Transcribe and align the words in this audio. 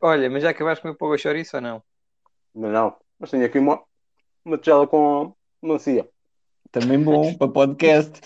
Olha, 0.00 0.28
mas 0.30 0.42
já 0.42 0.50
acabaste 0.50 0.82
com 0.82 0.88
o 0.88 0.90
meu 0.90 0.98
povo 0.98 1.18
chouriço 1.18 1.56
ou 1.56 1.62
não? 1.62 1.82
Não, 2.54 2.70
não. 2.70 2.96
Mas 3.18 3.30
tenho 3.30 3.44
aqui 3.44 3.58
uma, 3.58 3.82
uma 4.44 4.58
tigela 4.58 4.86
com 4.86 5.34
mancia. 5.62 6.08
Também 6.70 7.02
bom 7.02 7.34
para 7.36 7.50
podcast. 7.50 8.20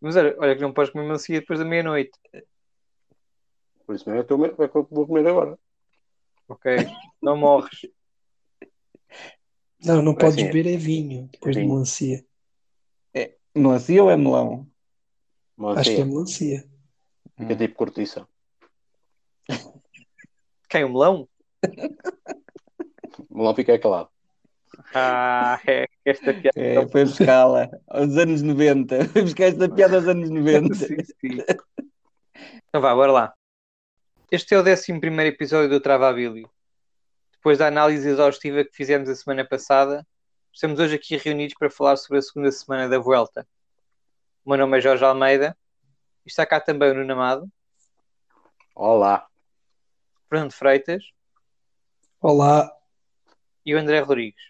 Mas 0.00 0.16
olha, 0.16 0.36
olha 0.38 0.54
que 0.54 0.62
não 0.62 0.72
podes 0.72 0.92
comer 0.92 1.06
mancia 1.06 1.40
depois 1.40 1.58
da 1.58 1.64
meia-noite. 1.64 2.12
Por 3.86 3.94
isso 3.94 4.08
mesmo 4.08 4.20
é, 4.20 4.24
teu, 4.24 4.44
é 4.44 4.68
que 4.68 4.76
eu 4.76 4.86
vou 4.90 5.06
comer 5.06 5.26
agora. 5.26 5.58
Ok? 6.48 6.86
Não 7.22 7.36
morres. 7.36 7.86
Não, 9.84 10.02
não 10.02 10.12
É 10.12 10.16
podes 10.16 10.34
assim, 10.36 10.46
beber 10.46 10.74
é 10.74 10.76
vinho 10.76 11.28
depois 11.32 11.54
de 11.54 11.62
vinho. 11.62 11.72
melancia. 11.72 12.24
Melancia 13.54 14.02
ou 14.02 14.10
é 14.10 14.16
melão? 14.16 14.66
Acho 15.76 15.90
que 15.90 16.00
é 16.00 16.04
melancia. 16.04 16.68
Fica 17.38 17.56
tipo 17.56 17.74
cortiça. 17.74 18.26
Quem? 20.74 20.82
O 20.82 20.88
melão? 20.88 21.28
O 23.30 23.38
melão 23.38 23.54
fica 23.54 23.78
calado. 23.78 24.08
Ah, 24.92 25.60
é 25.68 25.86
esta 26.04 26.34
piada. 26.34 26.50
É, 26.56 26.88
foi 26.88 27.04
buscá-la 27.04 27.70
aos 27.86 28.16
anos 28.16 28.42
90. 28.42 29.04
Foi 29.10 29.22
buscar 29.22 29.44
esta 29.44 29.68
piada 29.68 29.94
aos 29.94 30.08
anos 30.08 30.28
90. 30.28 30.74
Sim, 30.74 30.96
sim. 30.98 31.44
Então 32.68 32.80
vá, 32.80 32.92
bora 32.92 33.12
lá. 33.12 33.34
Este 34.32 34.56
é 34.56 34.58
o 34.58 34.62
11 34.62 34.90
episódio 35.28 35.70
do 35.70 35.78
Travabilio. 35.78 36.50
Depois 37.34 37.58
da 37.58 37.68
análise 37.68 38.08
exaustiva 38.08 38.64
que 38.64 38.74
fizemos 38.74 39.08
a 39.08 39.14
semana 39.14 39.46
passada, 39.46 40.04
estamos 40.52 40.80
hoje 40.80 40.96
aqui 40.96 41.16
reunidos 41.16 41.54
para 41.56 41.70
falar 41.70 41.96
sobre 41.96 42.18
a 42.18 42.22
segunda 42.22 42.50
semana 42.50 42.88
da 42.88 42.98
Vuelta. 42.98 43.46
O 44.44 44.50
meu 44.50 44.58
nome 44.58 44.78
é 44.78 44.80
Jorge 44.80 45.04
Almeida 45.04 45.56
e 46.26 46.28
está 46.28 46.44
cá 46.44 46.58
também 46.58 46.90
o 46.90 46.94
Nuno 46.94 47.12
Amado, 47.12 47.48
Olá. 48.74 49.28
Fernando 50.28 50.52
Freitas 50.52 51.04
Olá, 52.20 52.72
e 53.66 53.74
o 53.74 53.78
André 53.78 54.00
Rodrigues. 54.00 54.42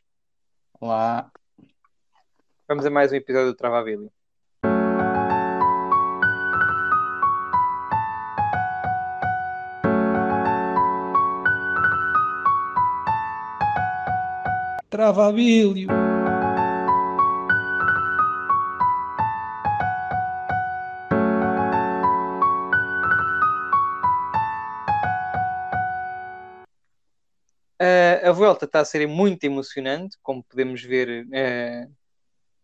Lá. 0.81 1.29
Vamos 2.69 2.87
a 2.87 2.91
mais 2.91 3.11
um 3.11 3.17
episódio 3.17 3.49
do 3.49 3.57
Travabilio. 3.57 4.13
A 28.25 28.33
volta 28.33 28.65
está 28.65 28.81
a 28.81 28.85
ser 28.85 29.07
muito 29.07 29.45
emocionante, 29.45 30.17
como 30.23 30.43
podemos 30.43 30.83
ver 30.83 31.27
uh, 31.27 31.95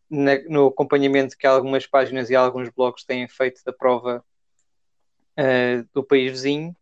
na- 0.08 0.42
no 0.48 0.68
acompanhamento 0.68 1.36
que 1.36 1.46
algumas 1.46 1.86
páginas 1.86 2.30
e 2.30 2.34
alguns 2.34 2.70
blogs 2.70 3.04
têm 3.04 3.28
feito 3.28 3.62
da 3.64 3.72
prova 3.72 4.24
uh, 5.38 5.88
do 5.92 6.02
país 6.02 6.32
vizinho. 6.32 6.74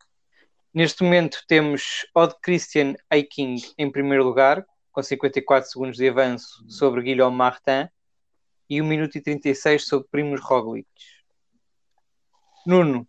Neste 0.73 1.03
momento 1.03 1.43
temos 1.49 2.06
Odd 2.15 2.34
Christian 2.41 2.95
Eiking 3.11 3.56
em 3.77 3.91
primeiro 3.91 4.23
lugar, 4.23 4.65
com 4.93 5.03
54 5.03 5.69
segundos 5.69 5.97
de 5.97 6.09
avanço 6.09 6.65
sobre 6.69 7.03
Guilherme 7.03 7.37
Martin 7.37 7.89
e 8.71 8.81
1 8.81 8.87
minuto 8.87 9.19
e 9.19 9.21
36 9.21 9.87
sobre 9.87 10.09
Primoz 10.09 10.41
Roglic. 10.41 10.87
Nuno, 12.65 13.09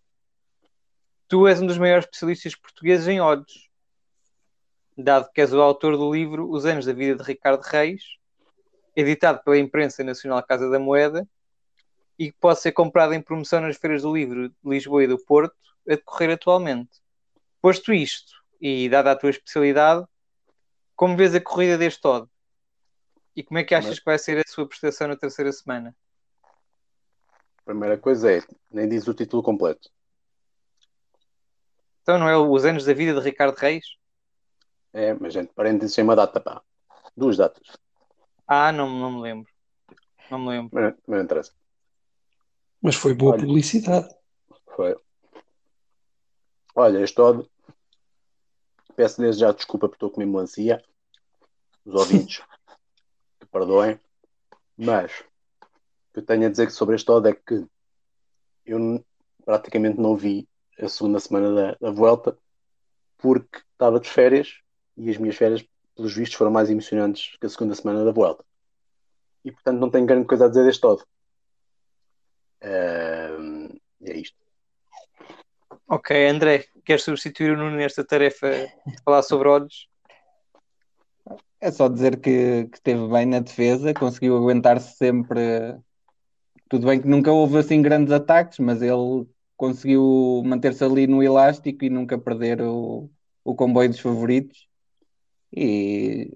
tu 1.28 1.46
és 1.46 1.60
um 1.60 1.66
dos 1.66 1.78
maiores 1.78 2.06
especialistas 2.06 2.56
portugueses 2.56 3.06
em 3.06 3.20
odds 3.20 3.69
dado 4.96 5.30
que 5.32 5.40
és 5.40 5.52
o 5.52 5.60
autor 5.60 5.96
do 5.96 6.12
livro 6.12 6.50
Os 6.50 6.64
Anos 6.66 6.84
da 6.84 6.92
Vida 6.92 7.16
de 7.16 7.22
Ricardo 7.22 7.62
Reis, 7.62 8.02
editado 8.94 9.42
pela 9.42 9.58
Imprensa 9.58 10.04
Nacional 10.04 10.42
Casa 10.42 10.68
da 10.68 10.78
Moeda, 10.78 11.26
e 12.18 12.30
que 12.30 12.38
pode 12.38 12.60
ser 12.60 12.72
comprado 12.72 13.14
em 13.14 13.22
promoção 13.22 13.60
nas 13.60 13.76
feiras 13.76 14.02
do 14.02 14.14
livro 14.14 14.48
de 14.48 14.54
Lisboa 14.64 15.04
e 15.04 15.06
do 15.06 15.18
Porto, 15.18 15.54
a 15.88 15.94
decorrer 15.94 16.30
atualmente. 16.30 16.90
Posto 17.62 17.92
isto, 17.92 18.32
e 18.60 18.88
dada 18.88 19.12
a 19.12 19.16
tua 19.16 19.30
especialidade, 19.30 20.06
como 20.94 21.16
vês 21.16 21.34
a 21.34 21.40
corrida 21.40 21.78
deste 21.78 22.06
Odd? 22.06 22.28
E 23.34 23.42
como 23.42 23.58
é 23.58 23.64
que 23.64 23.74
achas 23.74 23.98
que 23.98 24.04
vai 24.04 24.18
ser 24.18 24.38
a 24.38 24.50
sua 24.50 24.68
prestação 24.68 25.08
na 25.08 25.16
terceira 25.16 25.50
semana? 25.50 25.96
Primeira 27.64 27.96
coisa 27.96 28.32
é, 28.32 28.42
nem 28.70 28.88
diz 28.88 29.06
o 29.08 29.14
título 29.14 29.42
completo. 29.42 29.88
Então 32.02 32.18
não 32.18 32.28
é 32.28 32.36
Os 32.36 32.64
Anos 32.64 32.84
da 32.84 32.92
Vida 32.92 33.14
de 33.14 33.24
Ricardo 33.24 33.56
Reis? 33.56 33.99
É, 34.92 35.14
mas 35.14 35.32
gente, 35.32 35.52
parênteses 35.52 35.94
tem 35.94 36.04
uma 36.04 36.16
data, 36.16 36.40
pá. 36.40 36.62
Duas 37.16 37.36
datas. 37.36 37.66
Ah, 38.46 38.72
não, 38.72 38.88
não 38.88 39.12
me 39.12 39.20
lembro. 39.20 39.52
Não 40.30 40.38
me 40.38 40.48
lembro. 40.48 40.70
Mas, 40.72 40.94
mas 41.06 41.18
não 41.18 41.24
interessa. 41.24 41.52
Mas 42.82 42.96
foi 42.96 43.14
boa 43.14 43.32
Olha. 43.32 43.42
publicidade. 43.42 44.08
Foi. 44.74 44.96
Olha, 46.74 46.98
este 46.98 47.20
odd. 47.20 47.48
Peço 48.96 49.20
desde 49.20 49.40
já 49.40 49.52
desculpa 49.52 49.88
por 49.88 49.94
estou 49.94 50.08
a 50.08 50.12
comer 50.12 50.26
melancia. 50.26 50.82
Os 51.84 51.94
ouvintes 51.94 52.42
que 53.38 53.46
perdoem. 53.46 53.98
Mas 54.76 55.12
o 55.20 56.12
que 56.14 56.20
eu 56.20 56.26
tenho 56.26 56.46
a 56.46 56.50
dizer 56.50 56.70
sobre 56.70 56.96
este 56.96 57.10
odd 57.10 57.28
é 57.28 57.34
que 57.34 57.66
eu 58.66 59.04
praticamente 59.44 60.00
não 60.00 60.16
vi 60.16 60.48
a 60.78 60.88
segunda 60.88 61.20
semana 61.20 61.54
da, 61.54 61.76
da 61.80 61.90
Vuelta 61.90 62.36
porque 63.18 63.58
estava 63.72 64.00
de 64.00 64.08
férias 64.08 64.60
e 64.96 65.10
as 65.10 65.16
minhas 65.16 65.36
férias, 65.36 65.64
pelos 65.94 66.14
vistos, 66.14 66.36
foram 66.36 66.50
mais 66.50 66.70
emocionantes 66.70 67.36
que 67.38 67.46
a 67.46 67.48
segunda 67.48 67.74
semana 67.74 68.04
da 68.04 68.12
Vuelta. 68.12 68.44
E 69.44 69.50
portanto 69.50 69.78
não 69.78 69.90
tenho 69.90 70.06
grande 70.06 70.26
coisa 70.26 70.46
a 70.46 70.48
dizer 70.48 70.64
deste 70.64 70.86
odd. 70.86 71.02
Ahm, 72.62 73.68
é 74.02 74.16
isto. 74.16 74.36
Ok, 75.88 76.28
André, 76.28 76.66
queres 76.84 77.02
substituir 77.02 77.52
o 77.52 77.56
Nuno 77.56 77.76
nesta 77.76 78.04
tarefa 78.04 78.48
de 78.86 79.02
falar 79.04 79.22
sobre 79.22 79.48
odds? 79.48 79.88
É 81.60 81.70
só 81.70 81.88
dizer 81.88 82.20
que, 82.20 82.66
que 82.66 82.76
esteve 82.76 83.06
bem 83.08 83.26
na 83.26 83.40
defesa, 83.40 83.92
conseguiu 83.92 84.36
aguentar-se 84.36 84.96
sempre. 84.96 85.40
Tudo 86.68 86.86
bem 86.86 87.00
que 87.00 87.08
nunca 87.08 87.32
houve 87.32 87.58
assim 87.58 87.82
grandes 87.82 88.12
ataques, 88.12 88.58
mas 88.60 88.80
ele 88.80 89.28
conseguiu 89.56 90.42
manter-se 90.44 90.82
ali 90.82 91.06
no 91.06 91.22
elástico 91.22 91.84
e 91.84 91.90
nunca 91.90 92.16
perder 92.16 92.62
o, 92.62 93.10
o 93.44 93.54
comboio 93.54 93.90
dos 93.90 94.00
favoritos. 94.00 94.69
E 95.52 96.30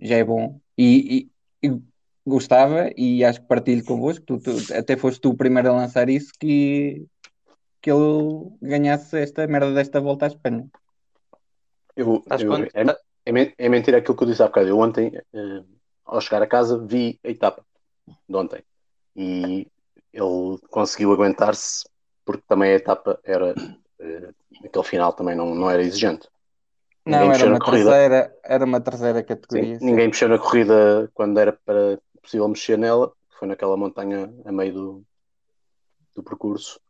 já 0.00 0.16
é 0.16 0.24
bom. 0.24 0.60
E, 0.76 1.30
e- 1.62 1.68
e 1.68 1.80
gostava, 2.26 2.90
e 2.96 3.24
acho 3.24 3.40
que 3.40 3.46
partilho 3.46 3.84
convosco, 3.84 4.24
tu, 4.24 4.38
tu- 4.38 4.74
até 4.74 4.96
foste 4.96 5.20
tu 5.20 5.30
o 5.30 5.36
primeiro 5.36 5.70
a 5.70 5.72
lançar 5.72 6.08
isso, 6.08 6.32
que, 6.38 7.04
que 7.80 7.90
ele 7.90 8.50
ganhasse 8.60 9.18
esta 9.18 9.46
merda 9.46 9.72
desta 9.74 10.00
volta 10.00 10.26
à 10.26 10.28
Espanha. 10.28 10.68
Eu, 11.96 12.22
eu- 12.40 12.54
é, 12.74 12.82
é 13.26 13.54
é 13.58 13.68
mentira 13.68 13.98
aquilo 13.98 14.16
que 14.16 14.22
eu 14.24 14.28
disse 14.28 14.42
há 14.42 14.46
bocado. 14.46 14.68
Eu 14.68 14.78
ontem, 14.78 15.12
eh, 15.32 15.62
ao 16.04 16.20
chegar 16.20 16.42
a 16.42 16.46
casa, 16.46 16.78
vi 16.78 17.18
a 17.24 17.28
etapa 17.28 17.64
de 18.28 18.36
ontem 18.36 18.62
e 19.14 19.66
ele 20.12 20.58
conseguiu 20.70 21.12
aguentar-se 21.12 21.84
porque 22.24 22.42
também 22.48 22.72
a 22.72 22.76
etapa 22.76 23.18
era 23.24 23.54
eh, 24.00 24.30
aquele 24.64 24.84
final 24.84 25.12
também 25.12 25.34
não, 25.34 25.54
não 25.54 25.70
era 25.70 25.82
exigente. 25.82 26.28
Não, 27.04 27.18
Ninguém 27.18 27.34
era 27.34 27.44
uma 27.46 27.52
na 27.58 27.64
corrida. 27.64 27.84
terceira, 27.90 28.36
era 28.44 28.64
uma 28.64 28.80
terceira 28.80 29.18
Sim, 29.20 29.24
categoria. 29.26 29.78
sim. 29.78 29.84
ninguém 29.86 30.06
mexeu 30.08 30.28
na 30.28 30.38
corrida 30.38 31.10
quando 31.14 31.38
era 31.38 31.52
para 31.52 31.98
possível 32.22 32.46
mexer 32.48 32.78
nela, 32.78 33.12
foi 33.38 33.48
naquela 33.48 33.76
montanha 33.76 34.32
a 34.44 34.52
meio 34.52 34.72
do, 34.72 35.04
do 36.14 36.22
percurso 36.22 36.80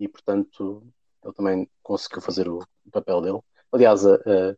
e 0.00 0.08
portanto 0.08 0.82
ele 1.24 1.34
também 1.34 1.68
conseguiu 1.82 2.20
fazer 2.20 2.48
o, 2.48 2.58
o 2.84 2.90
papel 2.90 3.20
dele. 3.20 3.38
Aliás, 3.70 4.04
a, 4.04 4.14
a- 4.14 4.56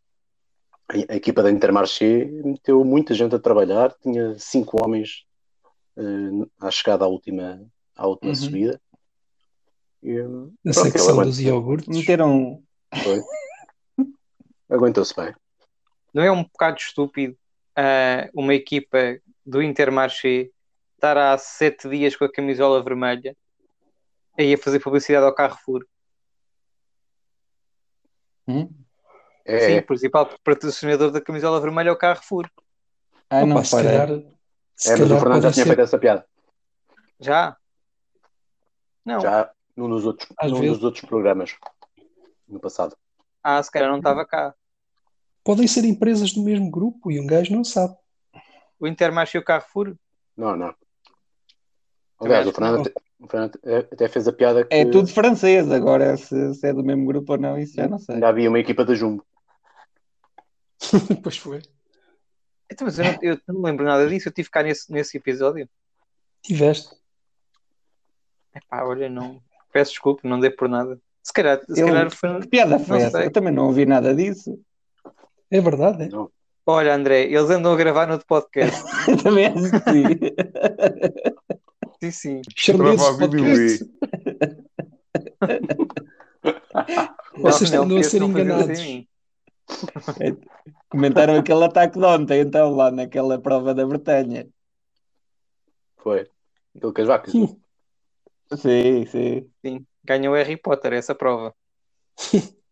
a 1.09 1.15
equipa 1.15 1.41
da 1.43 1.51
Intermarché 1.51 2.25
meteu 2.43 2.83
muita 2.83 3.13
gente 3.13 3.35
a 3.35 3.39
trabalhar, 3.39 3.93
tinha 4.01 4.37
cinco 4.39 4.83
homens 4.83 5.25
eh, 5.97 6.47
à 6.59 6.69
chegada 6.71 7.05
à 7.05 7.07
última, 7.07 7.63
à 7.95 8.07
última 8.07 8.31
Uhum. 8.31 8.35
subida. 8.35 8.81
E, 10.01 10.11
Na 10.63 10.73
pronto, 10.73 10.87
secção 10.89 11.15
ele 11.17 11.25
dos 11.25 11.39
iogurtes. 11.39 11.95
Meteram, 11.95 12.61
foi. 13.03 13.21
Aguentou-se 14.73 15.15
bem. 15.15 15.35
Não 16.11 16.23
é 16.23 16.31
um 16.31 16.41
bocado 16.43 16.77
estúpido 16.79 17.37
ah, 17.75 18.27
uma 18.33 18.55
equipa 18.55 19.19
do 19.45 19.61
Intermarché 19.61 20.49
estar 20.95 21.15
há 21.15 21.37
sete 21.37 21.87
dias 21.87 22.15
com 22.15 22.25
a 22.25 22.31
camisola 22.31 22.81
vermelha 22.83 23.37
aí 24.37 24.53
a 24.55 24.57
fazer 24.57 24.79
publicidade 24.79 25.25
ao 25.25 25.35
Carrefour? 25.35 25.85
Hum? 28.47 28.67
É, 29.45 29.59
Sim, 29.59 29.77
o 29.77 29.85
principal 29.85 30.27
patrocinador 30.43 31.11
da 31.11 31.21
camisola 31.21 31.61
vermelha 31.61 31.89
é 31.89 31.91
o 31.91 31.97
Carrefour. 31.97 32.49
Ai, 33.29 33.45
não 33.45 33.57
Opa, 33.57 33.65
se 33.65 33.75
calhar, 33.75 34.07
se 34.75 34.91
é, 34.91 34.97
mas 34.97 35.11
o 35.11 35.19
Fernando 35.19 35.43
já 35.43 35.51
tinha 35.51 35.65
ser- 35.65 35.69
feito 35.69 35.81
essa 35.81 35.99
piada. 35.99 36.25
Já? 37.19 37.55
Não. 39.05 39.19
Já 39.19 39.51
num 39.75 39.89
dos 39.89 40.05
outros, 40.05 40.29
num 40.43 40.65
dos 40.65 40.83
outros 40.83 41.05
programas. 41.05 41.55
no 42.47 42.59
passado. 42.59 42.97
Ah, 43.43 43.61
se 43.61 43.69
calhar 43.69 43.89
não 43.89 43.97
estava 43.97 44.25
cá. 44.25 44.55
Podem 45.43 45.67
ser 45.67 45.83
empresas 45.85 46.31
do 46.33 46.41
mesmo 46.41 46.69
grupo 46.71 47.11
e 47.11 47.19
um 47.19 47.27
gajo 47.27 47.53
não 47.53 47.63
sabe. 47.63 47.95
O 48.79 48.87
Intermarché 48.87 49.37
e 49.37 49.41
o 49.41 49.43
Carrefour? 49.43 49.95
Não, 50.37 50.55
não. 50.55 50.73
Aliás, 52.19 52.47
o 52.47 52.51
Fernando, 52.53 52.75
não. 52.75 52.81
até, 52.81 52.93
o 53.19 53.27
Fernando 53.27 53.59
até 53.91 54.07
fez 54.07 54.27
a 54.27 54.33
piada 54.33 54.63
que 54.65 54.73
É 54.73 54.85
tudo 54.85 55.07
francês, 55.07 55.69
agora 55.71 56.15
se, 56.15 56.53
se 56.55 56.67
é 56.67 56.73
do 56.73 56.83
mesmo 56.83 57.05
grupo 57.05 57.33
ou 57.33 57.37
não, 57.37 57.57
isso 57.57 57.75
já 57.75 57.87
não 57.87 57.99
sei. 57.99 58.15
ainda 58.15 58.29
havia 58.29 58.49
uma 58.49 58.59
equipa 58.59 58.85
da 58.85 58.95
Jumbo. 58.95 59.25
pois 61.23 61.37
foi. 61.37 61.61
Então, 62.71 62.85
mas 62.85 62.97
eu 62.97 63.05
não, 63.05 63.17
eu 63.21 63.39
não 63.49 63.61
lembro 63.61 63.85
nada 63.85 64.07
disso. 64.07 64.29
Eu 64.29 64.33
tive 64.33 64.49
cá 64.49 64.63
nesse, 64.63 64.91
nesse 64.91 65.17
episódio. 65.17 65.69
Tiveste. 66.41 66.95
Epá, 68.55 68.83
olha, 68.83 69.09
não. 69.09 69.41
Peço 69.71 69.91
desculpa, 69.91 70.27
não 70.27 70.39
dei 70.39 70.49
por 70.49 70.67
nada. 70.69 70.99
Se 71.21 71.31
calhar, 71.33 71.61
se 71.65 71.79
Eu- 71.79 71.87
calhar 71.87 72.11
foi. 72.11 72.41
Que 72.41 72.47
piada 72.47 72.79
foi 72.79 73.01
essa? 73.01 73.23
Eu 73.23 73.31
também 73.31 73.53
não 73.53 73.67
ouvi 73.67 73.85
nada 73.85 74.15
disso. 74.15 74.59
É 75.53 75.61
verdade, 75.61 76.05
é? 76.05 76.09
Não. 76.09 76.31
Olha, 76.65 76.95
André, 76.95 77.25
eles 77.25 77.47
andam 77.51 77.73
a 77.73 77.75
gravar 77.75 78.07
no 78.07 78.13
outro 78.13 78.25
podcast. 78.25 78.83
Eu 79.07 79.17
também 79.21 79.45
acho 79.45 79.69
que 81.99 82.11
sim. 82.11 82.41
sim, 82.41 82.41
sim. 82.57 82.75
Provavelmente. 82.75 83.79
podcast. 83.79 83.93
Vocês 87.37 87.69
Não, 87.69 87.83
andam 87.83 87.97
a 87.99 88.03
ser 88.03 88.23
enganados. 88.23 88.69
assim. 88.71 89.07
Comentaram 90.89 91.37
aquele 91.37 91.63
ataque 91.65 91.99
de 91.99 92.05
ontem, 92.05 92.41
então, 92.41 92.75
lá 92.75 92.89
naquela 92.89 93.39
prova 93.39 93.75
da 93.75 93.85
Bretanha. 93.85 94.47
Foi. 95.97 96.27
Aquilo 96.75 96.93
que 96.93 97.01
as 97.01 97.07
vacas. 97.07 97.35
Hum. 97.35 97.59
Sim, 98.57 99.05
sim. 99.05 99.51
Sim. 99.63 99.85
Ganhou 100.03 100.33
o 100.33 100.37
Harry 100.37 100.57
Potter 100.57 100.93
essa 100.93 101.13
prova. 101.13 101.53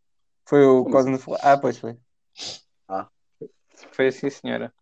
Foi 0.50 0.66
o 0.66 0.84
Cosmo. 0.86 1.18
Ah, 1.42 1.58
pois 1.58 1.78
foi. 1.78 1.96
Foi 3.92 4.08
assim, 4.08 4.30
senhora. 4.30 4.74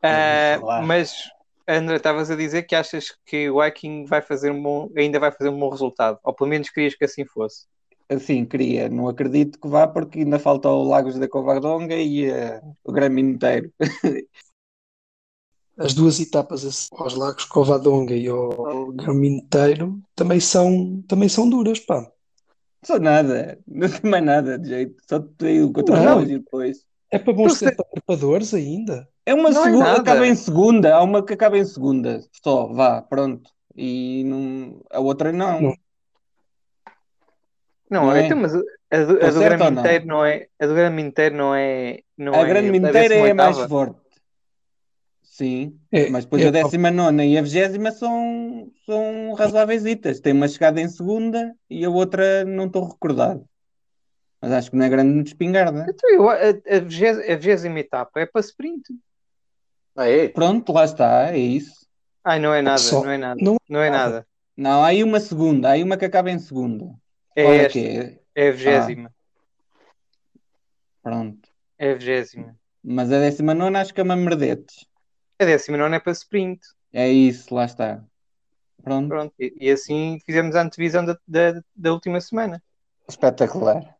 Claro. 0.00 0.86
mas, 0.86 1.28
André, 1.66 1.96
estavas 1.96 2.30
a 2.30 2.36
dizer 2.36 2.62
que 2.62 2.74
achas 2.74 3.14
que 3.26 3.50
o 3.50 3.60
Viking 3.60 4.04
vai 4.04 4.22
fazer 4.22 4.50
um 4.50 4.62
bom, 4.62 4.90
ainda 4.96 5.18
vai 5.18 5.32
fazer 5.32 5.50
um 5.50 5.58
bom 5.58 5.68
resultado. 5.68 6.18
Ou 6.22 6.32
pelo 6.32 6.50
menos 6.50 6.70
querias 6.70 6.94
que 6.94 7.04
assim 7.04 7.24
fosse. 7.24 7.66
Assim, 8.08 8.44
queria. 8.44 8.88
Não 8.88 9.08
acredito 9.08 9.60
que 9.60 9.68
vá, 9.68 9.86
porque 9.86 10.20
ainda 10.20 10.38
falta 10.38 10.68
o 10.68 10.82
Lagos 10.82 11.18
da 11.18 11.28
Covadonga 11.28 11.94
e 11.94 12.30
eh, 12.30 12.60
o 12.82 12.92
Grêmio 12.92 13.24
inteiro. 13.24 13.70
As 15.76 15.94
duas 15.94 16.18
etapas 16.18 16.90
aos 16.90 17.14
Lagos 17.14 17.44
Covadonga 17.44 18.12
e 18.12 18.26
ao 18.26 18.92
inteiro 19.22 20.00
também 20.16 20.40
são, 20.40 21.00
também 21.06 21.28
são 21.28 21.48
duras, 21.48 21.78
pá. 21.78 22.10
Só 22.84 22.98
nada. 22.98 23.58
Não 23.66 23.88
tem 23.88 24.10
mais 24.10 24.24
nada 24.24 24.58
de 24.58 24.68
jeito. 24.68 24.96
Só 25.08 25.20
tem 25.20 25.62
o 25.62 25.72
contra 25.72 26.22
e 26.22 26.26
depois. 26.26 26.87
É 27.10 27.18
para 27.18 27.32
bons 27.32 27.54
sei. 27.58 27.70
trepadores 27.92 28.52
ainda. 28.54 29.08
É 29.24 29.34
uma 29.34 29.50
Não 29.50 29.60
é 29.60 29.64
segunda, 29.64 29.84
nada. 29.84 30.00
acaba 30.00 30.26
em 30.26 30.34
segunda. 30.34 30.94
Há 30.94 31.02
uma 31.02 31.24
que 31.24 31.34
acaba 31.34 31.58
em 31.58 31.64
segunda. 31.64 32.20
Só, 32.42 32.66
vá, 32.68 33.02
pronto. 33.02 33.50
E 33.76 34.24
não, 34.24 34.80
a 34.90 35.00
outra 35.00 35.32
não. 35.32 35.60
Não. 35.60 35.74
Não, 37.90 38.02
Não 38.06 38.12
é? 38.12 38.26
então, 38.26 38.38
mas 38.38 38.54
a 38.54 38.58
do, 38.58 38.62
a 38.90 38.98
do 39.06 39.12
Estou 39.14 39.32
certo 39.32 39.58
Grêmio 39.58 39.64
ou 39.64 39.70
não? 39.70 39.82
não 40.06 40.24
é. 40.24 40.46
A 40.60 40.66
do 40.66 40.74
Grêmio 40.74 41.06
inteiro 41.06 41.34
não 41.36 41.54
é. 41.54 42.00
Não 42.16 42.34
a 42.34 42.38
é 42.38 42.44
grande 42.44 42.70
a 42.70 42.76
inteira 42.76 43.14
é 43.14 43.30
a 43.30 43.34
mais 43.34 43.56
18ª. 43.56 43.68
forte. 43.68 44.00
Sim, 45.22 45.78
É, 45.92 46.10
mas 46.10 46.24
depois 46.24 46.42
é 46.42 46.48
a 46.48 46.50
décima 46.50 46.90
nona 46.90 47.24
e 47.24 47.38
a 47.38 47.42
vigésima 47.42 47.92
são, 47.92 48.72
são 48.84 49.34
razoáveis. 49.34 49.84
Tem 50.20 50.32
uma 50.32 50.48
chegada 50.48 50.80
em 50.80 50.88
segunda 50.88 51.54
e 51.70 51.84
a 51.84 51.90
outra 51.90 52.44
não 52.44 52.66
estou 52.66 52.88
recordado. 52.88 53.44
Mas 54.40 54.52
acho 54.52 54.70
que 54.70 54.76
não 54.76 54.84
é 54.86 54.88
grande 54.88 55.28
espingarda. 55.28 55.86
Então, 55.88 56.10
eu- 56.10 56.28
a, 56.30 56.34
a, 56.36 56.80
vigés- 56.80 57.18
a 57.30 57.36
vigésima 57.36 57.80
etapa 57.80 58.20
é 58.20 58.26
para 58.26 58.40
sprint. 58.40 58.82
Ah, 59.96 60.08
é? 60.08 60.28
Pronto, 60.28 60.72
lá 60.72 60.84
está, 60.84 61.30
é 61.32 61.38
isso. 61.38 61.86
Ai, 62.22 62.38
não 62.38 62.54
é 62.54 62.62
nada, 62.62 62.78
Só- 62.78 63.02
não 63.04 63.10
é 63.10 63.18
nada. 63.18 63.40
não- 63.42 63.56
Não 63.68 63.80
é 63.80 63.90
nada. 63.90 64.26
Não, 64.56 64.82
há 64.84 64.88
aí 64.88 65.02
uma 65.04 65.20
segunda, 65.20 65.68
há 65.68 65.72
aí 65.72 65.82
uma 65.82 65.96
que 65.96 66.04
acaba 66.04 66.30
em 66.30 66.38
segunda. 66.38 66.86
É 67.34 67.42
Qual 67.42 67.54
é 67.54 67.56
esta, 67.64 67.78
é? 67.78 68.18
é 68.34 68.48
a 68.48 68.52
vigésima. 68.52 69.14
Pronto. 71.02 71.48
É 71.78 71.92
a 71.92 71.94
vigésima. 71.94 72.56
Mas 72.82 73.12
a 73.12 73.18
décima 73.18 73.54
nona 73.54 73.80
acho 73.80 73.92
que 73.94 74.00
é 74.00 74.04
uma 74.04 74.16
merdetes. 74.16 74.86
A 75.38 75.44
décima 75.44 75.76
não 75.76 75.86
é 75.92 76.00
para 76.00 76.12
sprint. 76.12 76.60
É 76.92 77.08
isso, 77.08 77.54
lá 77.54 77.64
está. 77.64 78.04
Pronto, 78.82 79.08
Pronto. 79.08 79.34
E, 79.38 79.54
e 79.60 79.70
assim 79.70 80.18
fizemos 80.24 80.54
a 80.56 80.62
antevisão 80.62 81.04
da, 81.04 81.18
da, 81.26 81.60
da 81.74 81.92
última 81.92 82.20
semana. 82.20 82.62
espetacular. 83.08 83.96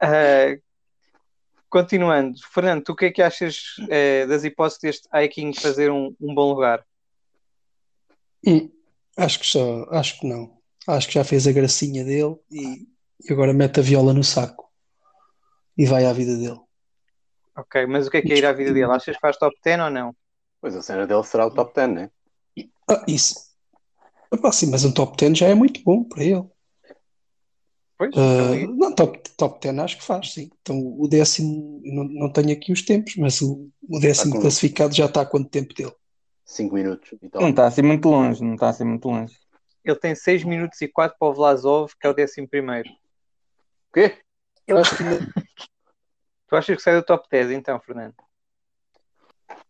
Ah, 0.00 0.56
continuando, 1.68 2.38
Fernando, 2.52 2.84
tu 2.84 2.92
o 2.92 2.96
que 2.96 3.06
é 3.06 3.10
que 3.10 3.22
achas 3.22 3.76
eh, 3.88 4.26
das 4.26 4.44
hipóteses 4.44 4.80
deste 4.80 5.08
hiking 5.12 5.54
fazer 5.54 5.90
um, 5.90 6.14
um 6.20 6.34
bom 6.34 6.50
lugar? 6.50 6.84
Hum, 8.46 8.70
acho 9.16 9.40
que 9.40 9.46
só, 9.46 9.84
acho 9.90 10.20
que 10.20 10.26
não. 10.26 10.58
Acho 10.86 11.08
que 11.08 11.14
já 11.14 11.24
fez 11.24 11.46
a 11.46 11.52
gracinha 11.52 12.04
dele 12.04 12.36
e, 12.50 12.86
e 13.24 13.32
agora 13.32 13.54
mete 13.54 13.80
a 13.80 13.82
viola 13.82 14.12
no 14.12 14.24
saco 14.24 14.70
e 15.78 15.86
vai 15.86 16.04
à 16.04 16.12
vida 16.12 16.36
dele. 16.36 16.60
Ok, 17.56 17.86
mas 17.86 18.06
o 18.06 18.10
que 18.10 18.18
é 18.18 18.22
que 18.22 18.32
é 18.32 18.38
ir 18.38 18.46
à 18.46 18.52
vida 18.52 18.72
dele? 18.72 18.90
Achas 18.90 19.14
que 19.14 19.20
faz 19.20 19.36
top 19.36 19.56
10 19.64 19.80
ou 19.80 19.90
não? 19.90 20.16
Pois 20.60 20.74
a 20.74 20.82
cena 20.82 21.06
dele 21.06 21.24
será 21.24 21.46
o 21.46 21.50
top 21.50 21.74
10, 21.74 21.90
né? 21.90 22.10
Ah, 22.88 23.04
isso. 23.06 23.34
Ah, 24.42 24.52
sim, 24.52 24.70
mas 24.70 24.84
um 24.84 24.92
top 24.92 25.16
10 25.16 25.38
já 25.38 25.48
é 25.48 25.54
muito 25.54 25.82
bom 25.82 26.04
para 26.04 26.24
ele. 26.24 26.44
Pois, 28.02 28.16
então, 28.16 28.76
não, 28.76 28.94
top, 28.94 29.20
top 29.36 29.60
10 29.60 29.78
acho 29.78 29.96
que 29.98 30.02
faz, 30.04 30.32
sim. 30.32 30.50
Então 30.60 30.76
o 30.98 31.06
décimo, 31.06 31.80
não, 31.84 32.04
não 32.04 32.32
tenho 32.32 32.52
aqui 32.52 32.72
os 32.72 32.82
tempos, 32.82 33.14
mas 33.16 33.40
o, 33.40 33.70
o 33.88 34.00
décimo 34.00 34.32
Tá 34.32 34.36
com- 34.38 34.42
classificado 34.42 34.94
já 34.94 35.06
está 35.06 35.20
há 35.20 35.26
quanto 35.26 35.48
tempo 35.48 35.72
dele? 35.72 35.92
5 36.44 36.74
minutos 36.74 37.12
e 37.22 37.28
tal. 37.28 37.42
Não 37.42 37.50
está 37.50 37.66
assim 37.66 37.82
muito 37.82 38.08
longe, 38.08 38.42
não 38.42 38.54
está 38.54 38.70
assim 38.70 38.84
muito 38.84 39.08
longe. 39.08 39.34
ele 39.84 39.96
tem 39.98 40.14
6 40.14 40.42
minutos 40.44 40.80
e 40.80 40.88
4 40.88 41.16
para 41.18 41.28
o 41.28 41.34
Vlasov, 41.34 41.92
que 42.00 42.06
é 42.06 42.10
o 42.10 42.14
décimo 42.14 42.48
primeiro. 42.48 42.88
O 42.90 43.92
quê? 43.94 44.18
Eu 44.66 44.78
acho 44.78 44.96
que 44.96 45.04
Tu 46.48 46.56
achas 46.56 46.76
que 46.76 46.82
sai 46.82 46.94
do 46.96 47.02
top 47.04 47.26
10 47.30 47.50
então, 47.50 47.80
Fernando? 47.80 48.14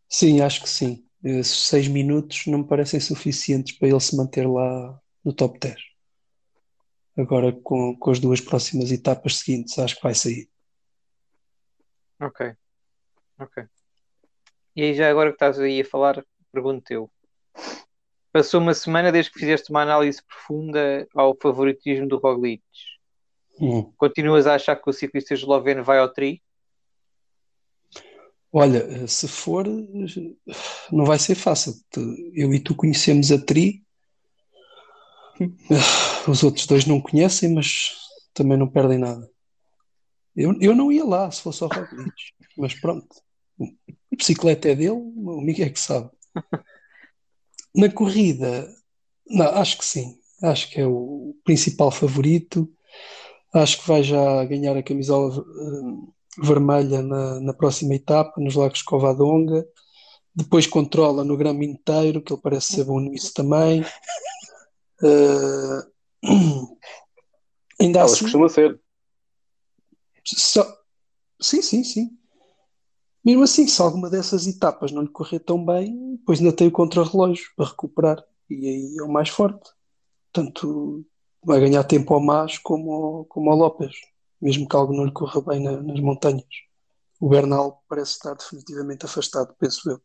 sim, 0.09 0.41
acho 0.41 0.63
que 0.63 0.69
sim. 0.69 1.07
Esses 1.25 1.69
6 1.69 1.87
minutos 1.89 2.47
não 2.47 2.59
me 2.61 2.67
parecem 2.67 2.99
suficientes 2.99 3.79
para 3.79 3.89
ele 3.89 4.01
se 4.01 4.17
manter 4.17 4.47
lá 4.49 4.99
no 5.25 5.33
top 5.33 5.59
10. 5.59 5.92
Agora 7.17 7.53
com, 7.53 7.97
com 7.97 8.11
as 8.11 8.19
duas 8.19 8.41
próximas 8.41 8.91
etapas 8.91 9.39
seguintes, 9.39 9.79
acho 9.79 9.97
que 9.97 10.03
vai 10.03 10.15
sair. 10.15 10.49
Ok. 12.21 12.53
Ok. 13.39 13.65
E 14.75 14.83
aí 14.83 14.95
já 14.95 15.11
agora 15.11 15.31
que 15.31 15.37
estás 15.37 15.59
aí 15.59 15.81
a 15.81 15.85
falar, 15.85 16.25
pergunto 16.51 16.91
eu. 16.91 17.11
Passou 18.33 18.61
uma 18.61 18.73
semana 18.73 19.13
desde 19.13 19.31
que 19.31 19.39
fizeste 19.39 19.71
uma 19.71 19.83
análise 19.83 20.23
profunda 20.23 21.07
ao 21.15 21.37
favoritismo 21.41 22.09
do 22.09 22.17
Roglic. 22.17 22.63
Hum. 23.61 23.93
Continuas 23.99 24.47
a 24.47 24.55
achar 24.55 24.77
que 24.77 24.89
o 24.89 24.93
ciclista 24.93 25.35
esloveno 25.35 25.85
vai 25.85 25.99
ao 25.99 26.11
tri? 26.11 26.43
Olha, 28.53 29.09
se 29.09 29.27
for, 29.27 29.67
não 30.93 31.07
vai 31.07 31.19
ser 31.19 31.35
fácil. 31.35 31.73
Eu 32.35 32.53
e 32.53 32.61
tu 32.61 32.75
conhecemos 32.75 33.33
a 33.33 33.43
Tri. 33.43 33.83
Os 36.29 36.43
outros 36.43 36.67
dois 36.67 36.87
não 36.87 37.01
conhecem, 37.01 37.53
mas 37.53 37.91
também 38.33 38.57
não 38.57 38.69
perdem 38.69 38.99
nada. 38.99 39.29
Eu, 40.37 40.57
eu 40.61 40.75
não 40.75 40.91
ia 40.91 41.05
lá 41.05 41.31
se 41.31 41.43
fosse 41.43 41.63
ao 41.63 41.69
Roglic, 41.69 42.13
mas 42.57 42.75
pronto. 42.75 43.09
A 43.61 44.17
bicicleta 44.17 44.69
é 44.69 44.75
dele, 44.75 44.91
o 44.93 45.41
amigo 45.41 45.63
é 45.63 45.69
que 45.69 45.81
sabe. 45.81 46.11
Na 47.75 47.91
corrida, 47.91 48.69
não, 49.27 49.47
acho 49.47 49.79
que 49.79 49.85
sim. 49.85 50.19
Acho 50.43 50.71
que 50.71 50.81
é 50.81 50.87
o 50.87 51.35
principal 51.45 51.91
favorito. 51.91 52.69
Acho 53.55 53.81
que 53.81 53.89
vai 53.89 54.03
já 54.03 54.45
ganhar 54.45 54.77
a 54.77 54.83
camisola 54.83 55.35
eh, 55.39 56.43
vermelha 56.43 57.03
na, 57.03 57.41
na 57.41 57.55
próxima 57.55 57.95
etapa, 57.95 58.41
nos 58.41 58.55
Lagos 58.55 58.83
Covadonga. 58.83 59.65
Depois 60.35 60.67
controla 60.67 61.25
no 61.25 61.37
Grama 61.37 61.65
inteiro, 61.65 62.23
que 62.23 62.33
ele 62.33 62.41
parece 62.43 62.75
ser 62.75 62.85
bom 62.85 63.01
nisso 63.01 63.33
também. 63.35 63.85
Eh, 65.03 65.83
ainda 67.81 68.01
Elas 68.01 68.13
assim, 68.13 68.25
costumam 68.25 68.49
ser. 68.49 68.81
só- 70.25 70.77
sim, 71.41 71.63
sim, 71.63 71.85
sim. 71.85 72.19
Mesmo 73.25 73.45
assim, 73.45 73.67
se 73.69 73.81
alguma 73.81 74.11
dessas 74.11 74.47
etapas 74.47 74.91
não 74.91 75.03
lhe 75.03 75.09
correr 75.09 75.39
tão 75.41 75.65
bem, 75.65 76.17
depois 76.17 76.41
ainda 76.41 76.53
tem 76.55 76.67
o 76.69 76.73
contrarrelógio 76.73 77.47
para 77.57 77.67
recuperar. 77.69 78.25
E 78.51 78.55
aí 78.69 78.97
é 78.99 79.03
o 79.03 79.09
mais 79.13 79.29
forte. 79.29 79.71
Portanto, 80.33 81.05
vai 81.45 81.61
ganhar 81.61 81.85
tempo 81.85 82.13
ao 82.15 82.21
Mas 82.21 82.59
como 82.59 82.93
ao, 82.93 83.25
como 83.27 83.51
ao 83.51 83.57
Lopes, 83.57 83.95
mesmo 84.41 84.69
que 84.69 84.75
algo 84.77 84.93
não 84.93 85.05
lhe 85.05 85.13
corra 85.13 85.41
bem 85.41 85.63
na- 85.63 85.81
nas 85.81 86.01
montanhas. 86.01 86.45
O 87.21 87.29
Bernal 87.29 87.85
parece 87.89 88.13
estar 88.13 88.35
definitivamente 88.35 89.05
afastado, 89.07 89.55
penso 89.59 89.89
eu. 89.89 90.01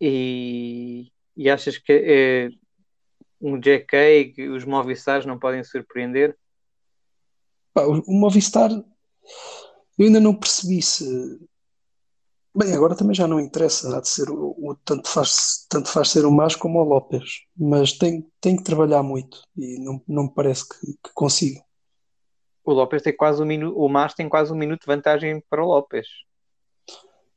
E, 0.00 1.10
e 1.36 1.48
achas 1.50 1.78
que 1.78 1.92
é, 1.92 2.48
um 3.40 3.58
Jack 3.58 3.94
Haig, 3.96 4.48
os 4.48 4.64
Movistars 4.64 5.26
não 5.26 5.38
podem 5.38 5.62
surpreender? 5.64 6.36
pá, 7.72 7.82
o 7.86 8.02
o 8.06 8.14
Movistar, 8.14 8.70
eu 9.98 10.06
ainda 10.06 10.20
não 10.20 10.34
percebi 10.34 10.80
se. 10.82 11.04
Bem, 12.54 12.72
agora 12.74 12.96
também 12.96 13.14
já 13.14 13.28
não 13.28 13.38
interessa, 13.38 13.96
há 13.96 14.00
de 14.00 14.08
ser 14.08 14.30
o, 14.30 14.54
o- 14.58 14.74
tanto 14.84 15.08
faz, 15.08 15.64
tanto 15.68 15.88
faz 15.88 16.08
ser 16.10 16.24
o 16.24 16.30
Mas 16.32 16.56
como 16.56 16.80
o 16.80 16.84
Lopes, 16.84 17.42
mas 17.56 17.92
tem, 17.92 18.26
tem 18.40 18.56
que 18.56 18.64
trabalhar 18.64 19.02
muito 19.02 19.42
e 19.56 19.78
não, 19.78 20.02
não 20.08 20.24
me 20.24 20.34
parece 20.34 20.68
que, 20.68 20.86
que 20.86 21.10
consiga. 21.14 21.60
O 22.64 22.72
Lopes 22.72 23.02
tem 23.02 23.16
quase 23.16 23.42
um 23.42 23.46
minuto, 23.46 23.76
o 23.76 23.88
Mas 23.88 24.14
tem 24.14 24.28
quase 24.28 24.52
um 24.52 24.56
minuto 24.56 24.82
de 24.82 24.86
vantagem 24.86 25.42
para 25.50 25.60
o 25.64 25.66
Lopes. 25.66 26.06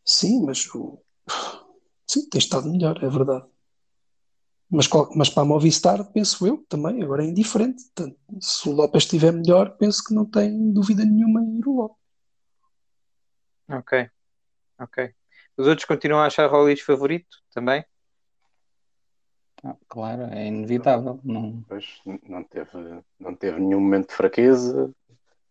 Sim, 0.05 0.45
mas 0.45 0.65
o... 0.75 1.01
sim, 2.07 2.29
tem 2.29 2.39
estado 2.39 2.69
melhor, 2.69 3.03
é 3.03 3.09
verdade. 3.09 3.45
Mas, 4.71 4.87
qual- 4.87 5.09
mas 5.15 5.29
para 5.29 5.43
a 5.43 5.45
Movistar, 5.45 6.03
penso 6.13 6.47
eu 6.47 6.65
também, 6.69 7.03
agora 7.03 7.23
é 7.23 7.27
indiferente. 7.27 7.83
Portanto, 7.93 8.17
se 8.39 8.69
o 8.69 8.71
Lopes 8.71 9.03
estiver 9.03 9.33
melhor, 9.33 9.75
penso 9.77 10.01
que 10.03 10.13
não 10.13 10.25
tem 10.25 10.71
dúvida 10.71 11.03
nenhuma 11.03 11.41
em 11.41 11.57
ir 11.59 11.67
o 11.67 11.75
Lopes. 11.75 11.97
Ok, 13.67 14.09
ok. 14.79 15.13
Os 15.57 15.67
outros 15.67 15.85
continuam 15.85 16.21
a 16.21 16.27
achar 16.27 16.49
Roglic 16.49 16.81
favorito 16.83 17.37
também? 17.53 17.83
Ah, 19.63 19.75
Claro, 19.87 20.23
é 20.23 20.47
inevitável. 20.47 21.19
Não... 21.23 21.61
Pois, 21.67 22.01
não 22.27 22.43
teve, 22.43 22.69
não 23.19 23.35
teve 23.35 23.59
nenhum 23.59 23.79
momento 23.79 24.09
de 24.09 24.15
fraqueza. 24.15 24.93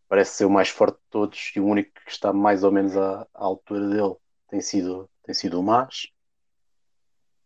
Parece 0.09 0.37
ser 0.37 0.45
o 0.47 0.51
mais 0.51 0.69
forte 0.69 0.97
de 0.97 1.05
todos 1.11 1.53
e 1.55 1.61
o 1.61 1.67
único 1.67 1.93
que 2.05 2.11
está 2.11 2.33
mais 2.33 2.65
ou 2.65 2.73
menos 2.73 2.97
à, 2.97 3.23
à 3.35 3.45
altura 3.45 3.89
dele 3.89 4.17
tem 4.49 4.61
sido, 4.61 5.09
tem 5.23 5.35
sido 5.35 5.61
o 5.61 5.63
Mas. 5.63 6.09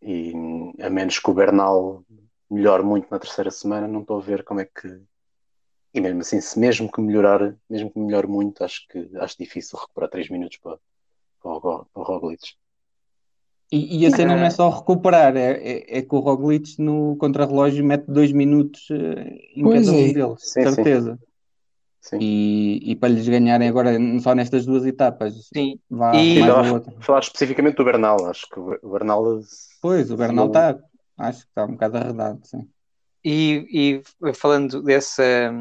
E 0.07 0.33
a 0.79 0.89
menos 0.89 1.17
que 1.17 1.29
o 1.31 1.33
Bernal 1.33 2.05
melhore 2.49 2.83
muito 2.83 3.07
na 3.09 3.17
terceira 3.17 3.49
semana, 3.49 3.87
não 3.87 4.01
estou 4.01 4.19
a 4.19 4.21
ver 4.21 4.43
como 4.43 4.59
é 4.59 4.65
que. 4.65 5.01
E 5.93 5.99
mesmo 5.99 6.21
assim, 6.21 6.39
se 6.39 6.59
mesmo 6.59 6.91
que 6.91 7.01
melhorar, 7.01 7.55
mesmo 7.67 7.89
que 7.89 7.97
melhore 7.97 8.27
muito, 8.27 8.63
acho 8.63 8.87
que 8.87 9.09
acho 9.17 9.35
difícil 9.39 9.79
recuperar 9.79 10.09
3 10.09 10.29
minutos 10.29 10.57
para, 10.57 10.77
para, 11.41 11.59
para 11.59 11.87
o 11.95 12.03
Roglic. 12.03 12.53
E, 13.71 14.01
e 14.01 14.05
a 14.05 14.11
cena 14.11 14.35
não 14.35 14.43
é 14.43 14.49
só 14.51 14.69
recuperar, 14.69 15.35
é, 15.35 15.53
é, 15.53 15.97
é 15.97 16.01
que 16.03 16.13
o 16.13 16.19
Roglic 16.19 16.79
no 16.79 17.15
contrarrelógio 17.15 17.83
mete 17.83 18.05
dois 18.05 18.31
minutos 18.31 18.87
eh, 18.91 19.39
em 19.55 19.63
Pois 19.63 19.85
cada 19.85 19.97
é. 19.97 20.01
um 20.01 20.13
deles, 20.13 20.41
sim. 20.41 20.61
certeza. 20.61 21.15
Sim. 21.19 21.34
E, 22.13 22.91
e 22.91 22.95
para 22.95 23.09
lhes 23.09 23.27
ganharem 23.27 23.67
agora 23.67 23.91
só 24.19 24.33
nestas 24.35 24.65
duas 24.65 24.85
etapas, 24.85 25.49
Sim. 25.53 25.79
vá 25.89 26.13
E- 26.13 26.39
mais 26.39 26.71
outra. 26.71 26.93
falar 27.01 27.19
especificamente 27.19 27.75
do 27.75 27.85
Bernal, 27.85 28.25
acho 28.27 28.47
que 28.49 28.59
o 28.59 28.91
Bernal. 28.91 29.41
Pois, 29.81 30.11
o 30.11 30.17
Bernal 30.17 30.45
Não. 30.45 30.47
está, 30.47 30.77
acho 31.17 31.39
que 31.41 31.47
está 31.49 31.65
um 31.65 31.71
bocado 31.71 31.97
arredado, 31.97 32.39
sim. 32.43 32.69
E, 33.23 34.01
e 34.23 34.33
falando 34.33 34.83
dessa, 34.83 35.51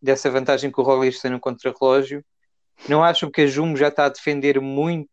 dessa 0.00 0.30
vantagem 0.30 0.70
que 0.72 0.80
o 0.80 0.84
Roglic 0.84 1.20
tem 1.20 1.30
no 1.30 1.38
contrarrelógio, 1.40 2.24
não 2.88 3.04
acham 3.04 3.30
que 3.30 3.42
a 3.42 3.46
Jumbo 3.46 3.76
já 3.76 3.88
está 3.88 4.06
a 4.06 4.08
defender 4.08 4.60
muito 4.60 5.10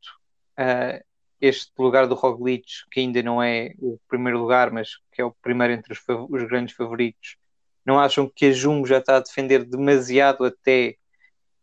ah, 0.56 1.02
este 1.42 1.72
lugar 1.78 2.08
do 2.08 2.16
Roglic, 2.16 2.66
que 2.90 3.02
ainda 3.02 3.22
não 3.22 3.44
é 3.44 3.74
o 3.80 4.00
primeiro 4.08 4.40
lugar, 4.40 4.72
mas 4.72 4.92
que 5.12 5.22
é 5.22 5.26
o 5.26 5.36
primeiro 5.42 5.74
entre 5.74 5.92
os, 5.92 6.00
fav- 6.00 6.28
os 6.30 6.44
grandes 6.44 6.76
favoritos? 6.76 7.36
Não 7.86 8.00
acham 8.00 8.32
que 8.34 8.46
a 8.48 8.52
Jumbo 8.52 8.86
já 8.88 8.98
está 9.00 9.18
a 9.18 9.22
defender 9.22 9.64
demasiado 9.66 10.44
até 10.46 10.96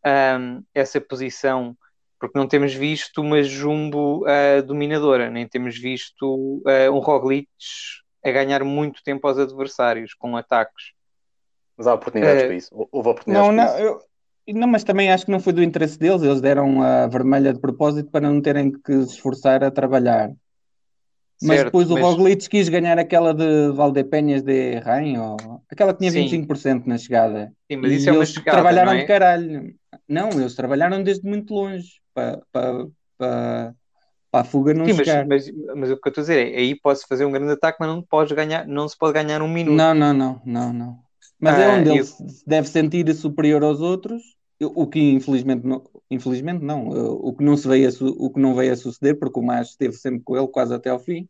ahm, 0.05 0.61
essa 0.75 1.01
posição? 1.01 1.77
Porque 2.21 2.37
não 2.39 2.49
temos 2.49 2.75
visto 2.75 3.21
uma 3.21 3.43
Jumbo 3.43 4.25
ah, 4.27 4.61
dominadora, 4.63 5.31
nem 5.31 5.47
temos 5.47 5.79
visto 5.79 6.63
ah, 6.67 6.91
um 6.91 6.99
Roglic 6.99 7.49
a 8.25 8.31
ganhar 8.31 8.65
muito 8.65 9.03
tempo 9.05 9.27
aos 9.29 9.39
adversários 9.39 10.15
com 10.15 10.37
ataques. 10.37 10.93
Mas 11.77 11.87
há 11.87 11.95
oportunidades 11.95 12.43
É. 12.43 12.47
para 12.47 12.57
isso. 12.57 12.89
Houve 12.91 13.09
oportunidades 13.09 13.49
Não, 13.49 13.55
para 13.55 13.65
não, 13.65 13.75
isso. 13.75 14.03
eu, 14.49 14.55
não, 14.55 14.67
mas 14.67 14.83
também 14.83 15.13
acho 15.13 15.25
que 15.25 15.31
não 15.31 15.39
foi 15.39 15.53
do 15.53 15.63
interesse 15.63 15.97
deles, 15.99 16.23
eles 16.23 16.41
deram 16.41 16.83
a 16.83 17.07
vermelha 17.07 17.53
de 17.53 17.61
propósito 17.61 18.11
para 18.11 18.23
não 18.29 18.41
terem 18.43 18.73
que 18.73 18.93
se 19.05 19.15
esforçar 19.15 19.63
a 19.63 19.71
trabalhar. 19.71 20.33
Mas 21.41 21.57
Certo, 21.59 21.65
depois 21.67 21.91
o 21.91 21.95
mas- 21.95 22.05
Roglic 22.05 22.49
quis 22.49 22.69
ganhar 22.69 22.99
aquela 22.99 23.33
de 23.33 23.71
Valdepenhas 23.73 24.43
de 24.43 24.81
Rain, 24.81 25.19
ou 25.19 25.37
aquela 25.71 25.93
que 25.93 26.01
tinha 26.01 26.11
Sim. 26.11 26.23
25% 26.25 26.87
na 26.87 26.99
chegada. 26.99 27.53
Sim, 27.71 27.77
mas 27.77 27.93
E 27.93 27.97
isso 27.97 28.09
é 28.09 28.13
uma 28.13 28.19
eles 28.19 28.31
chegada, 28.31 28.51
trabalharam 28.57 28.93
é? 28.93 29.01
de 29.03 29.07
caralho. 29.07 29.75
Não, 30.09 30.31
eles 30.33 30.55
trabalharam 30.55 31.03
desde 31.03 31.29
muito 31.29 31.55
longe 31.55 32.01
para, 32.13 32.41
para, 32.51 32.87
para, 33.17 33.75
para 34.31 34.41
a 34.41 34.45
fuga 34.45 34.75
não 34.75 34.85
Sim, 34.87 34.95
mas, 34.95 35.07
chegar. 35.07 35.27
mas, 35.27 35.51
mas 35.77 35.91
o 35.91 35.97
que 35.97 36.09
eu 36.09 36.11
estou 36.11 36.23
a 36.23 36.25
dizer 36.25 36.53
é, 36.53 36.57
aí 36.59 36.75
pode-se 36.81 37.07
fazer 37.07 37.25
um 37.25 37.31
grande 37.33 37.53
ataque, 37.53 37.79
mas 37.81 37.89
não, 37.89 38.03
podes 38.03 38.33
ganhar, 38.35 38.67
não 38.67 38.89
se 38.89 38.99
pode 38.99 39.13
ganhar 39.13 39.41
um 39.43 39.49
minuto. 39.49 39.77
Não, 39.77 39.95
não, 39.95 40.13
não, 40.13 40.43
não, 40.45 40.73
não. 40.73 40.99
Mas 41.41 41.59
é 41.59 41.67
Ah, 41.67 41.71
onde 41.75 41.89
ele 41.91 42.01
eu- 42.01 42.05
se 42.05 42.45
deve 42.47 42.69
sentir 42.69 43.15
superior 43.15 43.63
aos 43.63 43.81
outros, 43.81 44.23
o 44.67 44.87
que 44.87 45.01
infelizmente 45.01 45.67
não, 45.67 45.83
infelizmente 46.11 46.65
não, 46.65 46.89
o 46.89 47.35
que 47.35 47.45
não 47.45 47.57
se 47.57 47.69
veio 47.69 47.89
a, 47.89 47.93
o 48.19 48.31
que 48.31 48.41
não 48.41 48.55
veio 48.55 48.73
a 48.73 48.77
suceder, 48.77 49.19
porque 49.19 49.39
o 49.39 49.43
Mas 49.43 49.71
esteve 49.71 49.95
sempre 49.95 50.23
com 50.25 50.37
ele 50.37 50.49
quase 50.49 50.75
até 50.75 50.91
ao 50.91 50.99
fim. 50.99 51.29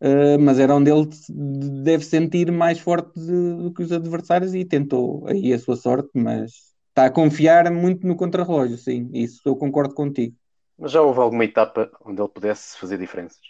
Uh, 0.00 0.38
mas 0.38 0.58
era 0.58 0.74
onde 0.74 0.90
ele 0.90 1.12
se- 1.12 1.32
deve 1.32 2.04
sentir 2.04 2.52
mais 2.52 2.78
forte 2.78 3.18
do 3.18 3.72
que 3.72 3.82
os 3.82 3.90
adversários 3.90 4.54
e 4.54 4.64
tentou 4.64 5.26
aí 5.26 5.52
a 5.52 5.58
sua 5.58 5.74
sorte, 5.74 6.10
mas 6.14 6.52
está 6.88 7.06
a 7.06 7.10
confiar 7.10 7.70
muito 7.72 8.06
no 8.06 8.14
contrarrelógio, 8.16 8.78
sim, 8.78 9.10
isso 9.12 9.40
eu 9.44 9.56
concordo 9.56 9.94
contigo. 9.94 10.36
Mas 10.78 10.92
já 10.92 11.02
houve 11.02 11.18
alguma 11.20 11.44
etapa 11.44 11.90
onde 12.04 12.20
ele 12.20 12.28
pudesse 12.28 12.78
fazer 12.78 12.98
diferenças? 12.98 13.40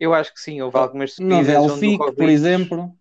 Eu 0.00 0.12
acho 0.12 0.32
que 0.34 0.40
sim, 0.40 0.60
houve 0.60 0.76
algumas 0.76 1.14
No 1.18 1.42
subidas 1.42 1.48
onde 1.48 1.88
o 1.88 1.98
Delphique, 1.98 2.16
por 2.16 2.28
exemplo, 2.28 2.96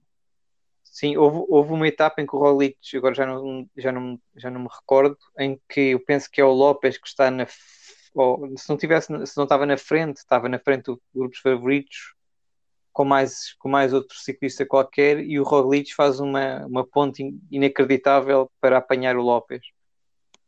Sim, 0.96 1.18
houve, 1.18 1.46
houve 1.50 1.74
uma 1.74 1.88
etapa 1.90 2.22
em 2.22 2.26
que 2.26 2.34
o 2.36 2.40
Roglic, 2.40 2.78
agora 2.96 3.14
já 3.14 3.26
não, 3.26 3.70
já, 3.76 3.92
não, 3.92 4.18
já 4.38 4.50
não 4.50 4.62
me 4.62 4.70
recordo, 4.72 5.18
em 5.38 5.60
que 5.68 5.82
eu 5.92 6.00
penso 6.00 6.32
que 6.32 6.40
é 6.40 6.46
o 6.46 6.54
Lopes 6.54 6.98
que 6.98 7.06
está 7.08 7.30
na. 7.30 7.46
ou, 8.16 8.58
se 8.58 8.70
não 8.70 8.78
tivesse, 8.78 9.08
se 9.28 9.36
não 9.36 9.44
estava 9.44 9.66
na 9.66 9.78
frente, 9.78 10.18
estava 10.18 10.48
na 10.48 10.58
frente 10.58 10.86
do 10.86 11.02
dos 11.14 11.38
favoritos, 11.40 12.14
com 12.94 13.06
mais, 13.06 13.54
com 13.60 13.70
mais 13.70 13.94
outro 13.94 14.18
ciclista 14.18 14.66
qualquer, 14.66 15.20
e 15.20 15.40
o 15.40 15.44
Roglic 15.44 15.94
faz 15.96 16.20
uma, 16.20 16.66
uma 16.68 16.86
ponte 16.88 17.24
in- 17.24 17.42
inacreditável 17.52 18.50
para 18.62 18.78
apanhar 18.78 19.18
o 19.18 19.24
Lopes. 19.24 19.62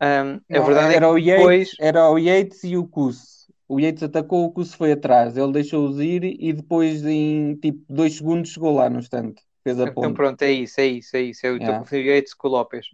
Ahm, 0.01 0.41
a 0.51 0.59
Não, 0.59 0.61
verdade 0.61 0.93
era 0.93 1.09
é 1.09 1.11
o 1.11 1.17
Yates, 1.17 1.67
depois. 1.67 1.69
era 1.79 2.09
o 2.09 2.17
Yates 2.17 2.63
e 2.63 2.77
o 2.77 2.87
Kuss. 2.87 3.47
O 3.67 3.79
Yates 3.79 4.03
atacou, 4.03 4.45
o 4.45 4.51
Kuss 4.51 4.73
foi 4.73 4.91
atrás. 4.93 5.35
Ele 5.37 5.51
deixou-os 5.51 5.99
ir 5.99 6.23
e 6.23 6.53
depois, 6.53 7.03
em 7.05 7.55
tipo 7.57 7.83
dois 7.93 8.15
segundos, 8.17 8.51
chegou 8.51 8.73
lá 8.73 8.89
no 8.89 8.99
instante. 8.99 9.41
Fez 9.67 9.79
a 9.79 9.83
Então 9.83 9.93
ponte. 10.03 10.15
pronto, 10.15 10.41
é 10.43 10.51
isso, 10.51 10.79
é 10.79 10.85
isso, 10.85 11.17
é 11.17 11.21
isso. 11.21 11.45
Eu 11.45 11.53
estou 11.57 11.65
Yeah. 11.67 11.77
a 11.77 11.79
confundir 11.79 12.05
o 12.05 12.15
Yates 12.15 12.33
com 12.33 12.47
o 12.47 12.51
Lopes. 12.51 12.87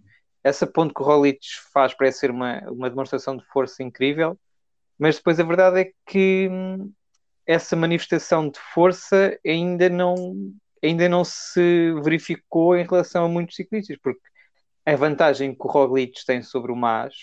Essa 0.43 0.65
ponte 0.65 0.93
que 0.93 1.01
o 1.01 1.05
Roglic 1.05 1.39
faz 1.71 1.93
parece 1.93 2.19
ser 2.19 2.31
uma, 2.31 2.59
uma 2.69 2.89
demonstração 2.89 3.37
de 3.37 3.45
força 3.45 3.83
incrível, 3.83 4.37
mas 4.97 5.15
depois 5.17 5.39
a 5.39 5.43
verdade 5.43 5.81
é 5.81 5.91
que 6.05 6.49
hum, 6.51 6.91
essa 7.45 7.75
manifestação 7.75 8.49
de 8.49 8.59
força 8.73 9.37
ainda 9.45 9.87
não, 9.89 10.15
ainda 10.83 11.07
não 11.07 11.23
se 11.23 11.93
verificou 12.03 12.75
em 12.75 12.83
relação 12.83 13.25
a 13.25 13.29
muitos 13.29 13.55
ciclistas, 13.55 13.97
porque 14.01 14.21
a 14.85 14.95
vantagem 14.95 15.53
que 15.55 15.65
o 15.65 15.69
Roglic 15.69 16.25
tem 16.25 16.41
sobre 16.41 16.71
o 16.71 16.75
Mas 16.75 17.13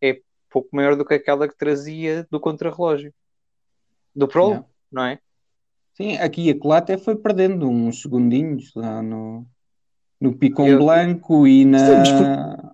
é 0.00 0.20
pouco 0.48 0.68
maior 0.72 0.96
do 0.96 1.04
que 1.04 1.14
aquela 1.14 1.46
que 1.48 1.56
trazia 1.56 2.26
do 2.30 2.40
contrarrelógio, 2.40 3.12
do 4.14 4.26
prólogo, 4.26 4.54
Yeah. 4.54 4.68
não 4.90 5.04
é? 5.04 5.18
Sim, 6.00 6.16
aqui 6.16 6.46
e 6.46 6.50
acolá 6.50 6.78
até 6.78 6.96
foi 6.96 7.14
perdendo 7.14 7.68
uns 7.68 8.00
segundinhos 8.00 8.72
lá 8.74 9.02
no, 9.02 9.46
no 10.18 10.34
Picon 10.34 10.66
Eu- 10.66 10.78
Blanco 10.78 11.46
e 11.46 11.62
Sim, 11.62 11.66
na. 11.66 12.72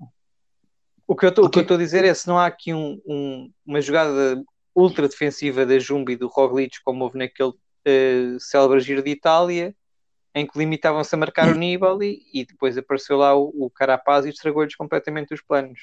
O 1.08 1.16
que 1.16 1.26
eu 1.26 1.30
estou 1.30 1.74
a 1.74 1.78
dizer 1.78 2.04
é 2.04 2.14
se 2.14 2.28
não 2.28 2.38
há 2.38 2.46
aqui 2.46 2.72
um- 2.72 3.00
um- 3.04 3.52
uma 3.66 3.80
jogada 3.80 4.40
ultra 4.74 5.08
defensiva 5.08 5.66
da 5.66 5.76
Jumbo 5.76 6.12
e 6.12 6.16
do 6.16 6.28
Roglic, 6.28 6.76
como 6.84 7.02
houve 7.02 7.18
naquele 7.18 7.52
eh, 7.84 8.36
célebre 8.38 8.78
Giro 8.78 9.02
de 9.02 9.10
Itália, 9.10 9.74
em 10.32 10.46
que 10.46 10.56
limitavam-se 10.56 11.12
a 11.12 11.18
marcar 11.18 11.48
o 11.48 11.58
Nibali 11.58 12.22
e 12.32 12.44
depois 12.44 12.78
apareceu 12.78 13.16
lá 13.16 13.36
o, 13.36 13.52
o 13.56 13.70
Carapaz 13.70 14.24
e 14.24 14.28
estragou-lhes 14.28 14.76
completamente 14.76 15.34
os 15.34 15.42
planos. 15.42 15.80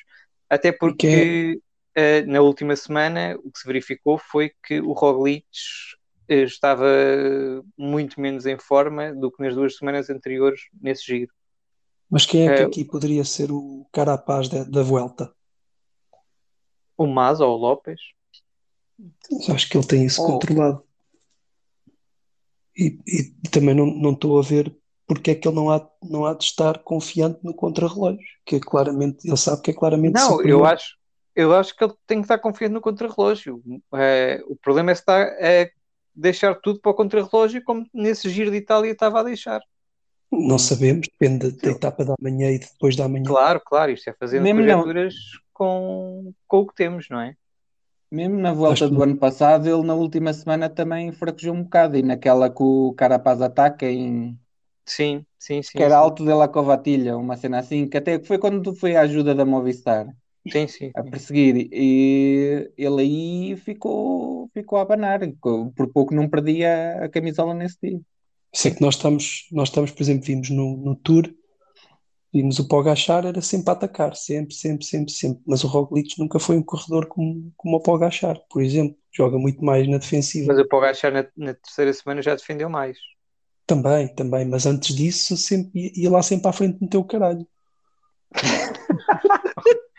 Até 0.50 0.72
porque 0.72 1.60
eh, 1.94 2.22
na 2.22 2.40
última 2.42 2.76
semana 2.78 3.38
o 3.44 3.52
que 3.52 3.60
se 3.60 3.68
verificou 3.68 4.18
foi 4.18 4.52
que 4.66 4.80
o 4.80 4.94
Roglic 4.94 5.46
eh, 6.28 6.44
estava 6.44 6.86
muito 7.78 8.20
menos 8.20 8.46
em 8.46 8.58
forma 8.58 9.14
do 9.14 9.32
que 9.32 9.42
nas 9.44 9.56
duas 9.56 9.76
semanas 9.78 10.10
anteriores 10.10 10.62
nesse 10.82 11.06
giro. 11.06 11.32
Mas 12.10 12.26
quem 12.26 12.48
é 12.48 12.56
que 12.56 12.62
É. 12.62 12.66
aqui 12.66 12.86
poderia 12.86 13.24
ser 13.24 13.52
o 13.52 13.88
carapaz 13.92 14.48
da, 14.50 14.64
da 14.64 14.84
Vuelta? 14.84 15.34
O 16.98 17.08
Mas 17.08 17.40
ou 17.40 17.54
o 17.56 17.58
Lopes? 17.58 18.00
Eu 19.48 19.56
Acho 19.56 19.68
que 19.70 19.78
ele 19.78 19.88
tem 19.88 20.06
isso 20.06 20.22
Oh. 20.22 20.28
controlado. 20.28 20.84
E, 22.78 23.00
e 23.08 23.50
também 23.50 23.76
não 23.76 23.86
não 23.86 24.14
estou 24.14 24.40
a 24.40 24.42
ver 24.42 24.76
porque 25.06 25.32
é 25.32 25.36
que 25.36 25.48
ele 25.48 25.56
não 25.56 25.70
há, 25.70 25.88
não 26.02 26.26
há 26.26 26.34
de 26.34 26.44
estar 26.46 26.80
confiante 26.80 27.40
no 27.44 27.54
contrarrelógio, 27.54 28.20
que 28.46 28.56
é 28.56 28.60
claramente, 28.60 29.28
ele 29.28 29.38
sabe 29.38 29.62
que 29.62 29.72
é 29.72 29.74
claramente 29.74 30.14
Não, 30.14 30.32
superior. 30.32 30.60
eu 30.62 30.66
acho, 30.66 30.98
eu 31.36 31.54
acho 31.56 31.76
que 31.76 31.84
ele 31.84 31.94
tem 32.08 32.18
que 32.20 32.24
estar 32.24 32.40
confiante 32.40 32.74
no 32.74 32.82
contrarrelógio. 32.82 33.62
Eh, 33.94 34.42
o 34.48 34.56
problema 34.56 34.92
é 34.92 34.96
se 34.96 35.02
está 35.02 35.22
a 35.24 35.70
deixar 36.16 36.56
tudo 36.56 36.80
para 36.80 36.92
o 36.92 36.96
contrarrelógio 36.96 37.64
como 37.64 37.86
nesse 37.94 38.30
giro 38.30 38.52
de 38.52 38.58
Itália 38.58 38.92
estava 38.92 39.20
a 39.20 39.24
deixar. 39.24 39.62
Não 40.32 40.58
sabemos, 40.58 41.08
depende 41.08 41.52
da 41.52 41.70
etapa 41.72 42.04
da 42.04 42.16
manhã 42.20 42.50
e 42.52 42.60
depois 42.60 42.96
da 42.96 43.08
manhã. 43.08 43.26
Claro, 43.26 43.62
claro, 43.64 43.92
isto 43.92 44.10
é 44.10 44.14
não- 44.40 44.84
conjecturas 44.84 45.14
com, 45.54 46.34
com 46.48 46.58
o 46.60 46.68
que 46.68 46.76
temos, 46.76 47.08
não 47.10 47.22
é? 47.22 47.36
Mesmo 48.12 48.40
na 48.40 48.54
volta 48.54 48.74
Acho 48.74 48.90
que 48.90 48.96
do 48.96 49.04
ano 49.04 49.18
passado, 49.18 49.68
ele 49.68 49.84
na 49.88 49.96
última 49.96 50.34
semana 50.34 50.70
também 50.70 51.12
fraquejou 51.12 51.54
um 51.56 51.64
bocado. 51.64 51.98
E 51.98 52.04
naquela 52.04 52.50
que 52.50 52.62
o 52.62 52.94
Carapaz 52.94 53.42
ataca 53.42 53.86
em. 53.90 54.38
Sim, 54.86 55.26
sim, 55.40 55.62
sim. 55.64 55.72
que 55.78 55.84
era 55.84 55.96
sim. 55.96 56.02
alto 56.02 56.26
dela 56.26 56.48
Covatilha, 56.48 57.18
uma 57.18 57.38
cena 57.38 57.60
assim, 57.60 57.88
que 57.88 57.98
até 57.98 58.20
foi 58.24 58.38
quando 58.40 58.76
foi 58.76 58.96
a 58.96 59.02
ajuda 59.02 59.34
da 59.36 59.46
Movistar 59.46 60.08
Sim, 60.52 60.68
sim. 60.68 60.92
a 60.96 61.04
perseguir. 61.04 61.70
E 61.72 62.72
ele 62.78 63.02
aí 63.02 63.58
ficou, 63.58 64.50
ficou 64.54 64.78
a 64.78 64.82
abanar. 64.82 65.20
Por 65.76 65.92
pouco 65.92 66.14
não 66.14 66.30
perdia 66.30 67.04
a 67.04 67.10
camisola 67.10 67.54
nesse 67.54 67.78
dia. 67.82 68.02
Sei 68.54 68.72
que 68.72 68.82
nós 68.82 68.96
estamos, 68.96 69.48
nós 69.52 69.70
estamos, 69.70 69.92
por 69.92 70.04
exemplo, 70.04 70.26
vimos 70.26 70.50
no, 70.50 70.78
no 70.78 70.96
Tour, 70.96 71.34
vimos 72.32 72.60
o 72.60 72.68
Pogacar, 72.68 73.26
era 73.26 73.42
sempre 73.42 73.70
a 73.70 73.74
atacar, 73.74 74.16
sempre, 74.16 74.54
sempre, 74.54 74.86
sempre, 74.86 75.12
sempre. 75.12 75.42
Mas 75.48 75.64
o 75.64 75.68
Roglic 75.68 76.20
nunca 76.20 76.40
foi 76.40 76.58
um 76.58 76.64
corredor 76.64 77.08
como, 77.08 77.52
como 77.58 77.78
o 77.78 77.82
Pogacar, 77.82 78.40
por 78.50 78.62
exemplo. 78.62 78.96
Joga 79.16 79.38
muito 79.38 79.64
mais 79.64 79.88
na 79.88 79.98
defensiva. 79.98 80.48
Mas 80.48 80.60
o 80.60 80.68
Pogacar 80.68 81.12
na, 81.12 81.26
na 81.38 81.54
terceira 81.54 81.94
semana 81.94 82.22
já 82.22 82.36
defendeu 82.36 82.70
mais. 82.70 82.98
Também, 83.66 84.14
também. 84.14 84.46
Mas 84.46 84.66
antes 84.66 84.96
disso, 84.96 85.38
sempre, 85.38 85.72
ia, 85.74 85.92
ia 85.96 86.12
lá 86.12 86.22
sempre 86.22 86.48
à 86.48 86.52
frente 86.52 86.80
meter 86.82 86.98
o 86.98 87.06
caralho. 87.06 87.48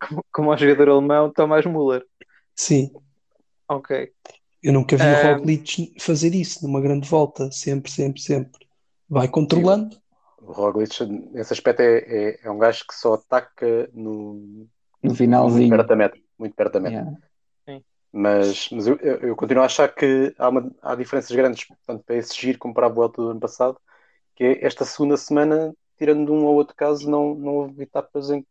Como, 0.00 0.24
como 0.32 0.50
o 0.50 0.56
jogador 0.56 0.88
alemão 0.90 1.32
Thomas 1.32 1.64
Müller. 1.66 2.04
Sim, 2.54 2.90
Ok. 3.68 4.10
eu 4.62 4.72
nunca 4.72 4.96
vi 4.96 5.02
Ah. 5.02 5.32
o 5.32 5.36
Roglic 5.38 5.94
fazer 6.00 6.34
isso 6.34 6.64
numa 6.66 6.80
grande 6.80 7.08
volta. 7.08 7.50
Sempre, 7.52 7.90
sempre, 7.90 8.20
sempre. 8.20 8.66
Vai 9.08 9.28
controlando. 9.28 9.96
O 10.40 10.52
Roglic, 10.52 11.04
nesse 11.32 11.52
aspecto, 11.52 11.80
é, 11.80 11.98
é, 11.98 12.40
é 12.44 12.50
um 12.50 12.58
gajo 12.58 12.84
que 12.86 12.94
só 12.94 13.14
ataca 13.14 13.88
no, 13.92 14.34
No 14.34 14.68
muito 15.02 15.16
finalzinho. 15.16 15.68
perto 15.70 15.88
da 15.88 15.96
meta. 15.96 16.18
Muito 16.38 16.54
perto 16.54 16.72
da 16.74 16.80
meta. 16.80 16.94
Yeah. 16.96 17.18
Mas, 18.10 18.70
mas 18.72 18.86
eu, 18.86 18.96
eu, 18.96 19.16
eu 19.18 19.36
continuo 19.36 19.62
a 19.62 19.66
achar 19.66 19.94
que 19.94 20.34
há, 20.38 20.48
uma, 20.48 20.70
há 20.80 20.94
diferenças 20.94 21.30
grandes, 21.36 21.66
tanto 21.86 22.02
para 22.04 22.16
esse 22.16 22.34
giro 22.34 22.58
como 22.58 22.72
para 22.72 22.86
a 22.86 22.90
volta 22.90 23.20
do 23.20 23.28
ano 23.30 23.40
passado, 23.40 23.78
que 24.34 24.44
é 24.44 24.64
esta 24.66 24.84
segunda 24.86 25.16
semana, 25.18 25.74
tirando 25.98 26.32
um 26.32 26.46
ou 26.46 26.54
outro 26.54 26.74
caso, 26.74 27.08
não, 27.10 27.34
não 27.34 27.54
houve 27.56 27.82
etapas 27.82 28.30
em 28.30 28.40
que, 28.40 28.48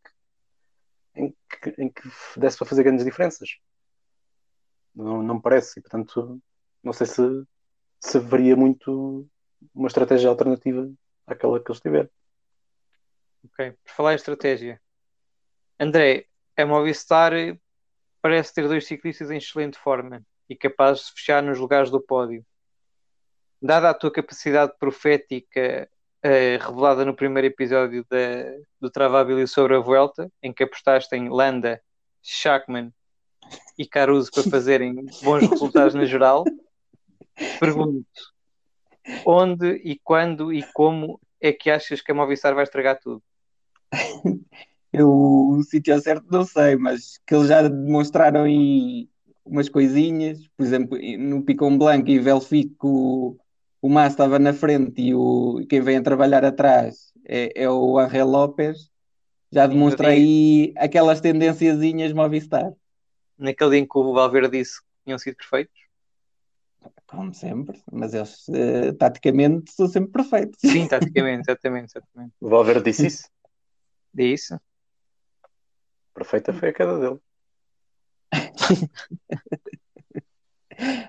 em 1.18 1.36
que, 1.62 1.74
em 1.78 1.90
que 1.90 2.02
desse 2.36 2.56
para 2.56 2.66
fazer 2.66 2.82
grandes 2.82 3.04
diferenças. 3.04 3.58
Não, 4.94 5.22
não 5.22 5.36
me 5.36 5.42
parece, 5.42 5.78
e 5.78 5.82
portanto, 5.82 6.40
não 6.82 6.92
sei 6.92 7.06
se, 7.06 7.22
se 8.00 8.18
haveria 8.18 8.56
muito 8.56 9.28
uma 9.74 9.88
estratégia 9.88 10.28
alternativa 10.28 10.90
àquela 11.26 11.62
que 11.62 11.70
eles 11.70 11.80
tiveram. 11.80 12.10
Ok. 13.44 13.72
Por 13.84 13.92
falar 13.92 14.12
em 14.12 14.16
estratégia. 14.16 14.80
André, 15.78 16.26
a 16.56 16.66
Movistar 16.66 17.32
parece 18.20 18.54
ter 18.54 18.66
dois 18.66 18.86
ciclistas 18.86 19.30
em 19.30 19.38
excelente 19.38 19.78
forma 19.78 20.24
e 20.48 20.56
capazes 20.56 21.06
de 21.06 21.12
fechar 21.12 21.42
nos 21.42 21.58
lugares 21.58 21.90
do 21.90 22.00
pódio. 22.00 22.44
Dada 23.60 23.90
a 23.90 23.94
tua 23.94 24.10
capacidade 24.10 24.72
profética 24.78 25.88
eh, 26.22 26.58
revelada 26.60 27.04
no 27.04 27.14
primeiro 27.14 27.46
episódio 27.46 28.04
da, 28.08 28.16
do 28.80 28.90
Travabilio 28.90 29.46
sobre 29.46 29.76
a 29.76 29.80
Vuelta, 29.80 30.30
em 30.42 30.52
que 30.52 30.64
apostaste 30.64 31.14
em 31.14 31.28
Landa, 31.28 31.80
Schachmann 32.22 32.92
e 33.78 33.86
Caruso 33.86 34.30
para 34.32 34.42
fazerem 34.44 34.94
bons 35.22 35.48
resultados 35.48 35.94
na 35.94 36.04
geral, 36.04 36.44
pergunto 37.60 38.06
onde 39.24 39.80
e 39.84 39.98
quando 40.02 40.52
e 40.52 40.62
como 40.72 41.20
é 41.40 41.52
que 41.52 41.70
achas 41.70 42.00
que 42.00 42.12
a 42.12 42.14
Movistar 42.14 42.54
vai 42.54 42.64
estragar 42.64 42.98
tudo? 43.00 43.22
Eu, 44.92 45.10
o 45.10 45.62
sítio 45.62 46.00
certo 46.00 46.26
não 46.30 46.44
sei, 46.44 46.74
mas 46.76 47.18
que 47.26 47.34
eles 47.34 47.48
já 47.48 47.62
demonstraram 47.62 48.44
aí 48.44 49.08
umas 49.44 49.68
coisinhas, 49.68 50.40
por 50.56 50.64
exemplo, 50.64 50.98
no 51.18 51.42
Picon 51.42 51.76
Blanco 51.76 52.08
e 52.08 52.18
Velfic, 52.18 52.74
o, 53.80 53.88
Mas 53.88 54.12
estava 54.12 54.38
na 54.38 54.52
frente 54.52 55.00
e 55.00 55.14
o, 55.14 55.64
quem 55.68 55.80
vem 55.80 55.98
a 55.98 56.02
trabalhar 56.02 56.44
atrás 56.44 57.12
é, 57.24 57.62
é 57.62 57.70
o 57.70 57.98
Angel 57.98 58.26
Lopes, 58.26 58.90
já 59.50 59.66
demonstra 59.66 60.08
aí 60.08 60.74
aquelas 60.76 61.20
tendenciazinhas 61.20 62.12
Movistar, 62.12 62.72
Naquele 63.38 63.70
dia 63.70 63.78
em 63.80 63.86
que 63.86 63.96
o 63.96 64.12
Valverde 64.12 64.58
disse 64.58 64.80
que 64.80 64.86
tinham 65.04 65.18
sido 65.18 65.36
perfeitos? 65.36 65.88
como 67.08 67.32
sempre, 67.32 67.82
mas 67.90 68.12
eles 68.12 68.46
eh, 68.50 68.92
taticamente 68.92 69.72
são 69.72 69.88
sempre 69.88 70.12
perfeitos. 70.12 70.60
Sim, 70.60 70.86
taticamente, 70.86 71.50
exatamente, 71.50 71.96
exatamente. 71.96 72.34
O 72.38 72.48
Valverde 72.48 72.84
disse 72.84 73.06
isso. 73.06 73.28
Isso? 74.14 74.60
Perfeita 76.14 76.52
foi 76.52 76.68
a 76.68 76.72
queda 76.72 76.98
dele. 76.98 77.18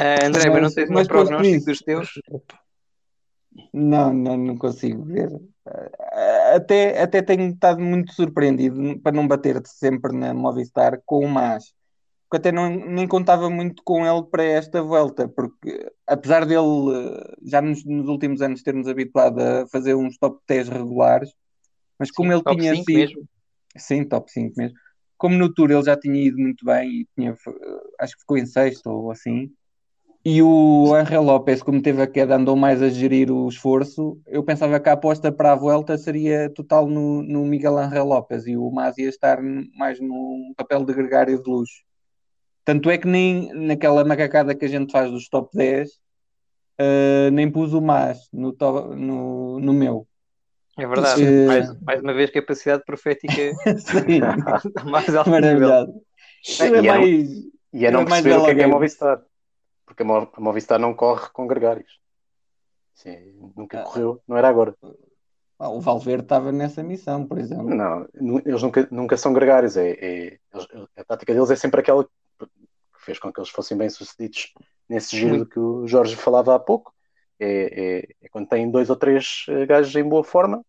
Ah, 0.00 0.24
André, 0.24 0.48
mas, 0.48 0.62
não 0.62 0.70
tens 0.70 0.90
mas 0.90 1.08
prognóstico 1.08 1.64
dos 1.64 1.80
teus? 1.80 2.08
Não, 3.72 4.14
não, 4.14 4.36
não 4.36 4.56
consigo 4.56 5.02
ver. 5.04 5.28
Eh, 5.66 6.54
Até, 6.54 7.02
até 7.02 7.20
tenho 7.20 7.48
estado 7.50 7.80
muito 7.80 8.12
surpreendido 8.12 8.96
para 9.00 9.16
não 9.16 9.26
bater 9.26 9.60
sempre 9.66 10.16
na 10.16 10.32
Movistar 10.32 11.02
com 11.04 11.24
o 11.24 11.28
Mas. 11.28 11.74
Porque 12.30 12.36
até 12.36 12.52
não, 12.52 12.70
nem 12.70 13.08
contava 13.08 13.50
muito 13.50 13.82
com 13.82 14.06
ele 14.06 14.22
para 14.30 14.44
esta 14.44 14.82
volta, 14.82 15.26
porque 15.26 15.90
apesar 16.06 16.46
dele 16.46 16.60
eh, 16.94 17.34
já 17.42 17.60
nos, 17.60 17.84
nos 17.84 18.06
últimos 18.06 18.40
anos 18.40 18.62
ter-nos 18.62 18.86
habituado 18.86 19.40
a 19.40 19.66
fazer 19.66 19.96
uns 19.96 20.16
top 20.16 20.38
10 20.46 20.68
regulares, 20.68 21.32
mas 21.98 22.12
como 22.12 22.30
Sim, 22.30 22.36
ele 22.36 22.44
top 22.44 22.60
tinha 22.60 22.74
5 22.74 22.84
sido. 22.84 22.98
mesmo. 22.98 23.28
Sim, 23.76 24.04
top 24.04 24.30
5 24.30 24.54
mesmo. 24.56 24.76
Como 25.16 25.34
no 25.36 25.52
Tour 25.52 25.72
ele 25.72 25.82
já 25.82 25.96
tinha 25.96 26.22
ido 26.22 26.38
muito 26.38 26.64
bem 26.64 27.00
e 27.00 27.08
tinha, 27.16 27.34
acho 27.98 28.14
que 28.14 28.20
ficou 28.20 28.38
em 28.38 28.46
sexto 28.46 28.86
ou 28.88 29.10
assim. 29.10 29.50
E 30.30 30.42
o 30.42 30.94
Angel 30.94 31.22
Lopes, 31.22 31.62
como 31.62 31.80
teve 31.80 32.02
a 32.02 32.06
queda, 32.06 32.36
andou 32.36 32.54
mais 32.54 32.82
a 32.82 32.90
gerir 32.90 33.30
o 33.30 33.48
esforço. 33.48 34.20
Eu 34.26 34.44
pensava 34.44 34.78
que 34.78 34.86
a 34.90 34.92
aposta 34.92 35.32
para 35.32 35.52
a 35.52 35.56
volta 35.56 35.96
seria 35.96 36.50
total 36.50 36.86
no, 36.86 37.22
no 37.22 37.46
Miguel 37.46 37.78
Angel 37.78 38.04
Lopes 38.04 38.46
e 38.46 38.54
o 38.54 38.70
Mas 38.70 38.98
ia 38.98 39.08
estar 39.08 39.38
mais 39.74 39.98
no 39.98 40.52
papel 40.54 40.84
de 40.84 40.92
gregário 40.92 41.42
de 41.42 41.48
luxo. 41.48 41.82
Tanto 42.62 42.90
é 42.90 42.98
que 42.98 43.06
nem 43.08 43.50
naquela 43.54 44.04
macacada 44.04 44.54
que 44.54 44.66
a 44.66 44.68
gente 44.68 44.92
faz 44.92 45.10
dos 45.10 45.30
top 45.30 45.48
10, 45.56 45.88
eh, 46.76 47.30
nem 47.32 47.50
pus 47.50 47.72
o 47.72 47.80
Mas 47.80 48.28
no, 48.30 48.52
to- 48.52 48.94
no, 48.94 49.58
no 49.60 49.72
meu. 49.72 50.06
É 50.76 50.86
verdade. 50.86 51.24
Eh, 51.24 51.46
Mais, 51.46 51.80
mais 51.80 52.02
uma 52.02 52.12
vez, 52.12 52.28
capacidade 52.30 52.82
profética 52.84 53.32
mais 54.84 55.14
alto 55.14 55.30
nível. 55.30 55.70
maravilhoso. 55.70 56.02
Bem, 56.58 56.68
Eu 56.68 56.74
é 56.74 56.82
e 56.82 56.88
era 56.88 56.98
mais. 56.98 57.28
E 57.72 57.86
é 57.86 57.90
não 57.90 58.00
Era 58.00 58.10
mais 58.10 58.22
perceber 58.22 58.42
o 58.42 58.44
que 58.44 58.50
é 58.50 58.54
que 58.56 58.62
é 58.62 58.66
Movistar. 58.66 59.22
Porque 59.88 60.02
a 60.02 60.06
Mo- 60.06 60.30
a 60.32 60.40
Movistar 60.40 60.78
não 60.78 60.94
corre 60.94 61.28
com 61.32 61.46
gregários. 61.46 61.98
Sim, 62.94 63.52
nunca 63.56 63.80
Ah. 63.80 63.82
correu, 63.84 64.20
não 64.28 64.36
era 64.36 64.48
agora. 64.48 64.74
Ah, 65.58 65.70
O 65.70 65.80
Valverde 65.80 66.24
estava 66.24 66.52
nessa 66.52 66.82
missão, 66.82 67.26
por 67.26 67.38
exemplo. 67.38 67.74
Não, 67.74 68.06
eles 68.44 68.62
nunca, 68.62 68.86
nunca 68.90 69.16
são 69.16 69.32
gregários. 69.32 69.76
É, 69.76 69.90
é- 69.90 70.38
eles- 70.52 70.68
a 70.96 71.04
tática 71.04 71.32
deles 71.34 71.50
é 71.50 71.56
sempre 71.56 71.80
aquela 71.80 72.04
que 72.04 72.10
fez 72.98 73.18
com 73.18 73.32
que 73.32 73.40
eles 73.40 73.50
fossem 73.50 73.76
bem 73.76 73.88
sucedidos 73.88 74.52
nesse 74.88 75.16
giro 75.16 75.46
que 75.46 75.58
o 75.58 75.86
Jorge 75.86 76.14
falava 76.16 76.54
há 76.54 76.58
pouco. 76.58 76.92
É, 77.40 77.98
é- 78.00 78.08
é 78.22 78.28
quando 78.30 78.48
têm 78.48 78.70
dois 78.70 78.90
ou 78.90 78.96
três 78.96 79.46
eh, 79.48 79.64
gajos 79.66 79.94
em 79.96 80.02
boa 80.08 80.22
forma, 80.24 80.64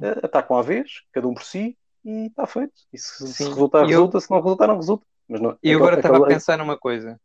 eh, 0.00 0.20
atacam 0.22 0.56
à 0.56 0.62
vez, 0.62 1.02
cada 1.10 1.26
um 1.26 1.34
por 1.34 1.42
si, 1.42 1.76
e 2.04 2.26
está 2.26 2.46
feito. 2.46 2.72
E 2.92 2.98
se, 2.98 3.26
se 3.28 3.44
resultar, 3.44 3.80
eu- 3.82 3.88
resulta, 3.88 4.20
se 4.20 4.30
não 4.30 4.40
resultar, 4.40 4.66
não 4.66 4.76
resulta. 4.76 5.04
Mas 5.28 5.40
não, 5.40 5.56
E 5.62 5.70
eu 5.70 5.78
agora 5.78 5.96
estava 5.96 6.18
a 6.18 6.26
pensar 6.26 6.58
numa 6.58 6.76
coisa, 6.76 7.18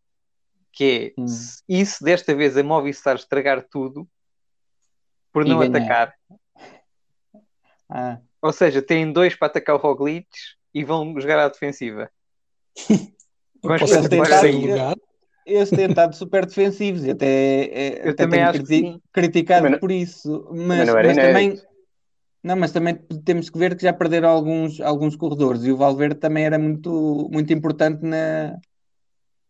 que 0.77 1.13
é, 1.17 1.21
Hum. 1.21 1.25
e 1.67 1.83
se 1.83 2.03
desta 2.03 2.35
vez 2.35 2.55
a 2.55 2.61
Movistar 2.63 3.15
estragar 3.15 3.65
tudo 3.67 4.07
por 5.33 5.43
E 5.45 5.49
não 5.49 5.57
ganhar. 5.59 5.69
atacar? 5.75 6.13
Ah, 7.89 8.19
Ou 8.41 8.51
seja, 8.51 8.81
têm 8.81 9.11
dois 9.13 9.33
para 9.33 9.47
atacar 9.47 9.73
o 9.75 9.79
Roglic 9.79 10.27
e 10.73 10.83
vão 10.83 11.17
jogar 11.21 11.39
à 11.39 11.47
defensiva. 11.47 12.11
Para 13.61 13.75
Eles 13.81 14.07
tentaram- 14.09 14.95
eles 15.45 15.69
têm 15.69 15.85
estado 15.89 16.13
super 16.13 16.45
defensivos 16.45 17.05
e 17.05 17.11
até, 17.11 17.25
é- 17.63 18.07
Eu 18.07 18.11
até 18.11 18.23
também 18.25 18.41
acho 18.41 18.59
que 18.59 18.65
criti- 18.65 19.01
criticado 19.13 19.59
Também 19.61 19.71
não- 19.71 19.79
por 19.79 19.89
isso. 19.91 20.49
Mas, 20.51 20.87
não 20.89 20.97
era 20.97 21.07
mas 21.07 21.17
também, 21.17 21.61
não, 22.43 22.55
mas 22.57 22.71
também 22.73 22.95
temos 23.23 23.49
que 23.49 23.57
ver 23.57 23.75
que 23.77 23.83
já 23.83 23.93
perderam 23.93 24.27
alguns, 24.29 24.81
alguns 24.81 25.15
corredores 25.15 25.63
e 25.63 25.71
o 25.71 25.77
Valverde 25.77 26.19
também 26.19 26.43
era 26.43 26.59
muito, 26.59 27.29
muito 27.31 27.53
importante 27.53 28.03
na, 28.05 28.59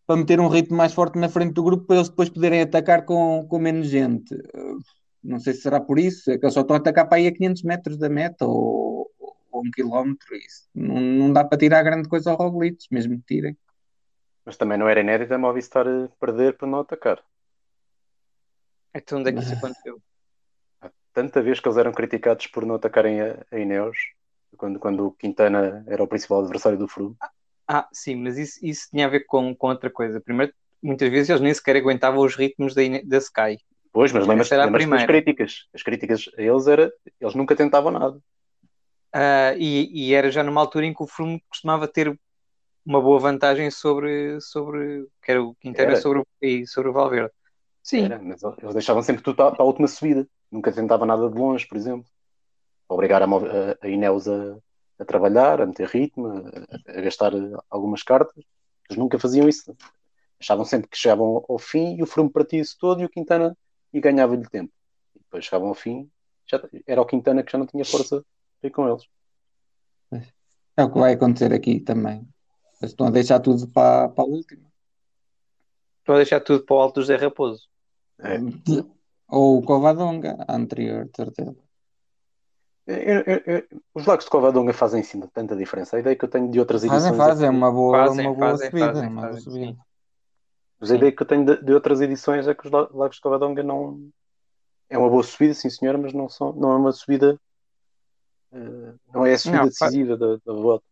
para 0.08 0.16
meter 0.16 0.40
um 0.40 0.48
ritmo 0.48 0.78
mais 0.78 0.94
forte 0.94 1.20
na 1.20 1.28
frente 1.28 1.54
do 1.54 1.64
grupo 1.64 1.86
para 1.86 1.98
eles 1.98 2.10
depois 2.10 2.30
poderem 2.30 2.62
atacar 2.62 3.04
com, 3.06 3.46
com 3.48 3.60
menos 3.60 3.88
gente. 3.88 4.34
Uh, 4.34 4.80
Não 5.22 5.40
sei 5.40 5.54
se 5.54 5.62
será 5.62 5.82
por 5.82 6.00
isso, 6.00 6.32
é 6.32 6.38
que 6.38 6.46
eles 6.46 6.54
só 6.54 6.62
estão 6.62 6.78
a 6.78 6.80
atacar 6.80 7.08
para 7.08 7.18
aí 7.18 7.28
a 7.28 7.32
500 7.32 7.64
metros 7.64 7.98
da 7.98 8.08
meta 8.08 8.46
ou, 8.46 9.12
ou 9.20 9.62
um 9.62 9.70
quilómetro. 9.70 10.34
Isso. 10.36 10.68
Não, 10.74 11.00
não 11.02 11.34
dá 11.34 11.44
para 11.44 11.58
tirar 11.58 11.84
grande 11.84 12.08
coisa 12.08 12.32
ao 12.32 12.38
Roglic, 12.38 12.86
mesmo 12.90 13.18
que 13.18 13.36
tirem. 13.36 13.58
Mas 14.46 14.56
também 14.56 14.78
não 14.78 14.88
era 14.88 15.02
inédito 15.02 15.34
a 15.34 15.38
Movistar 15.38 15.86
eh, 15.86 16.08
perder 16.20 16.58
por 16.58 16.68
não 16.68 16.80
atacar. 16.80 17.22
Então 18.96 19.20
onde 19.20 19.30
é 19.30 19.34
que 19.34 19.40
isso 19.40 19.54
aconteceu? 19.54 20.02
tanta 21.18 21.42
vez 21.42 21.60
que 21.60 21.68
eles 21.68 21.80
eram 21.80 21.92
criticados 21.92 22.46
por 22.46 22.64
não 22.64 22.76
atacarem 22.76 23.20
a, 23.20 23.44
a 23.52 23.58
Ineos, 23.58 23.98
quando, 24.56 24.80
quando 24.80 25.08
o 25.08 25.12
Quintana 25.12 25.84
era 25.88 26.04
o 26.04 26.08
principal 26.08 26.42
adversário 26.42 26.78
do 26.78 26.88
Froome. 26.88 27.16
Ah, 27.20 27.32
sim, 27.92 28.16
mas 28.16 28.38
isso, 28.38 28.60
isso 28.66 28.88
tinha 28.90 29.06
a 29.06 29.10
ver 29.10 29.26
com, 29.26 29.56
com 29.56 29.68
outra 29.68 29.90
coisa. 29.90 30.22
Primeiro, 30.22 30.54
muitas 30.82 31.10
vezes 31.10 31.30
eles 31.30 31.42
nem 31.42 31.54
sequer 31.54 31.76
aguentavam 31.76 32.24
os 32.24 32.36
ritmos 32.36 32.74
da, 32.74 32.82
da 33.04 33.18
Sky. 33.18 33.58
Pois, 33.92 34.12
mas 34.12 34.28
lembras-te 34.28 34.56
lembras 34.56 34.90
das 34.90 35.06
críticas. 35.06 35.68
As 35.74 35.84
críticas 35.84 36.30
a 36.38 36.42
eles 36.42 36.68
era, 36.68 36.92
eles 37.20 37.36
nunca 37.36 37.56
tentavam 37.56 37.92
nada. 37.92 38.20
Ah, 39.12 39.54
e, 39.58 39.90
e 39.92 40.14
era 40.14 40.30
já 40.30 40.44
numa 40.44 40.62
altura 40.62 40.86
em 40.86 40.94
que 40.94 41.02
o 41.02 41.08
Froome 41.08 41.44
costumava 41.50 41.88
ter 41.88 42.18
uma 42.86 43.02
boa 43.02 43.20
vantagem 43.20 43.70
sobre, 43.72 44.40
sobre 44.40 45.08
que 45.22 45.32
era 45.32 45.44
o 45.44 45.56
Quintana 45.56 45.92
Era. 45.92 46.02
sobre, 46.02 46.24
e 46.42 46.66
sobre 46.68 46.90
o 46.90 46.94
Valverde. 46.94 47.32
Sim, 47.84 48.06
Era, 48.06 48.20
mas 48.22 48.42
eles 48.44 48.74
deixavam 48.74 49.02
sempre 49.02 49.24
tudo 49.24 49.36
para, 49.36 49.52
para 49.52 49.64
a 49.64 49.66
última 49.66 49.88
subida. 49.88 50.28
Nunca 50.52 50.72
tentavam 50.72 51.06
nada 51.06 51.30
de 51.30 51.38
longe, 51.38 51.68
por 51.68 51.78
exemplo. 51.78 52.06
Obrigar 52.88 53.22
a, 53.22 53.26
a, 53.26 53.78
a 53.82 53.88
Ineos 53.88 54.28
a, 54.28 54.58
a 55.00 55.06
trabalhar, 55.06 55.62
a 55.62 55.66
meter 55.66 55.88
ritmo, 55.88 56.28
a, 56.28 56.98
a 56.98 57.02
gastar 57.02 57.34
algumas 57.70 58.04
cartas. 58.04 58.44
Eles 58.90 58.98
nunca 58.98 59.20
faziam 59.20 59.48
isso. 59.48 59.76
Achavam 60.40 60.66
sempre 60.66 60.90
que 60.90 60.98
chegavam 60.98 61.44
ao, 61.48 61.58
fim 61.58 61.96
e 61.98 62.04
o 62.04 62.06
Froome 62.06 62.32
partia 62.32 62.62
isso 62.62 62.78
todo 62.80 63.02
e 63.02 63.06
o 63.06 63.10
Quintana 63.10 63.58
e 63.92 64.00
ganhava-lhe 64.00 64.48
tempo. 64.48 64.72
E 65.16 65.20
depois 65.20 65.46
chegavam 65.46 65.70
ao 65.70 65.76
fim, 65.76 66.10
já, 66.46 66.62
era 66.86 67.02
o 67.02 67.06
Quintana 67.06 67.44
que 67.44 67.52
já 67.52 67.58
não 67.58 67.66
tinha 67.66 67.84
força 67.84 68.24
para 68.60 68.68
ir 68.68 68.72
com 68.72 68.88
eles. 68.88 69.08
É 70.78 70.84
o 70.84 70.92
que 70.92 71.00
vai 71.00 71.14
acontecer 71.14 71.52
aqui 71.52 71.80
também. 71.80 72.28
Eles 72.80 72.92
estão 72.92 73.08
a 73.08 73.12
deixar 73.12 73.40
tudo 73.40 73.68
para, 73.68 74.10
para 74.10 74.24
a 74.24 74.28
última. 74.28 74.72
estou 76.00 76.14
a 76.14 76.18
deixar 76.18 76.40
tudo 76.40 76.64
para 76.64 76.76
o 76.76 76.80
alto 76.80 77.00
do 77.00 77.06
Zé 77.06 77.16
Raposo. 77.16 77.68
É. 78.20 78.38
Ou 79.28 79.58
o 79.58 79.62
Covadonga, 79.64 80.38
a 80.48 80.56
anterior, 80.56 81.06
de 81.06 81.16
certeza. 81.16 81.67
Eu- 82.88 83.24
eu- 83.26 83.42
eu- 83.46 83.64
os 83.94 84.06
lagos 84.06 84.24
de 84.24 84.32
Covadonga 84.32 84.72
fazem 84.74 85.04
sim 85.04 85.20
tanta 85.34 85.56
diferença. 85.58 85.98
A 85.98 86.00
ideia 86.00 86.16
que 86.16 86.24
eu 86.24 86.30
tenho 86.30 86.50
de 86.50 86.58
outras 86.60 86.84
edições. 86.84 87.04
Fazem, 87.04 87.14
é 87.22 87.26
fazem 87.26 87.50
que- 87.50 87.56
uma 87.56 87.72
boa, 87.72 87.92
Fazem, 88.08 88.26
uma 88.28 88.34
boa 88.36 88.50
fazem, 88.52 88.68
subida. 88.70 88.88
fazem, 88.88 89.10
uma 89.10 89.22
fazem, 89.22 89.42
subida. 89.42 89.66
sim. 89.66 89.78
Mas 90.80 90.92
a 90.92 90.96
ideia 90.96 91.12
que 91.12 91.22
eu 91.22 91.28
tenho 91.28 91.46
de, 91.46 91.64
de 91.64 91.74
outras 91.74 92.00
edições 92.02 92.48
é 92.48 92.54
que 92.56 92.66
os 92.66 92.72
la- 92.72 92.88
Lagos 92.94 93.18
de 93.18 93.22
Covadonga 93.22 93.62
não. 93.62 94.10
É 94.90 94.98
uma 94.98 95.10
boa 95.10 95.22
subida, 95.24 95.54
sim 95.54 95.70
senhora, 95.70 95.98
mas 95.98 96.14
não, 96.14 96.30
são, 96.30 96.54
não 96.54 96.72
é 96.72 96.76
uma 96.78 96.92
subida. 96.94 97.38
eh, 98.54 98.94
não 99.14 99.26
é 99.26 99.34
a 99.34 99.38
subida 99.38 99.64
Não, 99.64 99.70
decisiva 99.70 100.16
da, 100.16 100.38
da 100.46 100.54
volta. 100.54 100.86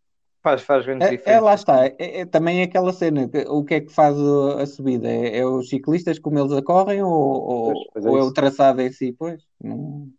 Faz, 0.44 0.62
faz 0.62 0.86
grande 0.86 1.06
É, 1.06 1.08
é, 1.08 1.12
diferença. 1.18 1.42
lá 1.42 1.54
está, 1.56 1.86
é, 1.86 1.96
é 1.98 2.26
também 2.26 2.62
aquela 2.62 2.92
cena, 2.92 3.28
que- 3.30 3.48
o 3.48 3.64
que 3.64 3.76
é 3.76 3.82
que 3.82 3.92
faz 3.92 4.18
a 4.20 4.66
subida? 4.66 5.08
É, 5.08 5.38
é 5.40 5.46
os 5.46 5.70
ciclistas 5.70 6.20
como 6.20 6.38
eles 6.38 6.52
a 6.52 6.62
correm 6.62 7.02
ou, 7.02 7.10
ou, 7.12 7.74
Pois, 7.74 7.88
pois 7.94 8.06
é 8.06 8.10
ou 8.10 8.18
é 8.18 8.24
o 8.24 8.34
traçado 8.34 8.82
em 8.82 8.92
si? 8.92 9.16
Pois, 9.18 9.42
não... 9.64 10.10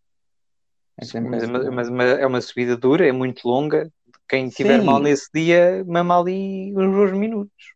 é 0.99 1.05
sempre 1.05 1.31
Mas, 1.31 1.43
essa. 1.43 1.53
mas- 1.53 1.69
mas- 1.69 1.91
mas 1.91 2.19
é 2.19 2.27
uma 2.27 2.41
subida 2.41 2.77
dura, 2.77 3.07
é 3.07 3.13
muito 3.13 3.47
longa. 3.49 3.91
Quem 4.29 4.49
tiver 4.49 4.81
Sim. 4.81 4.87
mal 4.87 4.99
nesse 5.01 5.29
dia, 5.33 5.85
mama 5.87 6.19
ali 6.21 6.73
uns 6.77 6.95
bons 6.95 7.13
minutos. 7.13 7.75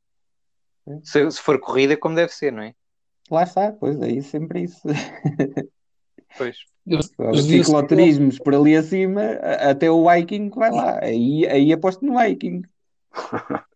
Se, 1.05 1.31
se 1.31 1.41
for 1.41 1.61
corrida, 1.61 1.97
como 1.97 2.15
deve 2.17 2.33
ser, 2.33 2.53
não 2.53 2.63
é? 2.63 2.75
Lá 3.31 3.45
está, 3.45 3.71
pois 3.73 4.01
aí 4.03 4.23
sempre 4.23 4.63
isso. 4.63 4.81
Pois. 6.39 6.57
Deviam- 6.87 7.35
Cicloturismos 7.65 8.39
por 8.39 8.55
ali 8.55 8.77
acima, 8.77 9.23
até 9.69 9.91
o 9.91 10.09
Viking 10.09 10.49
vai 10.51 10.71
lá. 10.71 10.99
Aí, 11.03 11.47
aí 11.47 11.73
aposto 11.73 12.05
no 12.05 12.19
Viking. 12.19 12.63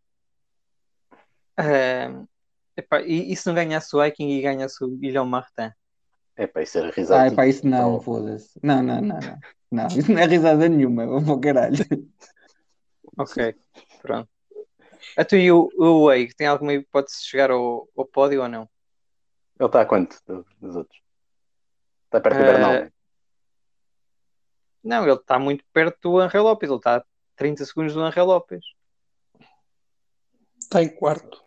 Ah, 1.56 2.24
epá, 2.76 3.00
e, 3.02 3.32
e 3.32 3.36
se 3.36 3.46
não 3.46 3.54
ganhasse 3.54 3.94
o 3.94 4.02
Viking 4.02 4.28
e 4.30 4.42
ganhasse 4.42 4.82
o 4.84 4.88
Guilherme 4.88 5.30
Martin? 5.30 5.70
É 6.36 6.46
para 6.46 6.62
isso 6.62 6.78
era 6.78 6.90
risado. 6.90 7.32
Ah, 7.32 7.36
pá, 7.36 7.46
isso 7.46 7.66
não, 7.66 8.00
foda-se. 8.00 8.58
Não, 8.62 8.82
não, 8.82 9.00
não, 9.00 9.18
não. 9.20 9.40
Não, 9.70 9.86
isso 9.88 10.10
não 10.12 10.18
é 10.20 10.24
risada 10.26 10.68
nenhuma, 10.68 11.06
vou 11.06 11.22
para 11.22 11.32
o 11.32 11.40
caralho. 11.40 11.76
Ok, 13.16 13.54
pronto. 14.02 14.28
A 15.16 15.24
tu 15.24 15.36
e 15.36 15.50
o, 15.52 15.68
o 15.78 16.06
Way, 16.06 16.32
tem 16.34 16.46
alguma 16.46 16.72
hipótese 16.74 17.18
de 17.20 17.26
chegar 17.26 17.50
ao, 17.50 17.88
ao 17.96 18.04
pódio 18.06 18.42
ou 18.42 18.48
não? 18.48 18.68
Ele 19.58 19.66
está 19.66 19.82
a 19.82 19.86
quanto 19.86 20.16
do- 20.26 20.46
dos 20.60 20.74
outros? 20.76 21.00
Está 22.06 22.20
perto 22.20 22.36
do 22.38 22.42
Eh, 22.42 22.46
Bernal. 22.46 22.72
né? 22.72 22.90
Não, 24.82 25.04
ele 25.04 25.14
está 25.14 25.38
muito 25.38 25.64
perto 25.72 25.98
do 26.10 26.18
Angel 26.18 26.42
Lopes, 26.42 26.68
ele 26.68 26.78
está 26.78 26.96
a 26.96 27.04
30 27.36 27.64
segundos 27.64 27.94
do 27.94 28.00
Angel 28.00 28.26
Lopes. 28.26 28.64
Está 30.58 30.82
em 30.82 30.88
quarto. 30.88 31.42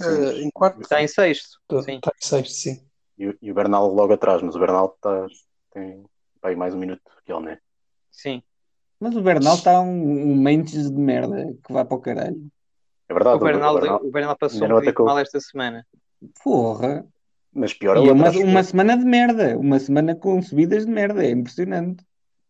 Eh, 0.00 0.42
em 0.42 0.50
quarto? 0.50 0.82
Está 0.82 1.02
em 1.02 1.08
sexto. 1.08 1.58
Está 1.70 1.92
em 1.92 2.00
sexto, 2.20 2.52
sim. 2.52 2.89
E, 3.20 3.28
o- 3.28 3.38
e 3.42 3.52
o 3.52 3.54
Bernal 3.54 3.86
logo 3.92 4.14
atrás, 4.14 4.40
mas 4.42 4.56
o 4.56 4.58
Bernal 4.58 4.94
está, 4.96 5.26
tem 5.72 6.02
aí 6.42 6.56
mais 6.56 6.74
um 6.74 6.78
minuto 6.78 7.02
que 7.22 7.30
ele, 7.30 7.44
né? 7.44 7.58
Sim. 8.10 8.42
Mas 8.98 9.14
o 9.14 9.20
Bernal 9.20 9.56
está 9.56 9.78
um, 9.78 10.30
um 10.32 10.34
mentes 10.36 10.90
de 10.90 10.96
merda 10.96 11.54
que 11.62 11.70
vai 11.70 11.84
para 11.84 11.96
o 11.96 12.00
caralho. 12.00 12.50
É 13.10 13.12
verdade, 13.12 13.36
O 13.36 13.40
Bernal, 13.40 13.74
o 13.76 13.80
Bernal- 13.80 14.04
o 14.04 14.10
Bernal 14.10 14.38
passou 14.38 14.66
um 14.66 15.04
mal 15.04 15.18
esta 15.18 15.38
semana. 15.38 15.86
Porra. 16.42 17.06
mas 17.52 17.74
pior 17.74 17.98
E 17.98 18.08
é 18.08 18.12
uma, 18.12 18.30
uma 18.30 18.62
semana 18.62 18.96
de 18.96 19.04
merda. 19.04 19.58
Uma 19.58 19.78
semana 19.78 20.14
com 20.16 20.40
subidas 20.40 20.86
de 20.86 20.90
merda. 20.92 21.22
É 21.22 21.30
impressionante. 21.30 22.02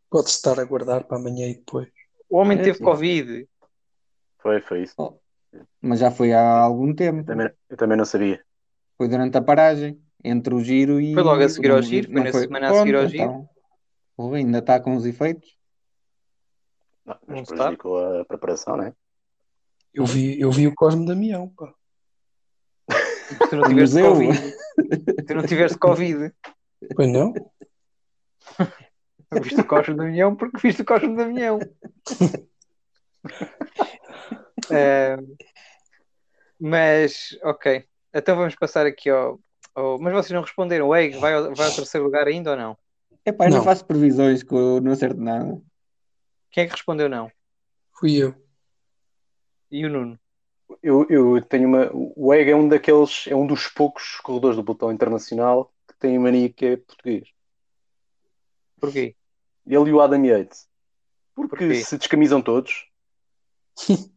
Pode-se 0.09 0.37
estar 0.37 0.59
a 0.61 0.65
guardar 0.65 1.03
para 1.05 1.17
amanhã 1.19 1.49
e 1.49 1.55
depois. 1.55 1.89
O 2.29 2.37
homem 2.39 2.59
É, 2.59 2.63
teve 2.63 2.79
sim. 2.79 2.85
Covid. 2.85 3.49
Foi, 4.39 4.61
foi 4.61 4.83
isso. 4.83 4.95
Mas 5.81 5.99
já 5.99 6.11
foi 6.13 6.33
há 6.33 6.61
algum 6.61 6.95
tempo. 6.95 7.21
Eu 7.21 7.25
também, 7.25 7.51
eu 7.71 7.77
também 7.77 7.97
não 7.99 8.05
sabia. 8.05 8.45
Foi 8.97 9.09
durante 9.09 9.37
a 9.37 9.43
paragem. 9.43 10.01
Entre 10.23 10.55
o 10.55 10.61
giro 10.63 11.01
e. 11.01 11.15
Foi 11.15 11.23
logo 11.23 11.43
a 11.43 11.49
seguir 11.49 11.71
ao 11.71 11.77
não- 11.77 11.83
giro, 11.83 12.07
foi 12.09 12.15
não 12.17 12.25
na 12.25 12.33
semana 12.33 12.71
a 12.71 12.75
seguir 12.75 12.97
ao 12.97 13.07
giro. 13.09 13.23
então. 14.19 14.35
Ainda 14.35 14.59
está 14.59 14.79
com 14.79 14.95
os 14.97 15.07
efeitos. 15.07 15.57
Não, 17.07 17.15
Não 17.27 17.37
mas 17.37 17.41
está. 17.43 17.55
prejudicou 17.57 18.21
a 18.21 18.25
preparação, 18.27 18.77
né? 18.77 18.93
Eu 19.95 20.05
vi, 20.05 20.39
eu 20.41 20.51
vi 20.53 20.67
o 20.67 20.75
Cosme 20.75 21.07
Damião, 21.07 21.49
pá. 21.49 21.73
Se 23.29 23.39
tu 23.49 23.57
não 23.57 23.63
tiveste. 23.69 24.03
Covid. 24.03 24.39
Se 24.39 25.23
tu 25.27 25.35
não 25.35 25.43
tiveste 25.47 25.79
Covid. 25.79 26.35
Pois 26.95 27.09
não? 27.11 27.33
Viste 29.43 29.61
o 29.61 29.67
Cosmo 29.67 29.97
da 29.97 30.05
União 30.05 30.37
porque 30.37 30.59
viste 30.59 30.83
o 30.83 30.85
Cosmo 30.85 31.17
da 31.17 31.25
União. 31.25 31.59
Eh, 34.71 35.17
mas, 36.61 37.39
ok. 37.43 37.85
Então 38.13 38.37
vamos 38.37 38.55
passar 38.57 38.85
aqui 38.87 39.09
ao. 39.09 39.41
Ao- 39.75 39.99
Mas 39.99 40.13
vocês 40.13 40.33
não 40.33 40.43
responderam. 40.43 40.89
O 40.89 40.95
Egg 40.95 41.19
vai 41.19 41.35
ao, 41.35 41.55
vai 41.55 41.67
ao 41.69 41.75
terceiro 41.75 42.05
lugar 42.07 42.27
ainda 42.27 42.53
ou 42.53 42.57
não? 42.57 42.79
Epá, 43.25 43.47
eu 43.47 43.51
não 43.51 43.59
Não. 43.59 43.65
faço 43.65 43.85
previsões 43.85 44.43
que 44.43 44.55
eu 44.55 44.81
não 44.81 44.93
acerto 44.93 45.21
nada. 45.21 45.61
Quem 46.51 46.65
é 46.65 46.67
que 46.67 46.73
respondeu 46.73 47.09
não? 47.09 47.31
Fui 47.93 48.17
eu. 48.17 48.35
E 49.71 49.85
o 49.85 49.91
Nuno? 49.91 50.19
Eu, 50.83 51.07
eu 51.11 51.43
tenho 51.43 51.69
uma. 51.69 51.91
O 51.93 52.33
Egg 52.33 52.51
é 52.51 52.57
um 52.57 52.69
daqueles, 52.69 53.27
é 53.27 53.35
um 53.35 53.47
dos 53.47 53.67
poucos 53.69 54.17
corredores 54.23 54.57
do 54.57 54.65
pelotão 54.65 54.91
internacional 54.93 55.73
que 55.87 55.95
tem 55.99 56.17
a 56.17 56.21
mania 56.21 56.49
que 56.49 56.65
é 56.67 56.77
português. 56.77 57.29
Porquê? 58.81 59.15
Ele 59.67 59.91
e 59.91 59.93
o 59.93 60.01
Adam 60.01 60.25
Yates. 60.25 60.69
Porque 61.35 61.51
Porquê? 61.67 61.75
se 61.85 61.99
descamisam 61.99 62.41
todos, 62.43 62.87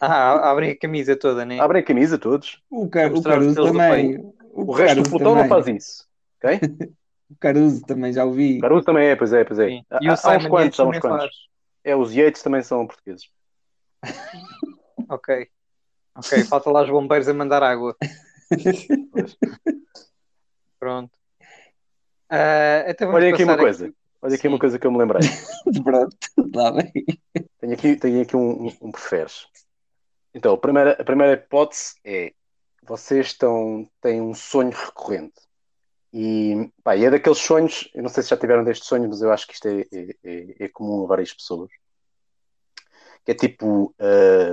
Ah, 0.00 0.50
abrem 0.50 0.70
a 0.70 0.78
camisa 0.78 1.14
toda, 1.16 1.44
né? 1.44 1.60
abrem 1.60 1.82
a 1.82 1.84
camisa 1.84 2.18
todos. 2.18 2.60
O, 2.70 2.88
Car 2.88 3.08
o 3.10 3.14
Mostrar 3.14 3.38
os 3.40 3.54
Caruso 3.54 3.72
também. 3.72 4.32
O 4.52 4.72
resto 4.72 5.02
do 5.02 5.08
pelotão 5.08 5.34
não 5.34 5.48
faz 5.48 5.66
isso. 5.68 6.06
Ok? 6.42 6.60
O 7.30 7.36
Caruso 7.38 7.80
também 7.86 8.12
já 8.12 8.24
ouvi. 8.24 8.58
O 8.58 8.60
Caruso 8.60 8.84
também 8.84 9.06
é, 9.06 9.14
pois 9.14 9.32
é, 9.32 9.44
pois 9.44 9.56
é. 9.60 9.68
Sim. 9.68 9.84
Há, 9.88 9.98
E 10.02 10.08
há 10.08 10.10
o 10.10 10.14
uns 10.14 10.20
Simon 10.20 10.48
quantos, 10.48 10.64
Yates 10.64 10.80
há 10.80 10.84
uns 10.84 10.98
quantos. 10.98 11.20
faz. 11.20 11.30
É, 11.84 11.94
os 11.94 12.12
Yates 12.12 12.42
também 12.42 12.60
são 12.62 12.86
portugueses. 12.86 13.30
Ok. 15.08 15.48
Ok, 16.16 16.44
falta 16.44 16.70
lá 16.70 16.82
os 16.82 16.90
bombeiros 16.90 17.28
a 17.28 17.34
mandar 17.34 17.62
água. 17.62 17.96
Pronto. 20.78 21.10
Vamos 22.28 23.14
Olha 23.14 23.32
aqui 23.32 23.42
uma 23.44 23.52
passar 23.52 23.62
coisa. 23.62 23.94
Olha 24.22 24.34
aqui 24.34 24.42
Sim. 24.42 24.48
uma 24.48 24.58
coisa 24.58 24.78
que 24.78 24.86
eu 24.86 24.92
me 24.92 24.98
lembrei. 24.98 25.22
Pronto, 25.82 26.16
está 26.38 26.70
bem. 26.72 26.92
Tenho 27.58 27.72
aqui, 27.72 27.96
tenho 27.96 28.22
aqui 28.22 28.36
um, 28.36 28.66
um, 28.66 28.76
um 28.82 28.92
preferes. 28.92 29.46
Então, 30.34 30.54
a 30.54 30.58
primeira, 30.58 30.92
a 30.92 31.04
primeira 31.04 31.32
hipótese 31.32 31.94
é: 32.04 32.32
vocês 32.82 33.26
estão, 33.26 33.88
têm 34.00 34.20
um 34.20 34.34
sonho 34.34 34.70
recorrente. 34.70 35.40
E, 36.12 36.70
pá, 36.82 36.96
e 36.96 37.04
é 37.04 37.10
daqueles 37.10 37.38
sonhos, 37.38 37.88
eu 37.94 38.02
não 38.02 38.08
sei 38.10 38.22
se 38.22 38.30
já 38.30 38.36
tiveram 38.36 38.64
destes 38.64 38.88
sonhos, 38.88 39.08
mas 39.08 39.22
eu 39.22 39.32
acho 39.32 39.46
que 39.46 39.54
isto 39.54 39.68
é, 39.68 39.80
é, 39.92 40.16
é- 40.24 40.64
é 40.64 40.68
comum 40.68 41.04
a 41.04 41.06
várias 41.06 41.32
pessoas. 41.32 41.70
Que 43.24 43.30
é 43.32 43.34
tipo: 43.34 43.94
ah, 43.98 44.52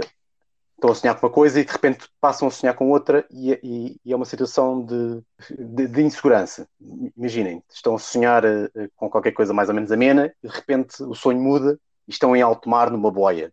estão 0.75 0.91
a 0.91 0.95
sonhar 0.95 1.19
com 1.19 1.25
uma 1.25 1.33
coisa 1.33 1.59
e 1.59 1.65
de 1.65 1.71
repente 1.71 2.07
passam 2.21 2.47
a 2.47 2.51
sonhar 2.51 2.75
com 2.75 2.91
outra, 2.91 3.25
e, 3.31 3.53
e- 3.63 3.99
e 4.05 4.13
é 4.13 4.15
uma 4.15 4.25
situação 4.25 4.85
de, 4.85 5.23
de, 5.49 5.87
de 5.87 6.01
insegurança. 6.03 6.69
Imaginem, 7.17 7.63
estão 7.71 7.95
a 7.95 7.99
sonhar 7.99 8.45
ah, 8.45 8.69
com 8.95 9.09
qualquer 9.09 9.31
coisa 9.31 9.53
mais 9.53 9.69
ou 9.69 9.73
menos 9.75 9.91
amena, 9.91 10.31
e 10.43 10.47
de 10.47 10.53
repente 10.53 11.01
o 11.01 11.15
sonho 11.15 11.41
muda 11.41 11.79
e 12.07 12.11
estão 12.11 12.35
em 12.35 12.41
alto 12.43 12.69
mar 12.69 12.91
numa 12.91 13.09
boia. 13.11 13.51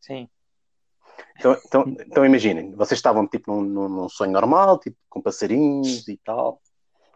Sim. 0.00 0.28
Então, 1.38 1.56
então, 1.64 1.84
então 2.06 2.24
imaginem, 2.24 2.72
vocês 2.72 2.98
estavam 2.98 3.26
tipo 3.26 3.52
num, 3.52 3.88
num- 3.88 4.08
sonho 4.08 4.30
normal, 4.30 4.78
tipo 4.78 4.96
com 5.08 5.20
passarinhos 5.22 6.06
e 6.08 6.16
tal, 6.18 6.60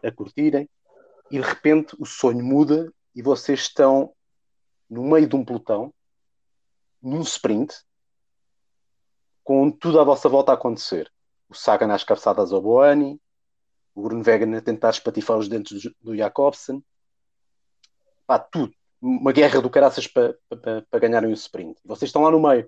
a 0.03 0.11
curtirem, 0.11 0.69
e 1.31 1.39
de 1.39 1.45
repente 1.45 1.95
o 1.99 2.05
sonho 2.05 2.43
muda 2.43 2.91
e 3.15 3.21
vocês 3.21 3.61
estão 3.61 4.13
no 4.89 5.03
meio 5.03 5.27
de 5.27 5.35
um 5.35 5.43
pelotão, 5.43 5.93
num 7.01 7.21
sprint, 7.21 7.73
com 9.43 9.69
tudo 9.71 9.99
à 9.99 10.03
vossa 10.03 10.27
volta 10.27 10.51
a 10.51 10.55
acontecer. 10.55 11.11
O 11.47 11.53
Sagan 11.53 11.93
às 11.93 12.03
cabeçadas 12.03 12.51
ao 12.51 12.61
Boani, 12.61 13.21
o 13.93 14.01
Grunwegen 14.01 14.55
a 14.55 14.61
tentar 14.61 14.89
espatifar 14.89 15.37
os 15.37 15.47
dentes 15.47 15.83
do, 15.83 15.95
do 16.01 16.17
Jacobsen. 16.17 16.83
Pá, 18.25 18.39
tudo. 18.39 18.73
Uma 18.99 19.31
guerra 19.31 19.61
do 19.61 19.69
caraças 19.69 20.07
para 20.07 20.33
pa, 20.49 20.83
pa 20.89 20.99
ganharem 20.99 21.29
o 21.29 21.33
sprint. 21.33 21.79
Vocês 21.85 22.09
estão 22.09 22.23
lá 22.23 22.31
no 22.31 22.41
meio. 22.41 22.67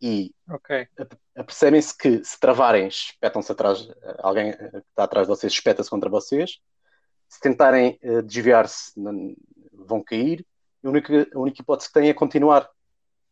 E 0.00 0.32
Ok. 0.48 0.86
apercebem-se 1.36 1.96
que 1.96 2.24
se 2.24 2.38
travarem, 2.38 2.86
espetam-se 2.86 3.50
atrás, 3.50 3.88
alguém 4.18 4.50
eh, 4.50 4.70
que 4.70 4.76
está 4.78 5.04
atrás 5.04 5.26
de 5.26 5.34
vocês 5.34 5.52
espeta-se 5.52 5.90
contra 5.90 6.08
vocês. 6.08 6.58
Se 7.28 7.40
tentarem 7.40 7.98
eh, 8.00 8.22
desviar-se, 8.22 8.92
vão 9.72 10.02
cair. 10.02 10.46
E 10.82 10.86
a 10.86 10.90
única, 10.90 11.28
a 11.34 11.38
única 11.38 11.60
hipótese 11.60 11.88
que 11.88 11.94
têm 11.94 12.08
é 12.08 12.14
continuar 12.14 12.68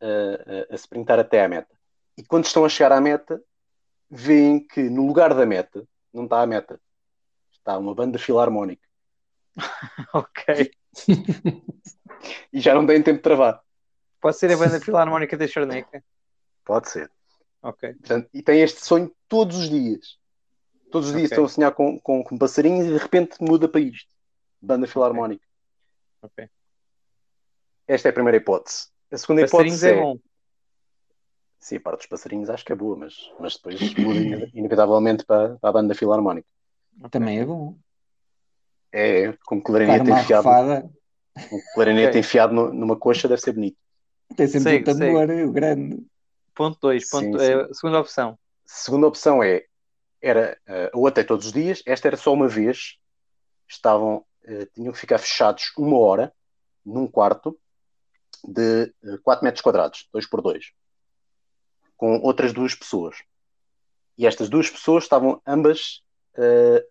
eh, 0.00 0.66
a, 0.70 0.74
a 0.74 0.76
sprintar 0.76 1.18
até 1.20 1.44
à 1.44 1.48
meta. 1.48 1.74
E 2.18 2.24
quando 2.24 2.46
estão 2.46 2.64
a 2.64 2.68
chegar 2.68 2.92
à 2.92 3.00
meta, 3.00 3.40
veem 4.10 4.58
que 4.66 4.82
no 4.90 5.06
lugar 5.06 5.34
da 5.34 5.46
meta 5.46 5.86
não 6.12 6.24
está 6.24 6.40
a 6.40 6.46
meta, 6.46 6.80
está 7.52 7.78
uma 7.78 7.94
banda 7.94 8.18
filarmónica. 8.18 8.86
Ok. 10.12 10.70
E 12.52 12.60
já 12.60 12.74
não 12.74 12.86
têm 12.86 13.02
tempo 13.02 13.18
de 13.18 13.22
travar. 13.22 13.60
Pode 14.20 14.36
ser 14.36 14.50
a 14.50 14.56
banda 14.56 14.80
filarmónica 14.80 15.36
da 15.36 15.46
Charneca. 15.46 16.02
Pode 16.66 16.90
ser. 16.90 17.10
Ok. 17.62 17.94
Portanto, 17.94 18.28
e 18.34 18.42
tem 18.42 18.60
este 18.60 18.84
sonho 18.84 19.10
todos 19.28 19.56
os 19.56 19.70
dias. 19.70 20.18
Todos 20.90 21.08
os 21.08 21.14
dias 21.14 21.30
Ok. 21.30 21.34
estão 21.36 21.44
a 21.44 21.48
sonhar 21.48 21.72
com, 21.72 21.98
com, 22.00 22.22
com 22.22 22.36
passarinhos 22.36 22.86
e 22.86 22.92
de 22.92 22.98
repente 22.98 23.36
muda 23.40 23.66
para 23.68 23.80
isto. 23.80 24.08
Banda 24.60 24.86
filarmónica. 24.86 25.46
Ok. 26.22 26.48
Esta 27.88 28.08
é 28.08 28.10
a 28.10 28.12
primeira 28.12 28.36
hipótese. 28.36 28.88
A 29.10 29.16
segunda 29.16 29.42
Passarinhos 29.42 29.82
hipótese 29.82 29.96
é 29.96 29.98
é. 29.98 30.02
bom. 30.02 30.18
Sim, 31.60 31.76
a 31.76 31.80
parte 31.80 31.98
dos 32.00 32.06
passarinhos 32.08 32.50
acho 32.50 32.64
que 32.64 32.72
é 32.72 32.76
boa, 32.76 32.96
mas, 32.96 33.14
mas 33.40 33.54
depois 33.56 33.94
muda 33.94 34.20
ine- 34.20 34.50
inevitavelmente 34.54 35.24
para, 35.24 35.56
para 35.56 35.70
a 35.70 35.72
banda 35.72 35.94
filarmónica. 35.94 36.46
Também 37.10 37.40
é 37.40 37.44
bom. 37.44 37.76
É, 38.92 39.32
com 39.44 39.56
Dar 39.58 39.62
clarinete 39.64 40.10
uma 40.10 40.20
enfiado, 40.20 40.48
arrofada. 40.48 40.90
com 41.50 41.60
clarinete 41.74 42.08
Ok. 42.10 42.20
enfiado 42.20 42.54
no- 42.54 42.72
numa 42.72 42.96
coxa 42.96 43.28
deve 43.28 43.40
ser 43.40 43.52
bonito. 43.52 43.76
Tem 44.36 44.46
sempre 44.46 44.70
Segue, 44.70 44.90
o 44.90 44.94
tambor, 44.98 45.30
o 45.30 45.52
grande. 45.52 46.06
Ponto 46.56 46.78
2. 46.80 47.08
Sim, 47.08 47.30
Ponto, 47.30 47.38
sim. 47.38 47.44
é, 47.44 47.74
segunda 47.74 48.00
opção. 48.00 48.38
Segunda 48.64 49.06
opção 49.06 49.42
é 49.42 49.64
era 50.20 50.58
eh, 50.66 50.90
ou 50.94 51.06
até 51.06 51.22
todos 51.22 51.46
os 51.46 51.52
dias, 51.52 51.82
esta 51.86 52.08
era 52.08 52.16
só 52.16 52.32
uma 52.32 52.48
vez, 52.48 52.96
estavam, 53.68 54.24
eh, 54.44 54.66
tinham 54.74 54.92
que 54.92 54.98
ficar 54.98 55.18
fechados 55.18 55.70
uma 55.76 55.98
hora 55.98 56.32
num 56.84 57.06
quarto 57.06 57.56
de 58.42 58.92
4 59.22 59.44
metros 59.44 59.60
quadrados, 59.62 60.08
2 60.12 60.26
por 60.26 60.40
2, 60.40 60.72
com 61.96 62.18
outras 62.22 62.52
duas 62.52 62.74
pessoas. 62.74 63.22
E 64.16 64.26
estas 64.26 64.48
duas 64.48 64.70
pessoas 64.70 65.04
estavam 65.04 65.40
ambas 65.46 66.02
eh, 66.34 66.84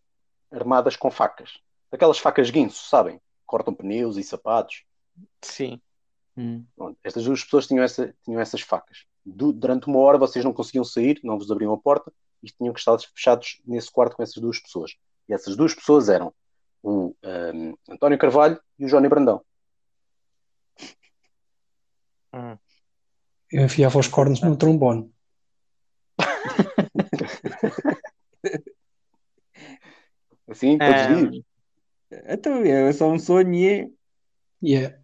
armadas 0.51 0.95
com 0.95 1.10
facas. 1.10 1.60
Aquelas 1.91 2.19
facas 2.19 2.49
guinso, 2.51 2.88
sabem? 2.88 3.19
Cortam 3.45 3.73
pneus 3.73 4.17
e 4.17 4.23
sapatos. 4.23 4.84
Sim. 5.41 5.82
Hum. 6.38 6.63
Pronto, 6.75 6.97
estas 7.04 7.23
duas 7.25 7.43
pessoas 7.43 7.67
tinham, 7.67 7.84
essa- 7.84 8.13
tinham 8.23 8.39
essas 8.39 8.62
facas. 8.62 9.06
Du- 9.25 9.53
durante 9.53 9.88
uma 9.88 9.99
hora 9.99 10.17
vocês 10.17 10.43
não 10.45 10.53
conseguiam 10.53 10.83
sair, 10.83 11.19
não 11.23 11.38
vos 11.38 11.49
abriam 11.51 11.73
a 11.73 11.77
porta 11.77 12.11
e 12.43 12.47
tinham 12.47 12.73
que 12.73 12.79
estar 12.79 12.97
fechados 12.99 13.61
nesse 13.65 13.91
quarto 13.91 14.15
com 14.15 14.23
essas 14.23 14.41
duas 14.41 14.59
pessoas. 14.59 14.95
E 15.27 15.33
essas 15.33 15.55
duas 15.55 15.73
pessoas 15.73 16.09
eram 16.09 16.33
o 16.83 17.15
ahm, 17.23 17.73
António 17.89 18.17
Carvalho 18.19 18.59
e 18.77 18.85
o 18.85 18.88
Johnny 18.88 19.09
Brandão. 19.09 19.41
Hum. 22.33 22.57
Eu 23.51 23.65
enfiava 23.65 23.97
os 23.97 24.07
cornos 24.07 24.41
no 24.41 24.55
trombone. 24.57 25.11
Assim, 30.47 30.77
todos 30.77 31.01
os 31.01 31.07
Ahm, 31.07 31.29
dias. 31.31 31.45
Então 32.27 32.61
é 32.63 32.93
só 32.93 33.09
um 33.09 33.19
sonho 33.19 33.53
e 33.53 33.67
é. 33.67 33.89
Yeah. 34.63 34.97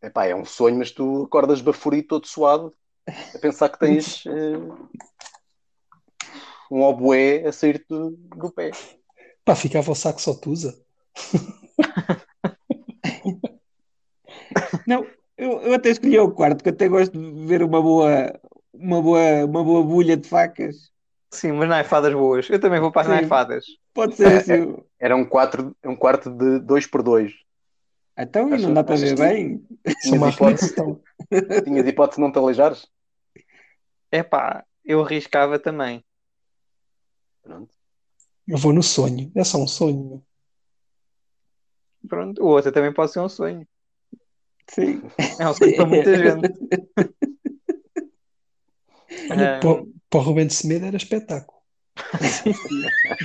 Epá, 0.00 0.26
é 0.26 0.34
um 0.34 0.44
sonho, 0.44 0.76
mas 0.76 0.90
tu 0.90 1.24
acordas 1.24 1.60
baforido, 1.60 2.08
todo 2.08 2.26
suado, 2.26 2.74
a 3.08 3.38
pensar 3.38 3.68
que 3.68 3.78
tens 3.78 4.24
eh, 4.26 4.58
um 6.70 6.82
oboé 6.82 7.46
a 7.46 7.52
sair 7.52 7.84
do, 7.88 8.10
do 8.10 8.52
pé. 8.52 8.70
Pá, 9.44 9.54
ficava 9.54 9.90
o 9.90 9.94
saco 9.94 10.20
só 10.20 10.34
tusa. 10.34 10.74
Não, 14.86 15.06
eu, 15.36 15.60
eu 15.62 15.74
até 15.74 15.90
escolhi 15.90 16.18
o 16.18 16.30
quarto, 16.30 16.62
que 16.62 16.68
eu 16.68 16.72
até 16.72 16.88
gosto 16.88 17.12
de 17.12 17.46
ver 17.46 17.62
uma 17.62 17.80
boa, 17.80 18.40
uma 18.72 19.02
boa, 19.02 19.44
uma 19.44 19.64
boa 19.64 19.82
bulha 19.82 20.16
de 20.16 20.28
facas. 20.28 20.90
Sim, 21.30 21.52
mas 21.52 21.68
naifadas 21.68 22.12
boas. 22.12 22.48
Eu 22.50 22.60
também 22.60 22.80
vou 22.80 22.92
para 22.92 23.02
as 23.02 23.08
Sim. 23.08 23.14
naifadas. 23.14 23.64
Pode 23.94 24.16
ser 24.16 24.38
assim. 24.38 24.76
Era 25.00 25.16
um, 25.16 25.24
quatro, 25.24 25.74
um 25.84 25.96
quarto 25.96 26.30
de 26.30 26.60
2 26.60 26.86
por 26.86 27.02
2 27.02 27.32
Então, 28.16 28.54
e 28.54 28.60
não 28.60 28.74
dá 28.74 28.84
para 28.84 28.96
ver 28.96 29.16
bem. 29.16 29.64
Sou 30.02 30.16
uma 30.16 30.28
hipótese. 30.28 30.66
aflição. 30.66 31.00
Tinhas 31.64 31.86
hipótese 31.86 32.16
de 32.16 32.22
não 32.22 32.32
te 32.32 32.38
aleijares? 32.38 32.86
Epá, 34.10 34.64
eu 34.84 35.02
arriscava 35.02 35.58
também. 35.58 36.04
Pronto. 37.42 37.74
Eu 38.46 38.58
vou 38.58 38.72
no 38.72 38.82
sonho. 38.82 39.30
É 39.34 39.44
só 39.44 39.58
um 39.58 39.66
sonho. 39.66 40.24
Pronto, 42.08 42.42
o 42.42 42.46
outro 42.48 42.72
também 42.72 42.92
pode 42.92 43.12
ser 43.12 43.20
um 43.20 43.28
sonho. 43.28 43.66
Sim. 44.68 45.02
É 45.38 45.48
um 45.48 45.54
sonho 45.54 45.76
para 45.76 45.86
muita 45.86 46.16
gente. 46.16 46.52
Olha, 49.30 49.56
Ahm, 49.56 49.60
para, 49.60 49.84
para 50.10 50.20
o 50.20 50.22
Rubem 50.22 50.46
de 50.46 50.54
Semedo 50.54 50.86
era 50.86 50.96
espetáculo. 50.96 51.60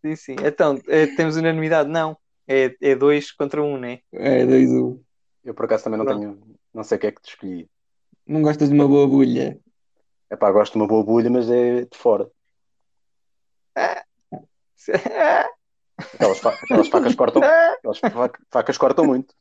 Sim, 0.00 0.14
sim. 0.14 0.36
Então, 0.44 0.80
eh, 0.88 1.06
temos 1.16 1.36
unanimidade? 1.36 1.90
Não. 1.90 2.16
É, 2.48 2.74
é 2.80 2.96
dois 2.96 3.30
contra 3.30 3.62
um, 3.62 3.76
né? 3.76 4.00
É, 4.10 4.46
dois, 4.46 4.70
um. 4.72 4.98
Eu 5.44 5.52
por 5.54 5.66
acaso 5.66 5.84
também 5.84 5.98
não 5.98 6.06
Pronto. 6.06 6.20
tenho, 6.20 6.56
não 6.72 6.82
sei 6.82 6.96
o 6.96 7.00
que 7.00 7.06
é 7.08 7.12
que 7.12 7.20
te 7.20 7.28
escolhi. 7.30 7.68
Não 8.26 8.40
gostas 8.40 8.70
de 8.70 8.74
uma 8.74 8.88
boa 8.88 9.06
bulha? 9.06 9.60
É 10.30 10.36
pá, 10.36 10.50
gosto 10.50 10.72
de 10.72 10.78
uma 10.78 10.86
boa 10.86 11.04
bulha, 11.04 11.28
mas 11.30 11.50
é 11.50 11.82
de 11.82 11.96
fora. 11.96 12.30
Aquelas, 16.14 16.38
fa- 16.38 16.58
aquelas 16.62 16.88
facas 16.88 17.14
cortam, 17.14 17.42
aquelas 17.42 17.98
fa- 17.98 18.32
facas 18.50 18.78
cortam 18.78 19.04
muito. 19.04 19.34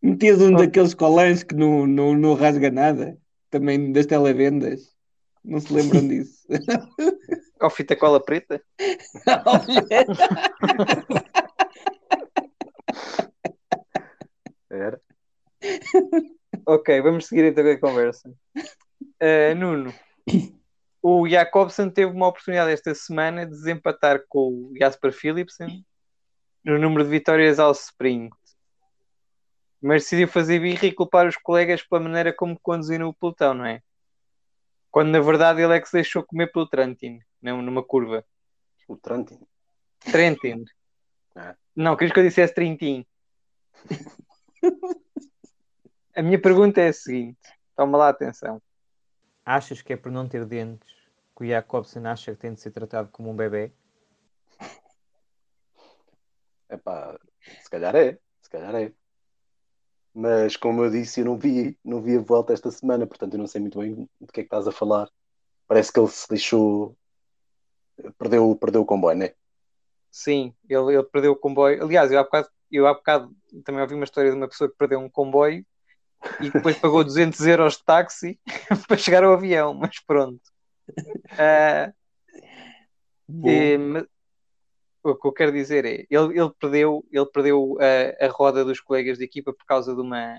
Metias 0.00 0.40
um 0.40 0.54
daqueles 0.54 0.94
colãs 0.94 1.42
que 1.42 1.54
não, 1.54 1.86
não, 1.86 2.14
não 2.14 2.34
rasga 2.34 2.70
nada, 2.70 3.18
também 3.50 3.92
das 3.92 4.06
televendas. 4.06 4.90
Não 5.44 5.60
se 5.60 5.72
lembram 5.72 6.06
disso? 6.08 6.46
Ou 7.60 7.70
fita 7.70 7.94
cola 7.94 8.22
preta? 8.22 8.60
Era. 14.70 15.00
Ok, 16.66 17.00
vamos 17.02 17.26
seguir 17.26 17.44
então 17.44 17.64
com 17.64 17.70
a 17.70 17.78
conversa. 17.78 18.32
Eh, 19.20 19.54
Nuno, 19.54 19.92
o 21.02 21.28
Jacobsen 21.28 21.90
teve 21.90 22.12
uma 22.12 22.28
oportunidade 22.28 22.72
esta 22.72 22.94
semana 22.94 23.44
de 23.44 23.52
desempatar 23.52 24.24
com 24.28 24.48
o 24.48 24.72
Jasper 24.78 25.12
Philipsen 25.12 25.84
no 26.64 26.78
número 26.78 27.04
de 27.04 27.10
vitórias 27.10 27.58
ao 27.58 27.72
sprint. 27.72 28.32
Mas 29.80 30.04
decidiu 30.04 30.28
fazer 30.28 30.60
birra 30.60 30.86
e 30.86 30.92
culpar 30.92 31.26
os 31.26 31.36
colegas 31.36 31.82
pela 31.82 32.00
maneira 32.00 32.32
como 32.32 32.58
conduziram 32.60 33.08
o 33.08 33.14
pelotão, 33.14 33.52
não 33.52 33.66
é? 33.66 33.82
Quando 34.90 35.10
na 35.10 35.20
verdade 35.20 35.60
ele 35.60 35.74
é 35.74 35.80
que 35.80 35.88
se 35.88 35.94
deixou 35.94 36.22
comer 36.22 36.52
pelo 36.52 36.68
Trentin, 36.68 37.20
não 37.40 37.60
numa 37.60 37.82
curva. 37.82 38.24
O 38.86 38.96
Trantin. 38.96 39.40
Trentin. 40.10 40.64
Ah. 41.34 41.56
Não, 41.74 41.96
querias 41.96 42.12
que 42.12 42.20
eu 42.20 42.24
dissesse 42.24 42.54
Trintin. 42.54 43.06
A 46.14 46.22
minha 46.22 46.40
pergunta 46.40 46.80
é 46.80 46.88
a 46.88 46.92
seguinte: 46.92 47.38
toma 47.74 47.96
lá 47.96 48.10
atenção. 48.10 48.60
Achas 49.44 49.80
que 49.80 49.94
é 49.94 49.96
por 49.96 50.12
não 50.12 50.28
ter 50.28 50.44
dentes 50.44 50.94
que 51.36 51.44
o 51.44 51.48
Jacobsen 51.48 52.06
acha 52.06 52.32
que 52.32 52.40
tem 52.40 52.52
de 52.52 52.60
ser 52.60 52.70
tratado 52.70 53.08
como 53.10 53.30
um 53.30 53.36
bebê? 53.36 53.72
É 56.68 56.76
pá, 56.76 57.18
se 57.60 57.70
calhar 57.70 57.96
é, 57.96 58.18
se 58.40 58.50
calhar 58.50 58.74
é. 58.74 58.92
Mas 60.14 60.56
como 60.56 60.84
eu 60.84 60.90
disse, 60.90 61.20
eu 61.20 61.24
não 61.24 61.38
vi, 61.38 61.78
não 61.82 62.02
vi 62.02 62.16
a 62.16 62.20
volta 62.20 62.52
esta 62.52 62.70
semana, 62.70 63.06
portanto 63.06 63.34
eu 63.34 63.38
não 63.38 63.46
sei 63.46 63.62
muito 63.62 63.78
bem 63.78 64.08
do 64.20 64.32
que 64.32 64.40
é 64.40 64.42
que 64.42 64.46
estás 64.46 64.68
a 64.68 64.72
falar. 64.72 65.10
Parece 65.66 65.90
que 65.90 65.98
ele 65.98 66.08
se 66.08 66.28
deixou. 66.28 66.94
Perdeu, 68.18 68.54
perdeu 68.56 68.82
o 68.82 68.86
comboio, 68.86 69.16
né? 69.16 69.34
Sim, 70.12 70.54
ele, 70.68 70.94
ele 70.94 71.02
perdeu 71.04 71.32
o 71.32 71.36
comboio. 71.36 71.82
Aliás, 71.82 72.12
eu 72.12 72.20
há, 72.20 72.22
bocado, 72.22 72.48
eu 72.70 72.86
há 72.86 72.92
bocado 72.92 73.34
também 73.64 73.80
ouvi 73.80 73.94
uma 73.94 74.04
história 74.04 74.30
de 74.30 74.36
uma 74.36 74.46
pessoa 74.46 74.70
que 74.70 74.76
perdeu 74.76 75.00
um 75.00 75.08
comboio 75.08 75.64
e 76.38 76.50
depois 76.50 76.78
pagou 76.78 77.02
200 77.02 77.40
euros 77.46 77.78
de 77.78 77.84
táxi 77.84 78.38
para 78.86 78.98
chegar 78.98 79.24
ao 79.24 79.32
avião, 79.32 79.72
mas 79.72 79.98
pronto. 80.04 80.42
Ah, 81.38 81.90
É, 83.44 83.78
mas 83.78 84.04
o 85.02 85.14
que 85.14 85.26
eu 85.26 85.32
quero 85.32 85.50
dizer 85.50 85.86
é, 85.86 86.06
ele, 86.10 86.38
ele 86.38 86.50
perdeu, 86.60 87.04
ele 87.10 87.26
perdeu 87.26 87.78
a, 87.80 88.26
a 88.26 88.28
roda 88.28 88.64
dos 88.64 88.80
colegas 88.80 89.16
de 89.16 89.24
equipa 89.24 89.52
por 89.52 89.64
causa 89.64 89.94
de 89.94 90.00
uma. 90.00 90.38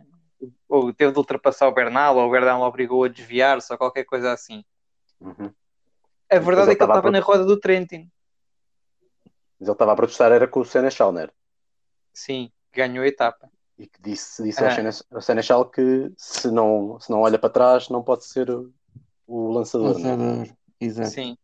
Ou 0.70 0.94
teve 0.94 1.12
de 1.12 1.18
ultrapassar 1.18 1.68
o 1.68 1.74
Bernal, 1.74 2.18
ou 2.18 2.28
o 2.28 2.32
Bernal 2.32 2.62
obrigou 2.62 3.04
a 3.04 3.08
desviar-se, 3.08 3.72
ou 3.72 3.78
qualquer 3.78 4.04
coisa 4.04 4.32
assim. 4.32 4.64
Uhum. 5.20 5.52
A 6.30 6.40
verdade 6.40 6.72
é 6.72 6.76
que 6.76 6.84
ele 6.84 6.92
estava 6.92 7.12
na 7.12 7.20
roda 7.20 7.46
do 7.46 7.60
Trentin. 7.60 8.10
Mas 9.63 9.69
ele 9.69 9.76
estava 9.76 9.93
a 9.93 9.95
protestar, 9.95 10.30
era 10.34 10.45
com 10.45 10.60
o 10.60 10.65
Senechal, 10.65 11.13
não 11.13 11.21
era? 11.21 11.34
Sim, 12.13 12.52
ganhou 12.73 13.02
a 13.02 13.08
etapa. 13.08 13.49
E 13.78 13.88
que 13.88 14.02
disse, 14.02 14.43
disse 14.43 14.62
Ah. 14.62 14.76
ao 14.76 15.15
ao 15.15 15.21
Senechal 15.21 15.69
que 15.69 16.12
se 16.17 16.52
não, 16.52 16.99
se 16.99 17.10
não 17.10 17.21
olha 17.21 17.39
para 17.39 17.49
trás, 17.49 17.88
não 17.88 18.04
pode 18.04 18.26
ser 18.26 18.49
o, 18.49 18.73
o 19.26 19.54
lançador. 19.54 19.93
Lançador. 19.93 20.54
Exato. 20.82 21.12
Sim. 21.12 21.38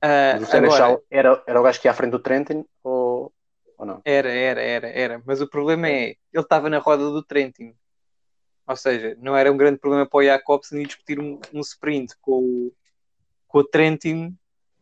Ah, 0.00 0.32
Mas 0.40 0.48
o 0.48 0.50
Senechal 0.50 0.92
agora, 0.92 1.02
era, 1.10 1.44
era 1.46 1.60
o 1.60 1.62
gajo 1.62 1.78
que 1.78 1.86
ia 1.88 1.90
à 1.90 1.94
frente 1.94 2.12
do 2.12 2.18
Trentin 2.18 2.64
ou, 2.82 3.30
ou 3.76 3.84
não? 3.84 4.00
era, 4.02 4.32
era, 4.32 4.62
era, 4.62 4.88
era. 4.88 5.22
Mas 5.26 5.42
o 5.42 5.46
problema 5.46 5.90
é, 5.90 6.16
ele 6.32 6.42
estava 6.42 6.70
na 6.70 6.78
roda 6.78 7.04
do 7.10 7.22
Trentin. 7.22 7.74
Ou 8.66 8.76
seja, 8.76 9.14
não 9.20 9.36
era 9.36 9.52
um 9.52 9.58
grande 9.58 9.78
problema 9.78 10.06
para 10.06 10.18
o 10.20 10.24
Jacobsen 10.24 10.80
ir 10.80 10.86
discutir 10.86 11.20
um, 11.20 11.38
um 11.52 11.60
sprint 11.60 12.14
com 12.22 12.38
o, 12.40 12.72
com 13.46 13.58
o 13.58 13.64
Trentin 13.64 14.34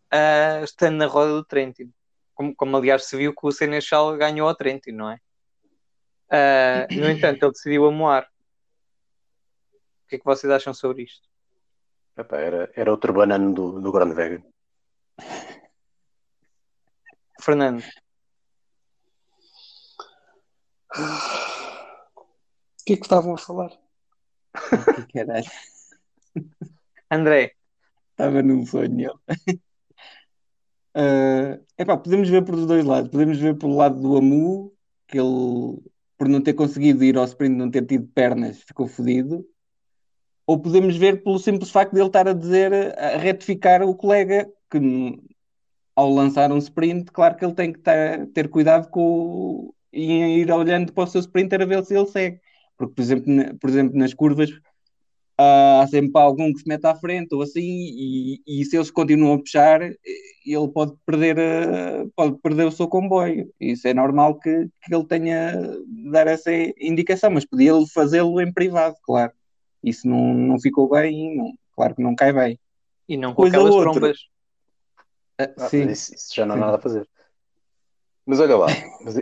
ah, 0.08 0.60
estando 0.62 0.98
na 0.98 1.06
roda 1.06 1.32
do 1.32 1.44
Trentin. 1.44 1.92
Como, 2.38 2.54
como 2.54 2.76
aliás 2.76 3.04
se 3.04 3.16
viu 3.16 3.34
que 3.34 3.44
o 3.44 3.50
Senechal 3.50 4.16
ganhou 4.16 4.48
ao 4.48 4.54
Trentin, 4.54 4.92
não 4.92 5.10
é? 5.10 5.18
Ah, 6.30 6.86
no 6.92 7.10
entanto, 7.10 7.42
ele 7.42 7.50
decidiu 7.50 7.84
amoar. 7.86 8.30
O 10.04 10.08
que 10.08 10.14
é 10.14 10.18
que 10.20 10.24
vocês 10.24 10.48
acham 10.52 10.72
sobre 10.72 11.02
isto? 11.02 11.28
Epá, 12.16 12.36
era, 12.36 12.70
era 12.76 12.92
outro 12.92 13.12
banano 13.12 13.52
do, 13.52 13.80
do 13.80 13.90
Grande 13.90 14.14
Vega. 14.14 14.40
Fernando, 17.40 17.82
O 20.94 22.84
que 22.86 22.92
é 22.92 22.96
que 22.96 23.02
estavam 23.02 23.34
a 23.34 23.38
falar? 23.38 23.70
Que 25.10 25.24
caralho. 25.24 25.50
André, 27.10 27.56
Estava 28.12 28.42
num 28.42 28.64
sonho 28.64 29.20
Ah, 31.00 31.60
epá, 31.78 31.96
podemos 31.96 32.28
ver 32.28 32.44
por 32.44 32.56
dois 32.66 32.84
lados. 32.84 33.08
Podemos 33.08 33.38
ver 33.38 33.56
pelo 33.56 33.76
lado 33.76 34.00
do 34.00 34.16
Amu, 34.16 34.72
que 35.06 35.16
ele, 35.16 35.78
por 36.18 36.28
não 36.28 36.40
ter 36.40 36.54
conseguido 36.54 37.04
ir 37.04 37.16
ao 37.16 37.24
sprint, 37.24 37.54
não 37.54 37.70
ter 37.70 37.86
tido 37.86 38.08
pernas, 38.08 38.60
ficou 38.62 38.88
fodido. 38.88 39.46
Ou 40.44 40.58
podemos 40.60 40.96
ver 40.96 41.22
pelo 41.22 41.38
simples 41.38 41.70
facto 41.70 41.92
de 41.92 42.00
ele 42.00 42.08
estar 42.08 42.26
a 42.26 42.32
dizer, 42.32 42.98
a 42.98 43.16
retificar 43.16 43.82
o 43.82 43.94
colega, 43.94 44.50
que 44.68 45.20
ao 45.94 46.10
lançar 46.12 46.50
um 46.50 46.58
sprint, 46.58 47.12
claro 47.12 47.36
que 47.36 47.44
ele 47.44 47.54
tem 47.54 47.72
que 47.72 47.78
tá- 47.78 48.26
ter 48.34 48.48
cuidado 48.48 48.88
com 48.90 49.72
e 49.92 50.40
ir 50.40 50.50
olhando 50.50 50.92
para 50.92 51.04
o 51.04 51.06
seu 51.06 51.20
sprinter 51.20 51.62
a 51.62 51.64
ver 51.64 51.84
se 51.84 51.94
ele 51.96 52.06
segue. 52.06 52.40
Porque, 52.76 52.94
por 52.94 53.02
exemplo, 53.02 53.32
na- 53.32 53.54
por 53.54 53.70
exemplo 53.70 53.96
nas 53.96 54.14
curvas, 54.14 54.50
há 55.38 55.86
sempre 55.88 56.20
algum 56.20 56.52
que 56.52 56.60
se 56.60 56.68
mete 56.68 56.84
à 56.84 56.94
frente 56.94 57.34
ou 57.34 57.42
assim, 57.42 57.60
e, 57.62 58.42
e 58.46 58.64
se 58.64 58.76
eles 58.76 58.90
continuam 58.90 59.34
a 59.34 59.38
puxar, 59.38 59.80
ele 59.82 60.68
pode 60.74 60.94
perder, 61.06 61.38
eh, 61.38 62.06
pode 62.16 62.36
perder 62.38 62.66
o 62.66 62.72
seu 62.72 62.88
comboio. 62.88 63.48
Isso 63.60 63.86
é 63.86 63.94
normal 63.94 64.38
que, 64.38 64.68
que 64.82 64.94
ele 64.94 65.04
tenha 65.04 65.52
de 65.86 66.10
dar 66.10 66.26
essa 66.26 66.50
indicação, 66.80 67.30
mas 67.30 67.44
podia 67.44 67.70
ele 67.72 67.86
fazê-lo 67.86 68.40
em 68.40 68.52
privado, 68.52 68.96
claro. 69.02 69.32
Isso 69.82 70.08
não, 70.08 70.34
não 70.34 70.60
ficou 70.60 70.88
bem, 70.88 71.36
não- 71.36 71.52
claro 71.76 71.94
que 71.94 72.02
não 72.02 72.14
cai 72.16 72.32
bem. 72.32 72.58
e 73.08 73.16
não 73.16 73.30
com 73.34 73.42
Coisa 73.42 73.56
aquelas 73.56 73.74
outra. 73.74 73.92
trombas. 73.92 74.18
Ah, 75.38 75.50
Ah, 75.56 75.68
sim, 75.68 75.86
isso, 75.88 76.14
isso 76.14 76.34
já 76.34 76.44
não 76.44 76.56
há 76.56 76.58
nada 76.58 76.76
a 76.76 76.80
fazer. 76.80 77.08
Mas 78.26 78.40
olha 78.40 78.56
lá, 78.56 78.66
mas 79.02 79.14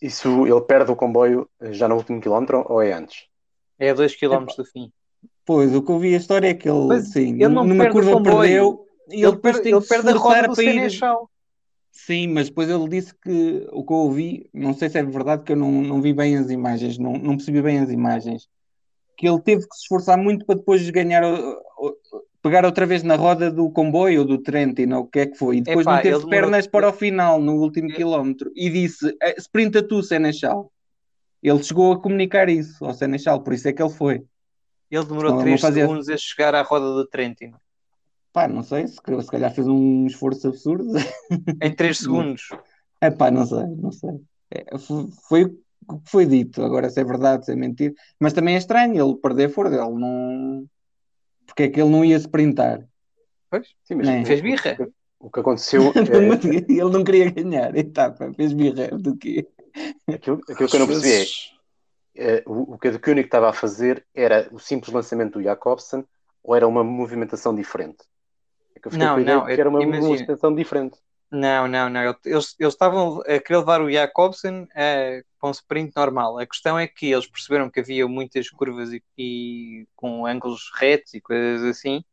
isso- 0.00 0.46
ele 0.46 0.60
perde 0.60 0.92
o 0.92 0.96
comboio 0.96 1.48
já 1.70 1.88
no 1.88 1.96
último 1.96 2.20
quilómetro 2.20 2.64
ou 2.68 2.80
é 2.82 2.92
antes? 2.92 3.26
É 3.78 3.90
a 3.90 3.94
2 3.94 4.14
km 4.14 4.54
do 4.56 4.64
fim. 4.64 4.92
Pois, 5.44 5.74
o 5.74 5.82
que 5.82 5.90
eu 5.90 5.98
vi 5.98 6.14
a 6.14 6.18
história 6.18 6.48
é 6.48 6.54
que 6.54 6.68
ele, 6.68 6.86
Mas 6.86 7.08
sim, 7.12 7.34
ele 7.34 7.48
não 7.48 7.64
numa 7.64 7.90
curva 7.90 8.12
comboio. 8.12 8.38
perdeu, 8.38 8.86
e 9.08 9.14
ele, 9.14 9.22
Ele, 9.26 9.32
depois 9.32 9.54
perde, 9.54 9.62
tem 9.62 9.72
ele 9.72 9.80
que 9.82 9.88
perde 9.88 10.08
a 10.08 10.12
roda 10.12 10.48
do 10.48 10.54
para 10.54 10.64
ir... 10.64 10.72
Senechal. 10.72 11.30
Sim, 11.90 12.28
mas 12.28 12.48
depois 12.48 12.70
ele 12.70 12.88
disse 12.88 13.12
que 13.14 13.66
o 13.70 13.84
que 13.84 13.92
eu 13.92 13.96
ouvi, 13.98 14.48
não 14.54 14.72
sei 14.72 14.88
se 14.88 14.98
é 14.98 15.02
verdade, 15.02 15.42
que 15.42 15.52
eu 15.52 15.56
não, 15.56 15.70
não 15.70 16.00
vi 16.00 16.14
bem 16.14 16.36
as 16.38 16.50
imagens, 16.50 16.96
não, 16.96 17.12
não 17.14 17.36
percebi 17.36 17.60
bem 17.60 17.80
as 17.80 17.90
imagens, 17.90 18.48
que 19.18 19.28
ele 19.28 19.40
teve 19.42 19.62
que 19.68 19.74
se 19.76 19.82
esforçar 19.82 20.16
muito 20.16 20.46
para 20.46 20.54
depois 20.56 20.88
ganhar, 20.88 21.22
pegar 22.42 22.64
outra 22.64 22.86
vez 22.86 23.02
na 23.02 23.14
roda 23.14 23.50
do 23.50 23.70
comboio 23.70 24.20
ou 24.20 24.26
do 24.26 24.38
Trentino, 24.38 25.00
o 25.00 25.06
que 25.06 25.18
é 25.20 25.26
que 25.26 25.36
foi, 25.36 25.58
e 25.58 25.60
depois 25.60 25.84
Epá, 25.86 25.96
não 25.96 26.02
teve 26.02 26.14
ele 26.14 26.24
demorou- 26.24 26.40
pernas 26.40 26.66
para 26.66 26.88
o 26.88 26.92
final, 26.94 27.38
no 27.40 27.56
último 27.56 27.90
É. 27.90 27.94
quilómetro, 27.94 28.50
e 28.56 28.70
disse, 28.70 29.14
"Eh, 29.22 29.34
sprinta 29.38 29.86
tu, 29.86 30.02
Senechal. 30.02 30.72
Ele 31.42 31.62
chegou 31.62 31.92
a 31.92 32.00
comunicar 32.00 32.48
isso 32.48 32.82
ao 32.84 32.94
Senechal, 32.94 33.42
por 33.42 33.52
isso 33.52 33.68
é 33.68 33.72
que 33.72 33.82
ele 33.82 33.90
foi. 33.92 34.22
Ele 34.92 35.06
demorou 35.06 35.30
Não, 35.30 35.38
não 35.38 35.44
3 35.44 35.60
fazia- 35.60 35.82
segundos 35.84 36.08
a 36.10 36.16
chegar 36.18 36.54
à 36.54 36.60
roda 36.60 36.84
do 36.92 37.06
Trentino. 37.06 37.58
Pá, 38.30 38.46
não 38.46 38.62
sei, 38.62 38.86
se, 38.86 38.94
se 38.96 39.30
calhar 39.30 39.52
fez 39.54 39.66
um 39.66 40.06
esforço 40.06 40.48
absurdo. 40.48 40.84
Em 41.62 41.74
3 41.74 41.98
segundos. 41.98 42.48
É 43.00 43.10
pá, 43.10 43.30
não 43.30 43.46
sei, 43.46 43.66
não 43.66 43.90
sei. 43.90 44.10
É, 44.50 44.76
fo- 44.78 45.08
foi 45.28 45.44
o 45.44 45.98
que 46.00 46.10
foi 46.10 46.26
dito, 46.26 46.62
agora 46.62 46.90
se 46.90 47.00
é 47.00 47.04
verdade, 47.04 47.46
se 47.46 47.52
é 47.52 47.56
mentira. 47.56 47.94
Mas 48.20 48.34
também 48.34 48.54
é 48.54 48.58
estranho 48.58 49.02
ele 49.04 49.16
perder 49.16 49.48
for 49.50 49.70
dele, 49.70 49.92
não. 49.98 50.66
Porque 51.46 51.64
é 51.64 51.68
que 51.68 51.80
ele 51.80 51.90
não 51.90 52.04
ia 52.04 52.16
sprintar? 52.16 52.86
Pois, 53.50 53.68
Sim, 53.84 53.94
mas 53.96 54.08
o- 54.08 54.26
fez 54.26 54.40
birra. 54.42 54.76
O 55.18 55.30
que 55.30 55.40
aconteceu 55.40 55.82
é, 55.96 56.72
ele 56.72 56.90
não 56.90 57.02
queria 57.04 57.30
ganhar 57.30 57.74
etapa, 57.76 58.32
fez 58.34 58.52
birra 58.52 58.88
do 58.98 59.16
quê? 59.16 59.46
aquilo, 60.08 60.40
aquilo 60.48 60.68
que 60.68 60.76
eu 60.76 60.80
não 60.80 60.86
percebi 60.86 61.12
é, 61.12 61.22
é, 61.22 61.26
o, 62.46 62.74
o 62.74 62.78
que 62.78 62.88
a 62.88 62.98
Koenig 62.98 63.26
estava 63.26 63.48
a 63.48 63.52
fazer 63.52 64.04
era 64.14 64.48
o 64.52 64.58
simples 64.58 64.92
lançamento 64.92 65.34
do 65.34 65.42
Jacobsen 65.42 66.04
ou 66.42 66.54
era 66.54 66.66
uma 66.66 66.84
movimentação 66.84 67.54
diferente? 67.54 68.04
É 68.74 68.80
que 68.80 68.88
eu 68.88 68.92
fiquei 68.92 69.06
Não, 69.06 69.16
a 69.16 69.20
não, 69.20 69.48
era 69.48 69.68
uma 69.68 69.84
movimentação 69.84 70.54
diferente. 70.54 70.98
Não, 71.30 71.66
não, 71.66 71.88
não. 71.88 72.02
Eles, 72.02 72.54
eles 72.58 72.74
estavam 72.74 73.20
a 73.20 73.38
querer 73.38 73.58
levar 73.58 73.80
o 73.80 73.90
Jacobsen 73.90 74.68
eh, 74.74 75.22
para 75.40 75.48
um 75.48 75.52
sprint 75.52 75.92
normal. 75.96 76.38
A 76.38 76.46
questão 76.46 76.78
é 76.78 76.86
que 76.86 77.10
eles 77.10 77.26
perceberam 77.26 77.70
que 77.70 77.80
havia 77.80 78.06
muitas 78.06 78.50
curvas 78.50 78.92
e, 78.92 79.02
e 79.16 79.86
com 79.96 80.26
ângulos 80.26 80.70
retos 80.74 81.14
e 81.14 81.22
coisas 81.22 81.64
assim. 81.64 82.04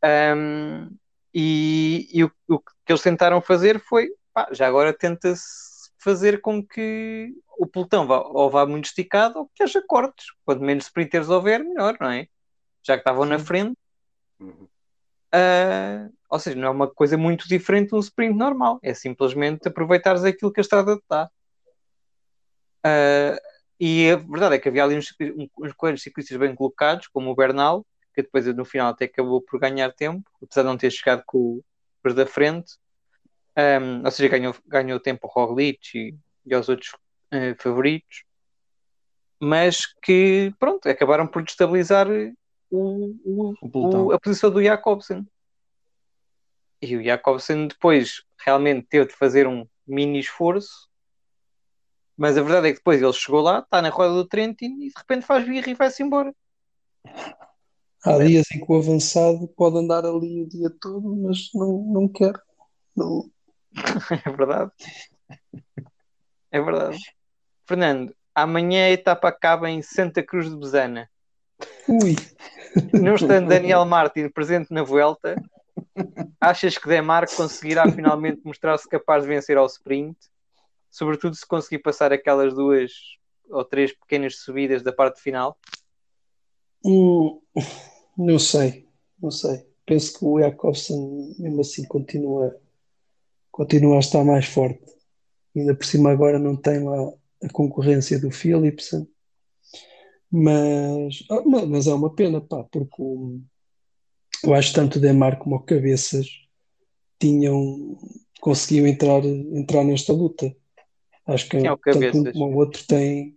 Ahm, 0.00 0.88
e 1.34 2.08
e 2.12 2.22
o, 2.22 2.30
o 2.48 2.60
que 2.60 2.92
eles 2.92 3.02
tentaram 3.02 3.40
fazer 3.40 3.80
foi, 3.80 4.10
pá, 4.32 4.48
já 4.52 4.68
agora 4.68 4.92
tenta-se 4.92 5.71
fazer 6.02 6.40
com 6.40 6.64
que 6.64 7.32
o 7.58 7.66
pelotão 7.66 8.06
vá, 8.06 8.18
ou 8.20 8.50
vá 8.50 8.66
muito 8.66 8.86
esticado 8.86 9.38
ou 9.38 9.50
que 9.54 9.62
haja 9.62 9.82
cortes. 9.86 10.26
Quanto 10.44 10.62
menos 10.62 10.84
sprinters 10.84 11.28
houver, 11.28 11.62
melhor, 11.62 11.96
não 12.00 12.10
é? 12.10 12.26
Já 12.82 12.94
que 12.94 13.00
estavam 13.00 13.24
na 13.24 13.38
frente. 13.38 13.76
Uhum. 14.40 14.66
Ah, 15.32 16.08
ou 16.28 16.38
seja, 16.38 16.56
não 16.56 16.68
é 16.68 16.70
uma 16.70 16.88
coisa 16.88 17.16
muito 17.16 17.48
diferente 17.48 17.90
de 17.90 17.94
um 17.94 18.00
sprint 18.00 18.36
normal, 18.36 18.78
é 18.82 18.92
simplesmente 18.92 19.66
aproveitares 19.68 20.24
aquilo 20.24 20.52
que 20.52 20.60
a 20.60 20.62
estrada 20.62 20.96
te 20.96 21.02
dá. 21.08 21.30
Ah, 22.84 23.38
e 23.80 24.10
a 24.10 24.16
verdade 24.16 24.56
é 24.56 24.58
que 24.58 24.68
havia 24.68 24.84
ali 24.84 24.96
uns, 24.96 25.14
uns 25.58 25.72
coelhos 25.72 26.02
ciclistas 26.02 26.36
bem 26.36 26.54
colocados, 26.54 27.08
como 27.08 27.30
o 27.30 27.34
Bernal, 27.34 27.84
que 28.14 28.22
depois 28.22 28.46
no 28.54 28.64
final 28.64 28.90
até 28.90 29.06
acabou 29.06 29.40
por 29.40 29.58
ganhar 29.58 29.92
tempo, 29.92 30.30
apesar 30.42 30.62
de 30.62 30.68
não 30.68 30.76
ter 30.76 30.90
chegado 30.90 31.22
com 31.26 31.60
o 32.04 32.14
da 32.14 32.26
frente. 32.26 32.74
Ahm, 33.56 34.02
ou 34.04 34.10
seja, 34.10 34.28
ganhou, 34.28 34.54
ganhou 34.66 34.98
tempo 35.00 35.26
ao 35.26 35.46
Roglic 35.46 35.96
e, 35.98 36.16
e 36.46 36.54
aos 36.54 36.68
outros 36.68 36.90
eh, 37.30 37.54
favoritos, 37.56 38.24
mas 39.40 39.86
que 40.02 40.54
pronto, 40.58 40.88
acabaram 40.88 41.26
por 41.26 41.42
destabilizar 41.42 42.06
o, 42.70 43.16
o, 43.24 43.54
O 43.60 44.06
o- 44.06 44.12
a 44.12 44.18
posição 44.20 44.50
do 44.50 44.62
Jacobsen. 44.62 45.26
E 46.80 46.96
o 46.96 47.02
Jacobsen 47.04 47.68
depois 47.68 48.22
realmente 48.38 48.86
teve 48.88 49.06
de 49.08 49.14
fazer 49.14 49.46
um 49.46 49.66
mini 49.86 50.18
esforço, 50.20 50.88
mas 52.16 52.36
a 52.38 52.42
verdade 52.42 52.68
é 52.68 52.70
que 52.70 52.78
depois 52.78 53.02
ele 53.02 53.12
chegou 53.12 53.40
lá, 53.40 53.58
está 53.60 53.82
na 53.82 53.88
roda 53.88 54.14
do 54.14 54.26
Trentin 54.26 54.80
e 54.80 54.88
de 54.88 54.94
repente 54.96 55.26
faz 55.26 55.46
birra 55.46 55.70
e 55.70 55.74
vai-se 55.74 56.02
embora. 56.02 56.34
Há 58.04 58.18
dias 58.18 58.50
em 58.50 58.64
que 58.64 58.72
o 58.72 58.76
avançado 58.76 59.46
pode 59.56 59.78
andar 59.78 60.04
ali 60.04 60.42
o 60.42 60.48
dia 60.48 60.70
todo, 60.80 61.14
mas 61.16 61.50
não, 61.54 61.82
não 61.84 62.08
quer. 62.08 62.32
Não. 62.96 63.30
É 64.26 64.30
verdade. 64.30 64.72
É 66.50 66.60
verdade. 66.60 66.98
Fernando, 67.66 68.14
amanhã 68.34 68.86
a 68.86 68.90
etapa 68.90 69.28
acaba 69.28 69.70
em 69.70 69.82
Santa 69.82 70.22
Cruz 70.22 70.50
de 70.50 70.56
Besana. 70.56 71.08
Ui, 71.88 72.14
Não 72.92 73.14
estando 73.14 73.48
Daniel 73.48 73.84
Martin 73.84 74.28
presente 74.28 74.72
na 74.72 74.82
Vuelta, 74.82 75.36
achas 76.40 76.76
que 76.76 76.88
Demarco 76.88 77.34
conseguirá 77.34 77.88
finalmente 77.88 78.40
mostrar-se 78.44 78.88
capaz 78.88 79.22
de 79.22 79.28
vencer 79.28 79.56
ao 79.56 79.66
sprint? 79.66 80.16
Sobretudo 80.90 81.34
se 81.34 81.46
conseguir 81.46 81.78
passar 81.78 82.12
aquelas 82.12 82.54
duas 82.54 82.92
ou 83.48 83.64
três 83.64 83.92
pequenas 83.92 84.36
subidas 84.36 84.82
da 84.82 84.92
parte 84.92 85.20
final? 85.20 85.58
hum, 86.84 87.40
não 88.16 88.38
sei, 88.38 88.88
não 89.20 89.30
sei. 89.30 89.66
penso 89.86 90.18
que 90.18 90.24
o 90.24 90.40
Jakobsen 90.40 91.34
mesmo 91.38 91.60
assim 91.60 91.86
continua, 91.86 92.56
continua 93.52 93.96
a 93.96 94.00
estar 94.00 94.24
mais 94.24 94.46
forte. 94.46 94.82
Ainda 95.54 95.74
por 95.76 95.84
cima 95.84 96.10
agora 96.10 96.38
não 96.38 96.56
tem 96.56 96.82
lá 96.82 97.12
a 97.44 97.48
concorrência 97.52 98.18
do 98.18 98.30
Philipsen. 98.30 99.06
Mas, 100.30 101.24
ah, 101.30 101.42
ma- 101.44 101.66
mas 101.66 101.86
é 101.86 101.92
uma 101.94 102.14
pena, 102.14 102.40
pá, 102.40 102.64
porque 102.64 102.96
o- 103.02 103.40
eu 104.44 104.54
acho 104.54 104.70
que 104.70 104.74
tanto 104.74 104.96
o 104.98 105.00
Demar 105.00 105.38
como 105.38 105.56
o 105.56 105.60
Cabeças 105.62 106.26
tinham, 107.20 107.98
conseguiam 108.40 108.86
entrar, 108.86 109.22
entrar 109.24 109.84
nesta 109.84 110.12
luta. 110.12 110.54
Acho 111.26 111.44
que 111.48 111.58
Quem 111.58 111.66
é 111.66 111.72
o 111.72 111.76
tanto 111.76 111.98
um 111.98 112.00
Cabeças? 112.00 112.32
como 112.32 112.46
o 112.46 112.56
outro 112.56 112.84
tem. 112.86 113.36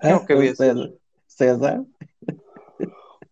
Quem 0.00 0.10
é 0.10 0.16
o 0.16 0.24
cabeça? 0.26 0.56
César. 0.64 0.94
César? 1.28 1.86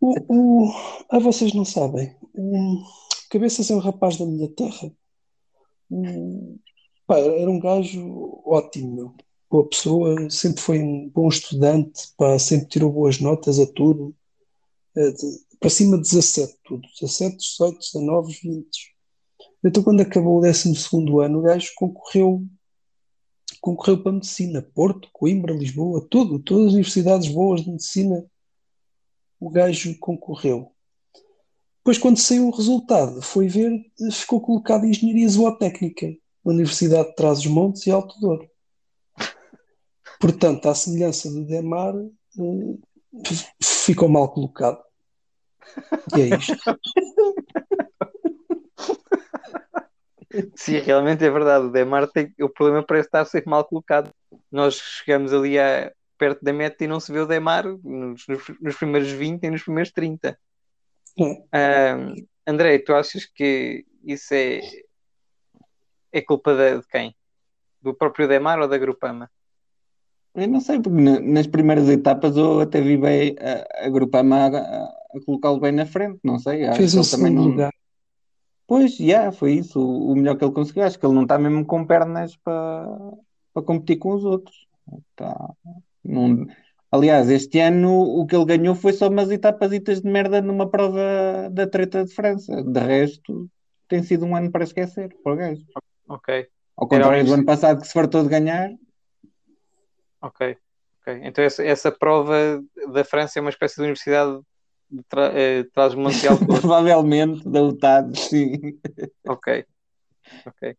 O, 0.01 0.15
o... 0.29 0.73
Ah, 1.09 1.19
vocês 1.19 1.55
não 1.55 1.65
sabem. 1.65 2.15
O 2.35 2.83
Cabeças 3.31 3.71
é 3.71 3.75
um 3.75 3.79
rapaz 3.79 4.17
da 4.19 4.27
minha 4.27 4.49
terra. 4.49 4.93
O- 5.91 6.59
Pá, 7.07 7.19
era 7.19 7.51
um 7.51 7.59
gajo 7.61 8.43
ótimo. 8.47 9.15
Boa 9.51 9.69
pessoa, 9.69 10.29
sempre 10.31 10.61
foi 10.63 10.81
um 10.81 11.09
bom 11.11 11.29
estudante, 11.29 12.09
pá, 12.17 12.39
sempre 12.39 12.67
tirou 12.69 12.91
boas 12.91 13.21
notas 13.21 13.59
a 13.61 13.67
tudo. 13.67 14.15
Eh, 14.97 15.11
de- 15.13 15.45
para 15.61 15.71
cima 15.71 15.97
de 15.97 16.03
17, 16.05 16.59
tudo. 16.65 16.83
17, 17.01 17.37
18, 17.37 17.79
19, 17.79 18.33
20. 18.43 18.95
Então, 19.65 19.83
quando 19.83 20.01
acabou 20.01 20.39
o 20.39 20.41
12 20.41 21.21
ano, 21.23 21.39
o 21.39 21.43
gajo 21.43 21.73
concorreu, 21.77 22.45
concorreu 23.61 24.03
para 24.03 24.13
medicina. 24.13 24.63
Porto, 24.75 25.09
Coimbra, 25.13 25.55
Lisboa, 25.55 26.07
tudo. 26.11 26.39
Todas 26.39 26.69
as 26.69 26.73
universidades 26.73 27.29
boas 27.29 27.63
de 27.63 27.71
medicina, 27.71 28.25
o 29.41 29.51
gajo 29.51 29.97
concorreu. 29.99 30.74
Depois, 31.85 31.99
quando 31.99 32.17
saiu 32.19 32.49
o 32.49 32.51
resultado, 32.51 33.21
foi 33.21 33.47
ver, 33.47 33.71
ficou 34.11 34.41
colocado 34.41 34.87
em 34.87 34.91
Engenharia 34.91 35.29
Zootécnica, 35.29 36.07
na 36.43 36.53
Universidade 36.53 37.11
de 37.11 37.15
Trás-os-Montes 37.15 37.87
e 37.87 37.91
Alto 37.91 38.19
Douro. 38.19 38.49
Portanto, 40.19 40.67
à 40.67 40.75
semelhança 40.75 41.31
do 41.31 41.45
Demar, 41.45 41.95
eh, 41.95 43.29
ficou 43.63 44.09
mal 44.09 44.33
colocado. 44.33 44.83
E 46.17 46.23
é 46.23 46.39
isto. 46.39 46.57
Sim, 50.57 50.79
realmente 50.79 51.23
é 51.23 51.31
verdade. 51.31 51.67
O 51.67 51.71
Demar 51.71 52.09
tem... 52.09 52.33
o 52.41 52.49
problema 52.49 52.83
parece 52.83 53.09
estar 53.09 53.27
sempre 53.27 53.51
mal 53.51 53.63
colocado. 53.63 54.11
Nós 54.51 54.77
chegamos 54.77 55.35
ali 55.35 55.59
a... 55.59 55.93
perto 56.17 56.43
da 56.43 56.53
meta 56.53 56.83
e 56.83 56.87
não 56.89 56.99
se 56.99 57.13
vê 57.13 57.21
o 57.21 57.27
Demar 57.27 57.65
nos- 57.65 58.25
nos 58.61 58.77
primeiros 58.77 59.11
20 59.11 59.45
e 59.45 59.51
nos 59.51 59.63
primeiros 59.63 59.93
30. 59.93 60.39
Ahm, 61.53 62.15
André, 62.47 62.79
tu 62.79 62.95
achas 62.95 63.25
que 63.27 63.85
isso 64.05 64.35
é, 64.35 64.61
é 66.13 66.21
culpa 66.23 66.55
de, 66.55 66.81
de 66.81 66.87
quem? 66.89 67.15
Do 67.81 67.95
próprio 67.95 68.27
Demar 68.29 68.59
ou 68.61 68.69
da 68.69 68.79
Grupama? 68.79 69.31
Eu 70.35 70.49
não 70.49 70.61
sei, 70.61 70.81
porque 70.81 71.01
na- 71.01 71.21
nas 71.21 71.47
primeiras 71.47 71.89
etapas 71.89 72.37
eu 72.37 72.61
até 72.61 72.81
vi 72.81 72.97
bem 72.97 73.37
a, 73.39 73.87
a 73.87 73.89
Grupama 73.91 74.37
a, 74.47 74.85
a- 74.85 74.95
colocá-lo 75.25 75.61
bem 75.61 75.73
na 75.73 75.87
frente, 75.87 76.19
não 76.25 76.39
sei. 76.39 76.65
Acho 76.65 76.79
Fez 76.79 76.93
que 76.93 76.99
o 76.99 77.05
também 77.05 77.33
segundo 77.33 77.35
não. 77.37 77.51
lugar. 77.51 77.73
Pois, 78.67 78.97
já, 78.97 79.31
foi 79.31 79.53
isso, 79.53 79.79
o, 79.79 80.11
o 80.13 80.17
melhor 80.17 80.37
que 80.37 80.45
ele 80.45 80.53
conseguiu. 80.53 80.83
Acho 80.85 80.99
que 80.99 81.07
ele 81.07 81.15
não 81.15 81.23
está 81.23 81.39
mesmo 81.39 81.65
com 81.65 81.87
pernas 81.87 82.37
para 82.37 82.87
para 83.53 83.63
competir 83.63 83.99
com 83.99 84.13
os 84.15 84.25
outros. 84.25 84.67
Tá, 85.15 85.55
não- 86.05 86.47
Aliás, 86.95 87.29
este 87.29 87.59
ano 87.59 87.91
o 88.21 88.25
que 88.25 88.37
ele 88.37 88.45
ganhou 88.45 88.77
foi 88.77 88.93
só 88.93 89.09
umas 89.09 89.29
etapazitas 89.29 90.01
de 90.01 90.09
merda 90.09 90.41
numa 90.41 90.71
prova 90.71 91.51
da 91.51 91.67
treta 91.67 92.05
de 92.05 92.15
França. 92.15 92.63
De 92.63 92.79
resto, 92.79 93.51
tem 93.89 94.01
sido 94.01 94.25
um 94.25 94.37
ano 94.37 94.49
para 94.53 94.63
esquecer 94.63 95.13
para 95.21 95.33
o 95.33 95.37
gajo. 95.37 95.65
Ok, 96.07 96.47
Ao 96.77 96.87
Era 96.87 96.89
contrário 97.03 97.25
um- 97.25 97.27
do 97.27 97.35
ano 97.35 97.45
passado 97.45 97.81
que 97.81 97.89
se 97.89 97.93
fartou 97.93 98.23
de 98.23 98.29
ganhar. 98.29 98.71
ok, 100.21 100.57
ok. 101.01 101.21
Então 101.25 101.43
essa, 101.43 101.65
essa 101.65 101.91
prova 101.91 102.63
da 102.93 103.03
França 103.05 103.41
é 103.41 103.43
uma 103.43 103.51
espécie 103.51 103.75
de 103.75 103.83
universidade 103.83 104.41
de 104.89 105.03
tra 105.09 105.33
eh, 105.35 105.65
Alto 105.75 105.97
Douro. 106.47 106.61
Provavelmente 106.61 107.43
da 107.49 107.61
UTAD, 107.61 108.21
sim. 108.21 108.79
Ok, 109.27 109.67
ok. 110.47 110.77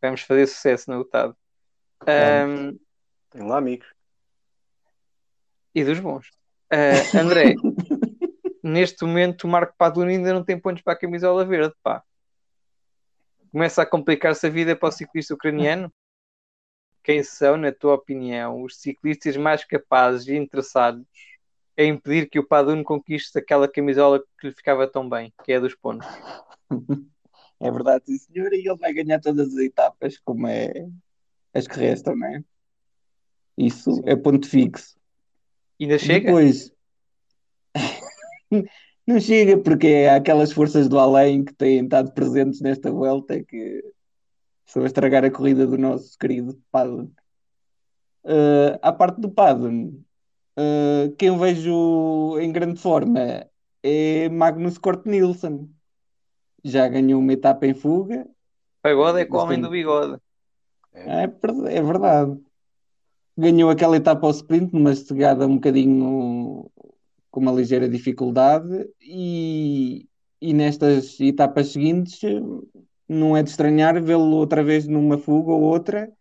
Vamos 0.00 0.22
fazer 0.22 0.46
sucesso 0.46 0.88
na 0.90 0.98
UTAD. 0.98 1.34
Ahm, 2.06 2.78
Tenho 3.28 3.46
lá 3.48 3.58
amigos. 3.58 3.97
E 5.78 5.84
dos 5.84 6.00
bons. 6.00 6.30
Ah, 6.70 7.20
André, 7.20 7.54
neste 8.62 9.04
momento 9.04 9.44
o 9.44 9.48
Marco 9.48 9.74
Paduni 9.78 10.14
ainda 10.14 10.32
não 10.32 10.44
tem 10.44 10.58
pontos 10.58 10.82
para 10.82 10.94
a 10.94 10.98
camisola 10.98 11.44
verde, 11.44 11.74
pá. 11.82 12.02
Começa 13.50 13.82
a 13.82 13.86
complicar-se 13.86 14.46
a 14.46 14.50
vida 14.50 14.76
para 14.76 14.88
o 14.88 14.92
ciclista 14.92 15.34
ucraniano? 15.34 15.92
Quem 17.02 17.22
são, 17.22 17.56
na 17.56 17.72
tua 17.72 17.94
opinião, 17.94 18.62
os 18.62 18.76
ciclistas 18.76 19.36
mais 19.36 19.64
capazes 19.64 20.26
e 20.28 20.36
interessados 20.36 21.06
em 21.76 21.92
impedir 21.92 22.28
que 22.28 22.38
o 22.38 22.46
Paduni 22.46 22.82
conquiste 22.82 23.38
aquela 23.38 23.68
camisola 23.68 24.22
que 24.38 24.48
lhe 24.48 24.54
ficava 24.54 24.86
tão 24.86 25.08
bem, 25.08 25.32
que 25.44 25.52
é 25.52 25.56
a 25.56 25.60
dos 25.60 25.74
pontos? 25.74 26.06
É 27.60 27.72
verdade, 27.72 28.04
sim, 28.06 28.18
senhor, 28.18 28.52
e 28.52 28.58
ele 28.58 28.76
vai 28.76 28.92
ganhar 28.92 29.20
todas 29.20 29.48
as 29.48 29.58
etapas, 29.58 30.16
como 30.18 30.46
é 30.46 30.88
as 31.52 31.66
que 31.66 31.76
restam, 31.76 32.14
não 32.14 32.26
é? 32.28 32.44
Isso 33.56 34.00
é 34.06 34.14
ponto 34.14 34.48
fixo. 34.48 34.97
Ainda 35.80 35.98
chega? 35.98 36.26
Depois, 36.26 36.72
não 39.06 39.20
chega 39.20 39.58
porque 39.58 40.06
há 40.10 40.16
aquelas 40.16 40.52
forças 40.52 40.88
do 40.88 40.98
além 40.98 41.44
que 41.44 41.54
têm 41.54 41.84
estado 41.84 42.12
presentes 42.12 42.60
nesta 42.60 42.90
volta 42.90 43.42
que 43.42 43.84
estão 44.66 44.82
a 44.82 44.86
estragar 44.86 45.24
a 45.24 45.30
corrida 45.30 45.66
do 45.66 45.78
nosso 45.78 46.18
querido 46.18 46.60
Padon. 46.70 47.10
Uh, 48.24 48.78
à 48.82 48.92
parte 48.92 49.20
do 49.20 49.30
Padon, 49.30 49.92
uh, 50.58 51.14
quem 51.16 51.28
eu 51.28 51.38
vejo 51.38 52.38
em 52.40 52.52
grande 52.52 52.80
forma 52.80 53.46
é 53.82 54.28
Magnus 54.28 54.78
Cort 54.78 55.06
Nielsen. 55.06 55.70
Já 56.64 56.88
ganhou 56.88 57.20
uma 57.20 57.32
etapa 57.32 57.66
em 57.66 57.74
fuga, 57.74 58.26
Pagode 58.82 59.20
é 59.20 59.24
com 59.24 59.36
o 59.36 59.40
homem 59.40 59.60
do 59.60 59.70
bigode. 59.70 60.20
é, 60.94 61.24
é 61.24 61.82
verdade. 61.82 62.38
Ganhou 63.38 63.70
aquela 63.70 63.96
etapa 63.96 64.26
ao 64.26 64.32
sprint 64.32 64.74
numa 64.74 64.92
chegada 64.92 65.46
um 65.46 65.54
bocadinho 65.54 66.68
com 67.30 67.40
uma 67.40 67.52
ligeira 67.52 67.88
dificuldade 67.88 68.90
e, 69.00 70.08
e 70.40 70.52
nestas 70.52 71.20
etapas 71.20 71.68
seguintes 71.68 72.18
não 73.08 73.36
é 73.36 73.42
de 73.44 73.50
estranhar 73.50 74.02
vê-lo 74.02 74.34
outra 74.34 74.64
vez 74.64 74.88
numa 74.88 75.16
fuga 75.16 75.52
ou 75.52 75.62
outra 75.62 76.12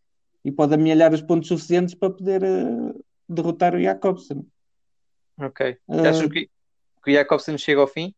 e 0.46 0.52
pode 0.52 0.76
amealhar 0.76 1.12
os 1.12 1.22
pontos 1.24 1.48
suficientes 1.48 1.96
para 1.96 2.12
poder 2.12 2.44
eh, 2.44 2.94
derrotar 3.28 3.74
o 3.74 3.82
Jacobsen. 3.82 4.46
Ok. 5.40 5.76
Ah. 5.90 6.10
Achas 6.10 6.32
que, 6.32 6.50
que 7.04 7.12
o 7.12 7.14
Jacobsen 7.14 7.58
chega 7.58 7.82
ao 7.82 7.88
fim? 7.88 8.14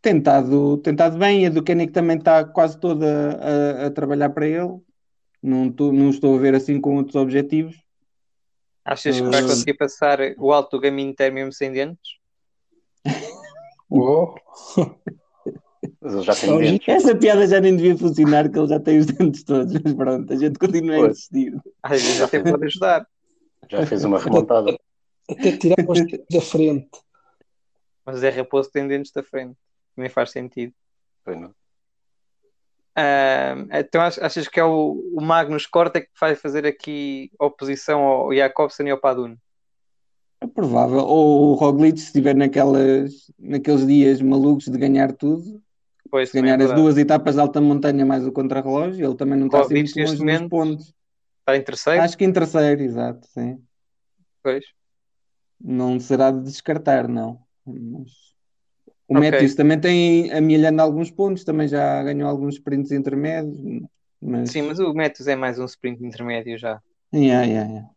Tentado, 0.00 0.78
tentado 0.78 1.16
bem, 1.16 1.46
a 1.46 1.50
do 1.50 1.62
Koenig 1.62 1.92
também 1.92 2.16
está 2.16 2.44
quase 2.44 2.80
toda 2.80 3.38
a, 3.38 3.86
a 3.86 3.90
trabalhar 3.90 4.30
para 4.30 4.48
ele. 4.48 4.80
Não, 5.42 5.70
tô- 5.70 5.92
não 5.92 6.10
estou 6.10 6.36
a 6.36 6.38
ver 6.38 6.54
assim 6.54 6.80
com 6.80 6.96
outros 6.96 7.16
objetivos. 7.16 7.76
Achas 8.84 9.16
que 9.20 9.22
vai 9.26 9.40
Ah. 9.40 9.42
conseguir 9.42 9.74
passar 9.74 10.18
o 10.38 10.52
alto 10.52 10.76
do 10.76 10.82
caminho 10.82 11.10
inteiro 11.10 11.34
mesmo 11.34 11.52
sem 11.52 11.72
dentes? 11.72 12.18
Uou. 13.90 14.34
Mas 16.00 16.14
ele 16.14 16.22
já 16.22 16.34
tem 16.34 16.58
dentes. 16.58 16.88
Essa 16.88 17.14
piada 17.16 17.46
já 17.46 17.60
nem 17.60 17.76
devia 17.76 17.96
funcionar, 17.96 18.50
que 18.50 18.58
ele 18.58 18.66
já 18.68 18.80
tem 18.80 18.98
os 18.98 19.06
dentes 19.06 19.42
todos, 19.44 19.72
mas 19.72 19.94
pronto, 19.94 20.32
a 20.32 20.36
gente 20.36 20.58
continua 20.58 20.96
a 20.96 20.98
Pois. 21.00 21.12
insistir. 21.12 21.54
Às 21.82 22.02
vezes 22.02 22.20
até 22.22 22.40
pode 22.42 22.64
ajudar, 22.66 23.06
Já 23.70 23.86
fez 23.86 24.04
uma 24.04 24.18
remontada. 24.18 24.76
Até 25.30 25.56
tirar 25.56 25.76
os 25.88 26.00
dedos 26.04 26.26
da 26.30 26.40
frente. 26.40 26.88
mas 28.04 28.22
é 28.24 28.30
raposo 28.30 28.68
que 28.68 28.74
tem 28.74 28.88
dentes 28.88 29.12
da 29.12 29.22
frente. 29.22 29.56
Nem 29.96 30.08
faz 30.08 30.30
sentido. 30.32 30.72
Foi, 31.24 31.36
não? 31.36 31.54
Ah, 32.94 33.54
então 33.72 34.02
ach- 34.02 34.18
achas 34.20 34.48
que 34.48 34.60
é 34.60 34.64
o, 34.64 34.92
o 35.16 35.20
Magnus 35.22 35.66
Corta 35.66 36.00
que 36.00 36.10
vai 36.20 36.34
fazer 36.34 36.66
aqui 36.66 37.30
oposição 37.38 38.00
ao 38.02 38.34
Jacobsen 38.34 38.88
e 38.88 38.90
ao 38.90 39.00
Padun? 39.00 39.36
É 40.40 40.46
provável. 40.46 40.98
Ou 40.98 41.52
o 41.52 41.54
Roglic, 41.54 41.98
se 41.98 42.06
estiver 42.06 42.34
naquelas, 42.34 43.30
naqueles 43.38 43.86
dias 43.86 44.20
malucos 44.20 44.66
de 44.66 44.76
ganhar 44.78 45.12
tudo, 45.12 45.62
Pois, 46.10 46.30
se 46.30 46.38
é 46.38 46.42
ganhar 46.42 46.60
as 46.60 46.68
verdade. 46.68 46.82
duas 46.82 46.98
etapas 46.98 47.34
de 47.36 47.40
alta 47.40 47.60
montanha 47.60 48.04
mais 48.06 48.26
o 48.26 48.32
contrarrelógio, 48.32 49.06
ele 49.06 49.16
também 49.16 49.38
não 49.38 49.46
está 49.46 49.60
assim 49.60 49.74
Roglic, 49.74 49.92
muito 49.94 49.98
longe 50.00 50.24
nos 50.24 50.42
pontos. 50.48 50.94
Está 51.40 51.56
em 51.56 51.62
terceiro? 51.64 52.00
Acho 52.02 52.16
que 52.18 52.24
em 52.24 52.32
terceiro, 52.32 52.82
exato, 52.82 53.26
sim. 53.28 53.62
Pois. 54.42 54.64
Não 55.60 55.98
será 56.00 56.30
de 56.30 56.42
descartar, 56.42 57.08
não. 57.08 57.42
Mas 57.64 58.31
o 59.12 59.18
Ok. 59.18 59.30
Matthews 59.30 59.54
também 59.54 59.78
tem 59.78 60.32
amealhando 60.32 60.80
alguns 60.80 61.10
pontos, 61.10 61.44
também 61.44 61.68
já 61.68 62.02
ganhou 62.02 62.28
alguns 62.28 62.54
sprints 62.54 62.92
intermédios, 62.92 63.58
mas... 64.20 64.50
Sim, 64.50 64.62
mas 64.62 64.78
o 64.78 64.94
Matthews 64.94 65.28
é 65.28 65.36
mais 65.36 65.58
um 65.58 65.64
sprint 65.66 66.04
intermédio 66.04 66.58
já. 66.58 66.80
Yeah, 67.14 67.44
yeah, 67.44 67.70
yeah. 67.70 67.90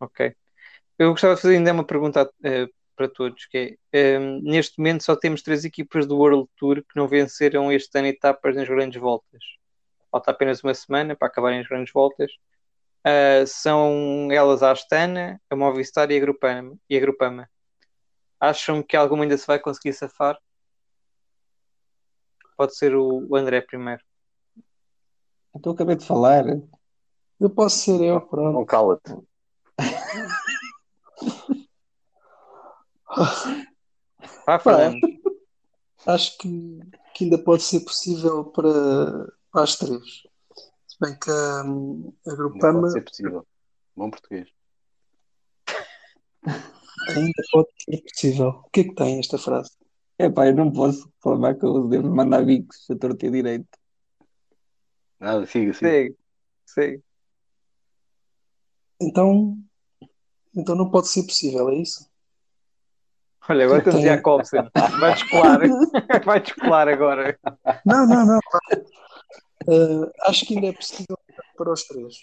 Ok. 0.00 0.34
Eu 0.98 1.10
gostava 1.10 1.34
de 1.34 1.42
fazer 1.42 1.56
ainda 1.56 1.72
uma 1.72 1.84
pergunta 1.84 2.30
eh, 2.42 2.66
para 2.96 3.08
todos, 3.08 3.46
que 3.46 3.78
é, 3.92 4.18
um, 4.18 4.40
neste 4.42 4.78
momento 4.78 5.04
só 5.04 5.14
temos 5.14 5.42
três 5.42 5.64
equipas 5.64 6.06
do 6.06 6.16
World 6.16 6.48
Tour 6.56 6.76
que 6.76 6.96
não 6.96 7.06
venceram 7.06 7.70
este 7.70 7.98
ano 7.98 8.08
etapas 8.08 8.56
nas 8.56 8.68
grandes 8.68 9.00
voltas. 9.00 9.42
Falta 10.10 10.30
apenas 10.30 10.62
uma 10.62 10.74
semana 10.74 11.14
para 11.14 11.28
acabarem 11.28 11.60
as 11.60 11.68
grandes 11.68 11.92
voltas. 11.92 12.32
Uh, 13.06 13.46
são 13.46 14.28
elas 14.30 14.62
a 14.62 14.70
Astana, 14.70 15.40
a 15.50 15.56
Movistar 15.56 16.10
e 16.10 16.16
a 16.16 16.20
Grupama. 16.20 16.76
E 16.88 16.96
a 16.96 17.00
Grupama. 17.00 17.48
Acham 18.40 18.82
que 18.82 18.96
alguma 18.96 19.24
ainda 19.24 19.36
se 19.36 19.46
vai 19.46 19.58
conseguir 19.58 19.92
safar? 19.92 20.40
Pode 22.56 22.74
ser 22.74 22.96
o, 22.96 23.36
André 23.36 23.60
primeiro. 23.60 24.02
Então 25.54 25.72
acabei 25.72 25.96
de 25.96 26.06
falar. 26.06 26.44
Eu 27.38 27.50
posso 27.50 27.76
ser 27.76 28.00
eu, 28.00 28.18
pronto. 28.20 28.54
Não 28.54 28.64
cala-te. 28.64 29.14
Vá, 34.46 34.58
Fernando. 34.58 35.00
Acho 36.06 36.38
que, 36.38 36.80
que 37.14 37.24
ainda 37.24 37.36
pode 37.36 37.62
ser 37.62 37.80
possível 37.80 38.44
para, 38.46 38.70
para 39.52 39.62
as 39.62 39.76
três. 39.76 40.22
Se 40.86 40.96
bem 40.98 41.18
que 41.18 41.30
hum, 41.30 42.14
a 42.26 42.30
Não 42.30 42.36
Grupama 42.36 42.80
pode 42.80 42.92
ser 42.92 43.02
possível. 43.02 43.46
Bom 43.94 44.10
português. 44.10 44.48
ainda 47.18 47.42
pode 47.52 47.68
ser 47.78 48.02
possível. 48.02 48.48
O 48.48 48.70
que 48.70 48.80
é 48.80 48.84
que 48.84 48.94
tem 48.94 49.18
esta 49.18 49.38
frase? 49.38 49.70
Epá, 50.18 50.46
eu 50.46 50.54
não 50.54 50.70
posso 50.70 51.10
reclamar 51.16 51.58
que 51.58 51.64
eu 51.64 51.88
devo 51.88 52.14
mandar 52.14 52.44
bicos 52.44 52.88
a 52.90 52.96
torto 52.96 53.24
e 53.24 53.30
direito. 53.30 53.68
Nada, 55.18 55.46
siga, 55.46 55.72
siga. 55.72 55.88
Segue, 55.90 56.16
segue. 56.66 57.02
Então, 59.00 59.56
então 60.54 60.74
não 60.74 60.90
pode 60.90 61.08
ser 61.08 61.22
possível, 61.22 61.70
é 61.70 61.76
isso? 61.76 62.08
Olha, 63.48 63.64
agora 63.64 63.82
tem- 63.82 64.02
Jacobsen. 64.02 64.70
Vai 65.00 65.14
descolar. 65.14 65.60
Vai 66.24 66.40
descolar 66.40 66.88
agora. 66.88 67.38
Não, 67.84 68.06
não, 68.06 68.26
não. 68.26 68.38
Uh, 69.66 70.10
acho 70.22 70.46
que 70.46 70.54
ainda 70.54 70.68
é 70.68 70.72
possível 70.72 71.18
para 71.56 71.72
os 71.72 71.82
três. 71.84 72.16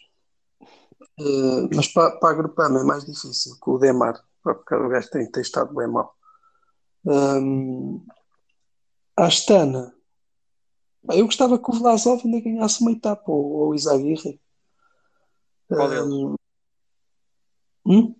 Uh, 1.19 1.67
mas 1.75 1.87
para, 1.87 2.17
para 2.19 2.29
a 2.29 2.33
Grupama 2.33 2.79
é 2.79 2.83
mais 2.83 3.05
difícil, 3.05 3.57
com 3.59 3.71
o 3.71 3.77
Demar, 3.79 4.23
porque 4.55 4.75
o 4.75 4.89
gajo 4.89 5.09
tem, 5.09 5.29
tem 5.31 5.41
estado 5.41 5.73
bem 5.73 5.87
mal. 5.87 6.15
Um, 7.05 8.05
a 9.15 9.25
Astana, 9.25 9.93
eu 11.09 11.25
gostava 11.25 11.57
que 11.57 11.69
o 11.69 11.73
Vlasov 11.73 12.21
ainda 12.23 12.41
ganhasse 12.41 12.81
uma 12.81 12.91
etapa, 12.91 13.31
ou, 13.31 13.51
ou 13.51 13.69
o 13.69 13.75
Izaguirre. 13.75 14.39
Qual 15.67 15.89
deles? 15.89 16.13
Um, 16.13 16.35
hum? 17.85 18.15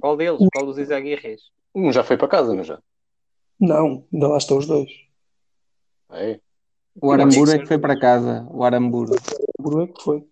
Qual 0.00 0.16
deles? 0.16 0.40
Qual 0.52 0.66
dos 0.66 0.78
Isaguirres? 0.78 1.42
Um 1.74 1.92
já 1.92 2.02
foi 2.02 2.16
para 2.16 2.28
casa, 2.28 2.54
não 2.54 2.64
já? 2.64 2.80
Não, 3.58 4.06
ainda 4.12 4.28
lá 4.28 4.38
estão 4.38 4.58
os 4.58 4.66
dois. 4.66 4.90
É. 6.10 6.40
O 7.00 7.12
Aramburu 7.12 7.50
é 7.52 7.58
que 7.58 7.66
foi 7.66 7.78
para 7.78 7.98
casa. 7.98 8.46
O 8.50 8.64
Aramburu. 8.64 9.14
O 9.58 9.62
Buru 9.62 9.82
é 9.82 9.86
que 9.86 10.02
foi. 10.02 10.26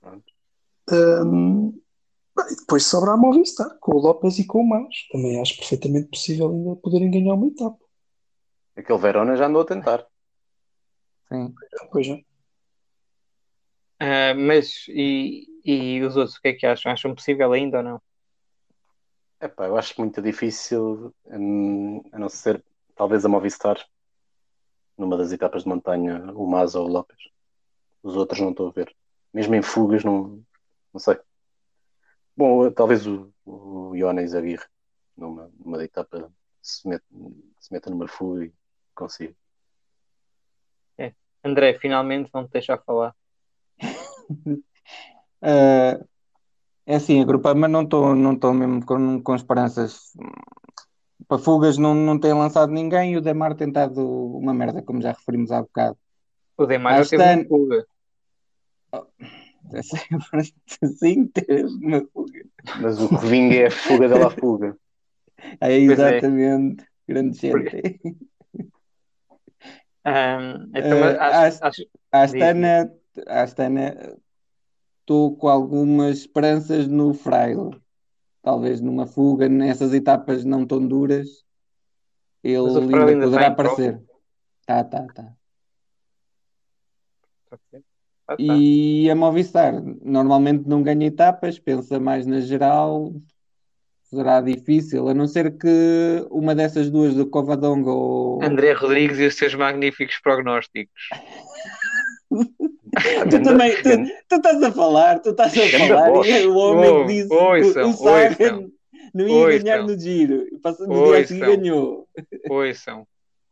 Pronto. 0.00 0.32
Um, 0.90 1.80
e 2.50 2.56
depois 2.56 2.86
sobra 2.86 3.12
a 3.12 3.16
Movistar, 3.16 3.78
com 3.80 3.96
o 3.96 3.98
Lopes 3.98 4.38
e 4.38 4.46
com 4.46 4.60
o 4.60 4.68
Mas. 4.68 5.08
Também 5.10 5.40
acho 5.40 5.56
perfeitamente 5.56 6.08
possível 6.08 6.50
ainda 6.50 6.76
poderem 6.76 7.10
ganhar 7.10 7.34
uma 7.34 7.48
etapa. 7.48 7.78
Aquele 8.76 8.98
Verona 8.98 9.36
já 9.36 9.46
andou 9.46 9.62
a 9.62 9.66
tentar. 9.66 10.06
Sim. 11.28 11.54
Pois 11.90 12.08
é. 12.08 12.22
Ah, 14.00 14.34
mas 14.34 14.86
e, 14.88 15.46
e 15.64 16.00
os 16.02 16.16
outros, 16.16 16.36
o 16.36 16.40
que 16.40 16.48
é 16.48 16.52
que 16.52 16.66
acham? 16.66 16.92
Acham 16.92 17.14
possível 17.14 17.52
ainda 17.52 17.78
ou 17.78 17.82
não? 17.82 18.02
Epá, 19.40 19.66
eu 19.66 19.76
acho 19.76 19.94
muito 19.98 20.20
difícil, 20.22 21.14
hum, 21.26 22.02
a 22.12 22.18
não 22.18 22.28
ser 22.28 22.64
talvez 22.94 23.24
a 23.24 23.28
Movistar, 23.28 23.78
numa 24.96 25.16
das 25.16 25.30
etapas 25.30 25.62
de 25.62 25.68
montanha, 25.68 26.32
o 26.34 26.46
Mas 26.46 26.74
ou 26.74 26.86
o 26.86 26.88
Lopes. 26.88 27.18
Os 28.02 28.16
outros 28.16 28.40
não 28.40 28.50
estou 28.50 28.68
a 28.68 28.72
ver. 28.72 28.94
Mesmo 29.32 29.54
em 29.54 29.62
fugas, 29.62 30.02
não, 30.02 30.42
não 30.92 31.00
sei. 31.00 31.18
Bom, 32.38 32.70
talvez 32.70 33.04
o, 33.04 33.32
o 33.44 33.92
Jonas 33.96 34.32
Aguirre, 34.32 34.64
numa, 35.16 35.50
numa 35.58 35.82
etapa, 35.82 36.30
se 36.62 36.86
mete, 36.88 37.04
se 37.58 37.72
meta 37.72 37.90
numa 37.90 38.06
fuga 38.06 38.44
e 38.44 38.52
consiga. 38.94 39.34
André, 41.42 41.74
finalmente 41.74 42.30
vão 42.32 42.46
te 42.46 42.52
deixar 42.52 42.78
falar. 42.78 43.12
Ah, 45.42 45.98
é 46.86 46.94
assim, 46.94 47.20
a 47.20 47.24
Grupama 47.24 47.66
não 47.66 47.82
estou 47.82 48.14
não 48.14 48.34
estou 48.34 48.54
mesmo 48.54 48.86
com, 48.86 49.20
com 49.20 49.34
esperanças. 49.34 50.12
Para 51.26 51.38
fugas 51.38 51.76
não, 51.76 51.92
não 51.92 52.20
tem 52.20 52.32
lançado 52.32 52.70
ninguém 52.70 53.14
e 53.14 53.16
o 53.16 53.20
Demar 53.20 53.56
tem 53.56 53.66
estado 53.66 54.00
uma 54.36 54.54
merda, 54.54 54.80
como 54.80 55.02
já 55.02 55.10
referimos 55.10 55.50
há 55.50 55.60
bocado. 55.60 55.98
O 56.56 56.66
Demar 56.66 57.02
já 57.02 57.10
teve 57.10 57.22
uma 57.22 57.44
fuga. 57.48 57.86
É 59.72 59.82
sempre 59.82 60.54
Sim, 60.96 61.26
teve 61.28 61.64
uma 61.64 62.04
fuga. 62.12 62.44
Mas 62.80 63.00
o 63.00 63.08
que 63.08 63.26
vinga 63.26 63.54
é 63.54 63.66
a 63.66 63.70
fuga 63.70 64.08
dela 64.08 64.26
à 64.28 64.30
fuga. 64.30 64.76
É 65.60 65.72
é. 65.72 65.78
exatamente. 65.78 66.84
Grande 67.06 67.38
gente. 67.38 68.00
Ah, 70.04 70.38
então, 70.74 71.00
mas 71.00 71.14
Eh, 71.14 71.18
acho, 71.18 71.64
acho- 71.64 71.86
Astana, 73.26 74.16
estou 75.00 75.36
com 75.36 75.48
algumas 75.48 76.18
esperanças 76.18 76.88
no 76.88 77.12
Fraile. 77.12 77.78
Talvez 78.42 78.80
numa 78.80 79.06
fuga, 79.06 79.48
nessas 79.48 79.92
etapas 79.92 80.44
não 80.44 80.66
tão 80.66 80.86
duras, 80.86 81.44
ele 82.42 82.56
ainda 82.56 83.26
poderá 83.26 83.50
prova? 83.50 83.72
aparecer. 83.72 84.02
Tá, 84.64 84.84
tá, 84.84 85.06
tá. 85.12 85.34
Ah, 88.28 88.36
tá. 88.36 88.42
E 88.42 89.08
a 89.10 89.14
Movistar 89.14 89.72
normalmente 90.02 90.68
não 90.68 90.82
ganha 90.82 91.06
etapas, 91.06 91.58
pensa 91.58 91.98
mais 91.98 92.26
na 92.26 92.40
geral, 92.40 93.14
será 94.04 94.40
difícil, 94.42 95.08
a 95.08 95.14
não 95.14 95.26
ser 95.26 95.56
que 95.56 96.26
uma 96.30 96.54
dessas 96.54 96.90
duas 96.90 97.14
do 97.14 97.26
Covadonga 97.28 97.90
ou 97.90 98.42
André 98.42 98.72
Rodrigues 98.72 99.18
e 99.18 99.26
os 99.26 99.34
seus 99.34 99.54
magníficos 99.54 100.18
prognósticos. 100.22 101.08
Tu 103.30 103.42
também, 103.42 103.70
tu, 103.82 103.90
tu 104.28 104.36
estás 104.36 104.62
a 104.62 104.72
falar, 104.72 105.20
tu 105.20 105.30
estás 105.30 105.56
a 105.56 105.78
falar, 105.78 106.26
e 106.26 106.46
o 106.46 106.56
homem 106.56 107.06
que 107.06 107.12
disse 107.12 107.32
ouçam, 107.34 107.72
que 107.72 107.80
o 107.88 107.92
Sagan 107.92 108.68
não 109.14 109.28
ia 109.28 109.34
ouçam. 109.36 109.58
ganhar 109.58 109.82
no 109.84 109.98
giro, 109.98 110.46
e 110.52 110.58
passa- 110.58 110.86
no 110.86 110.94
dia 111.04 111.18
Ouçam. 111.20 111.38
ganhou. 111.38 112.08
Ouçam. 112.48 113.06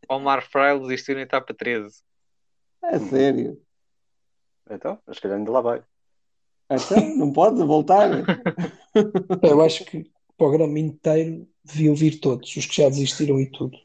Omar 0.09 0.41
Fraile 0.49 0.81
desistiu 0.81 1.15
na 1.15 1.21
etapa 1.21 1.53
13. 1.53 2.01
A 2.83 2.99
sério. 2.99 3.57
Então, 4.69 4.99
mas 5.05 5.19
calhar 5.19 5.37
ainda 5.37 5.51
lá 5.51 5.61
vai. 5.61 5.83
Então, 6.69 7.15
não 7.15 7.31
podes 7.31 7.61
voltar. 7.63 8.09
Eu 9.41 9.61
acho 9.61 9.85
que 9.85 10.03
para 10.03 10.11
o 10.45 10.49
programa 10.49 10.79
inteiro 10.79 11.47
deviam 11.63 11.95
vir 11.95 12.19
todos, 12.19 12.55
os 12.55 12.65
que 12.65 12.81
já 12.81 12.89
desistiram 12.89 13.39
e 13.39 13.49
tudo. 13.49 13.77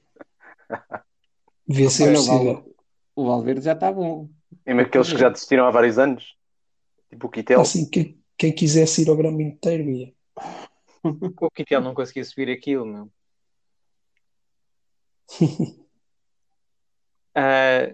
Devia 1.66 1.90
ser 1.90 2.12
possível. 2.12 2.74
O 3.14 3.26
Valverde 3.26 3.64
já 3.64 3.72
está 3.72 3.92
bom. 3.92 4.28
Mesmo 4.66 4.80
aqueles 4.80 5.12
que 5.12 5.18
já 5.18 5.28
desistiram 5.28 5.66
há 5.66 5.70
vários 5.70 5.98
anos. 5.98 6.36
Tipo 7.08 7.26
o 7.26 7.30
Quitel. 7.30 7.60
Assim, 7.60 7.88
quem, 7.88 8.18
quem 8.36 8.52
quisesse 8.52 9.02
ir 9.02 9.08
ao 9.08 9.14
programa 9.14 9.42
inteiro 9.42 9.88
ia. 9.90 10.12
O 11.04 11.50
Kittel 11.50 11.80
não 11.80 11.94
conseguia 11.94 12.24
subir 12.24 12.50
aquilo, 12.50 12.86
meu. 12.86 13.10
Ah, 17.34 17.90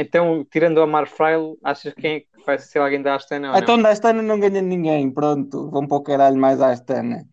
então, 0.00 0.46
tirando 0.50 0.78
o 0.78 0.84
Omar 0.84 1.06
Fraile, 1.06 1.56
achas 1.62 1.92
que 1.92 2.00
quem 2.00 2.14
é 2.14 2.20
que 2.20 2.28
vai 2.46 2.58
ser 2.58 2.78
alguém 2.78 3.02
da 3.02 3.14
Astana 3.14 3.48
ou 3.48 3.52
não? 3.54 3.60
Então 3.60 3.82
da 3.82 3.90
Astana 3.90 4.22
não 4.22 4.40
ganha 4.40 4.62
ninguém, 4.62 5.10
pronto, 5.10 5.70
vão 5.70 5.86
para 5.86 5.96
o 5.98 6.02
caralho 6.02 6.36
mais 6.36 6.60
à 6.60 6.70
Astana. 6.70 7.28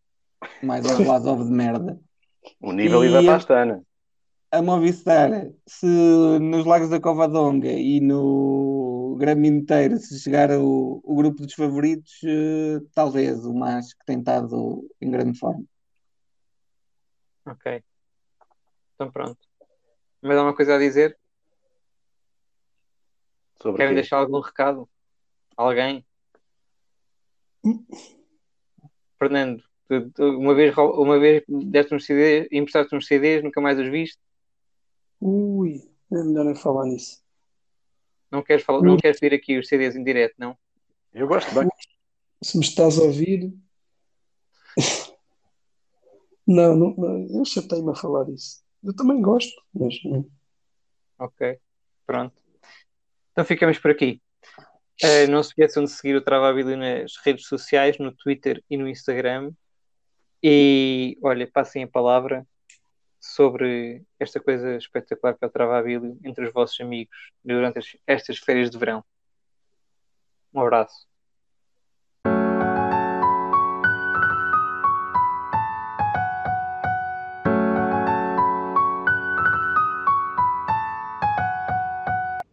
Mais 0.62 0.86
ao 0.86 0.98
Vlasov 0.98 1.44
de 1.46 1.52
merda. 1.52 2.00
O 2.62 2.72
nível 2.74 3.04
E 3.06 3.10
vai 3.10 3.24
para 3.24 3.34
a 3.34 3.38
Astana. 3.38 3.84
a 4.52 4.62
Movistar, 4.62 5.30
se 5.66 5.86
nos 6.40 6.66
Lagos 6.66 6.90
da 6.90 7.00
Covadonga 7.00 7.72
e 7.72 8.02
no 8.02 9.16
Grêmio 9.18 9.52
inteiro 9.52 9.98
se 9.98 10.20
chegar 10.20 10.52
o, 10.52 11.02
o 11.04 11.16
grupo 11.16 11.44
dos 11.44 11.54
favoritos, 11.54 12.20
eh, 12.24 12.80
talvez 12.94 13.46
o 13.46 13.54
mais 13.54 13.94
que 13.94 14.06
tem 14.06 14.20
estado 14.20 14.86
em 15.02 15.10
grande 15.10 15.40
forma. 15.40 15.64
Ok. 17.46 17.82
Então 18.96 19.12
pronto. 19.12 19.38
Mais 20.22 20.38
alguma 20.38 20.56
coisa 20.56 20.76
a 20.76 20.80
dizer? 20.80 21.18
Sobre 23.62 23.78
Querem 23.78 23.94
quê? 23.96 24.02
deixar 24.02 24.18
algum 24.18 24.40
recado? 24.40 24.88
Alguém? 25.56 26.06
Fernando, 29.18 29.64
tu- 29.88 30.12
tu 30.12 30.24
uma 30.38 30.54
vez, 30.54 30.76
uma 30.78 31.20
vez 31.20 31.44
deste 31.48 31.94
uns 31.96 32.06
CDs, 32.06 32.48
emprestaste 32.52 32.96
uns 32.96 33.08
CDs, 33.08 33.44
nunca 33.44 33.60
mais 33.60 33.80
os 33.80 33.88
viste? 33.90 34.20
Ui, 35.20 35.82
é 36.12 36.24
melhor 36.24 36.46
nem 36.46 36.56
falar 36.56 36.86
nisso. 36.86 37.22
Não 38.30 38.44
queres, 38.44 38.64
falar, 38.64 38.82
não 38.82 38.98
queres 38.98 39.20
pedir 39.20 39.36
aqui 39.36 39.58
os 39.58 39.68
CDs 39.68 39.96
em 39.96 40.04
direto, 40.04 40.36
não? 40.38 40.58
Eu 41.14 41.28
gosto 41.28 41.54
bem. 41.56 41.68
Se 42.44 42.58
me 42.58 42.64
estás 42.64 43.00
a 43.00 43.04
ouvir, 43.04 43.54
Não, 46.46 46.76
não, 46.78 46.96
não, 46.96 47.28
eu 47.40 47.44
chatei-me 47.44 47.92
a 47.92 47.96
falar 47.96 48.24
disso. 48.26 48.64
Eu 48.82 48.96
também 48.96 49.22
gosto, 49.22 49.52
mas 49.74 50.02
não. 50.06 50.26
Ok, 51.20 51.60
pronto. 52.06 52.42
Então 53.38 53.46
ficamos 53.46 53.78
por 53.78 53.92
aqui. 53.92 54.20
Eh, 55.00 55.28
não 55.28 55.44
se 55.44 55.50
esqueçam 55.50 55.84
de 55.84 55.92
seguir 55.92 56.16
o 56.16 56.24
Travabilio 56.24 56.76
nas 56.76 57.18
redes 57.24 57.46
sociais, 57.46 58.00
no 58.00 58.12
Twitter 58.12 58.64
e 58.68 58.76
no 58.76 58.90
Instagram. 58.90 59.52
E 60.42 61.16
olha, 61.22 61.48
passem 61.48 61.84
a 61.84 61.88
palavra 61.88 62.48
sobre 63.20 64.02
esta 64.20 64.40
coisa 64.40 64.76
espetacular 64.76 65.38
que 65.38 65.46
é 65.46 65.48
o 65.48 65.52
Travabilio 65.52 66.18
entre 66.24 66.48
os 66.48 66.52
vossos 66.52 66.82
amigos 66.82 67.16
durante 67.46 67.78
as- 67.78 67.96
estas 68.08 68.40
férias 68.40 68.72
de 68.72 68.78
verão. 68.80 69.06
Um 70.52 70.62
abraço. 70.62 71.06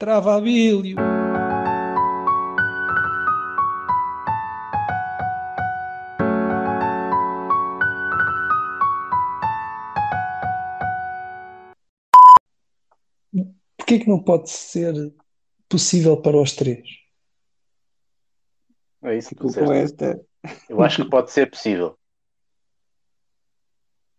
Travabilho. 0.05 0.97
Porquê 13.79 14.01
que 14.01 14.07
não 14.07 14.23
pode 14.23 14.51
ser 14.51 14.95
possível 15.71 16.21
para 16.21 16.37
os 16.37 16.53
três? 16.53 16.87
É 19.05 19.17
isso 19.17 19.31
que 19.31 19.37
com 19.37 19.73
esta. 19.73 20.23
Eu 20.69 20.83
acho 20.83 21.03
que 21.03 21.09
pode 21.09 21.33
ser 21.33 21.49
possível. 21.51 21.99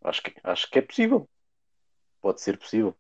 Acho 0.04 0.24
que, 0.24 0.34
acho 0.44 0.68
que 0.68 0.80
é 0.80 0.82
possível. 0.82 1.30
Pode 2.22 2.42
ser 2.42 2.58
possível. 2.58 2.98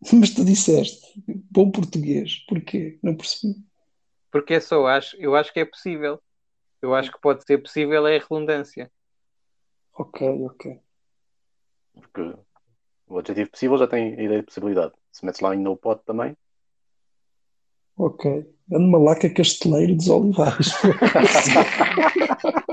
Mas 0.12 0.30
tu 0.30 0.44
disseste, 0.44 1.22
bom 1.50 1.70
português, 1.70 2.44
porquê? 2.48 2.98
Não 3.02 3.16
percebi. 3.16 3.54
Porque 4.30 4.54
é 4.54 4.60
só 4.60 4.86
acho, 4.86 5.16
eu 5.16 5.34
acho 5.34 5.52
que 5.52 5.60
é 5.60 5.64
possível. 5.64 6.20
Eu 6.82 6.94
acho 6.94 7.10
que 7.10 7.20
pode 7.20 7.44
ser 7.44 7.58
possível 7.58 8.06
é 8.06 8.16
a 8.16 8.20
redundância. 8.20 8.90
Ok, 9.94 10.28
ok. 10.44 10.78
Porque 11.94 12.34
o 13.08 13.18
adjetivo 13.18 13.50
possível 13.50 13.78
já 13.78 13.86
tem 13.86 14.14
a 14.14 14.22
ideia 14.22 14.40
de 14.40 14.46
possibilidade. 14.46 14.92
Se 15.10 15.24
metes 15.24 15.40
lá 15.40 15.54
em 15.54 15.58
no 15.58 15.76
pode 15.76 16.02
também. 16.04 16.36
Ok. 17.96 18.46
Ando 18.70 18.88
malaca 18.88 19.30
casteleiro 19.30 19.94
dos 19.96 20.08
olivais. 20.08 20.72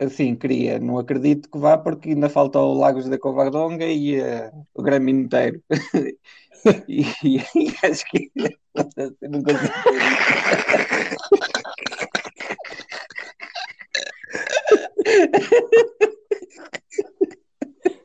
assim, 0.00 0.34
queria, 0.34 0.78
não 0.78 0.98
acredito 0.98 1.48
que 1.50 1.58
vá, 1.58 1.76
porque 1.78 2.10
ainda 2.10 2.28
falta 2.28 2.58
o 2.58 2.74
Lagos 2.74 3.08
da 3.08 3.18
Covardonga 3.18 3.84
e 3.84 4.20
uh, 4.20 4.66
o 4.74 4.82
Grêmio 4.82 5.14
inteiro. 5.14 5.62
e, 6.88 7.02
e, 7.22 7.36
e, 7.36 7.76
acho 7.84 8.04
que 8.10 8.30
não 9.22 9.42
consigo. 9.42 9.70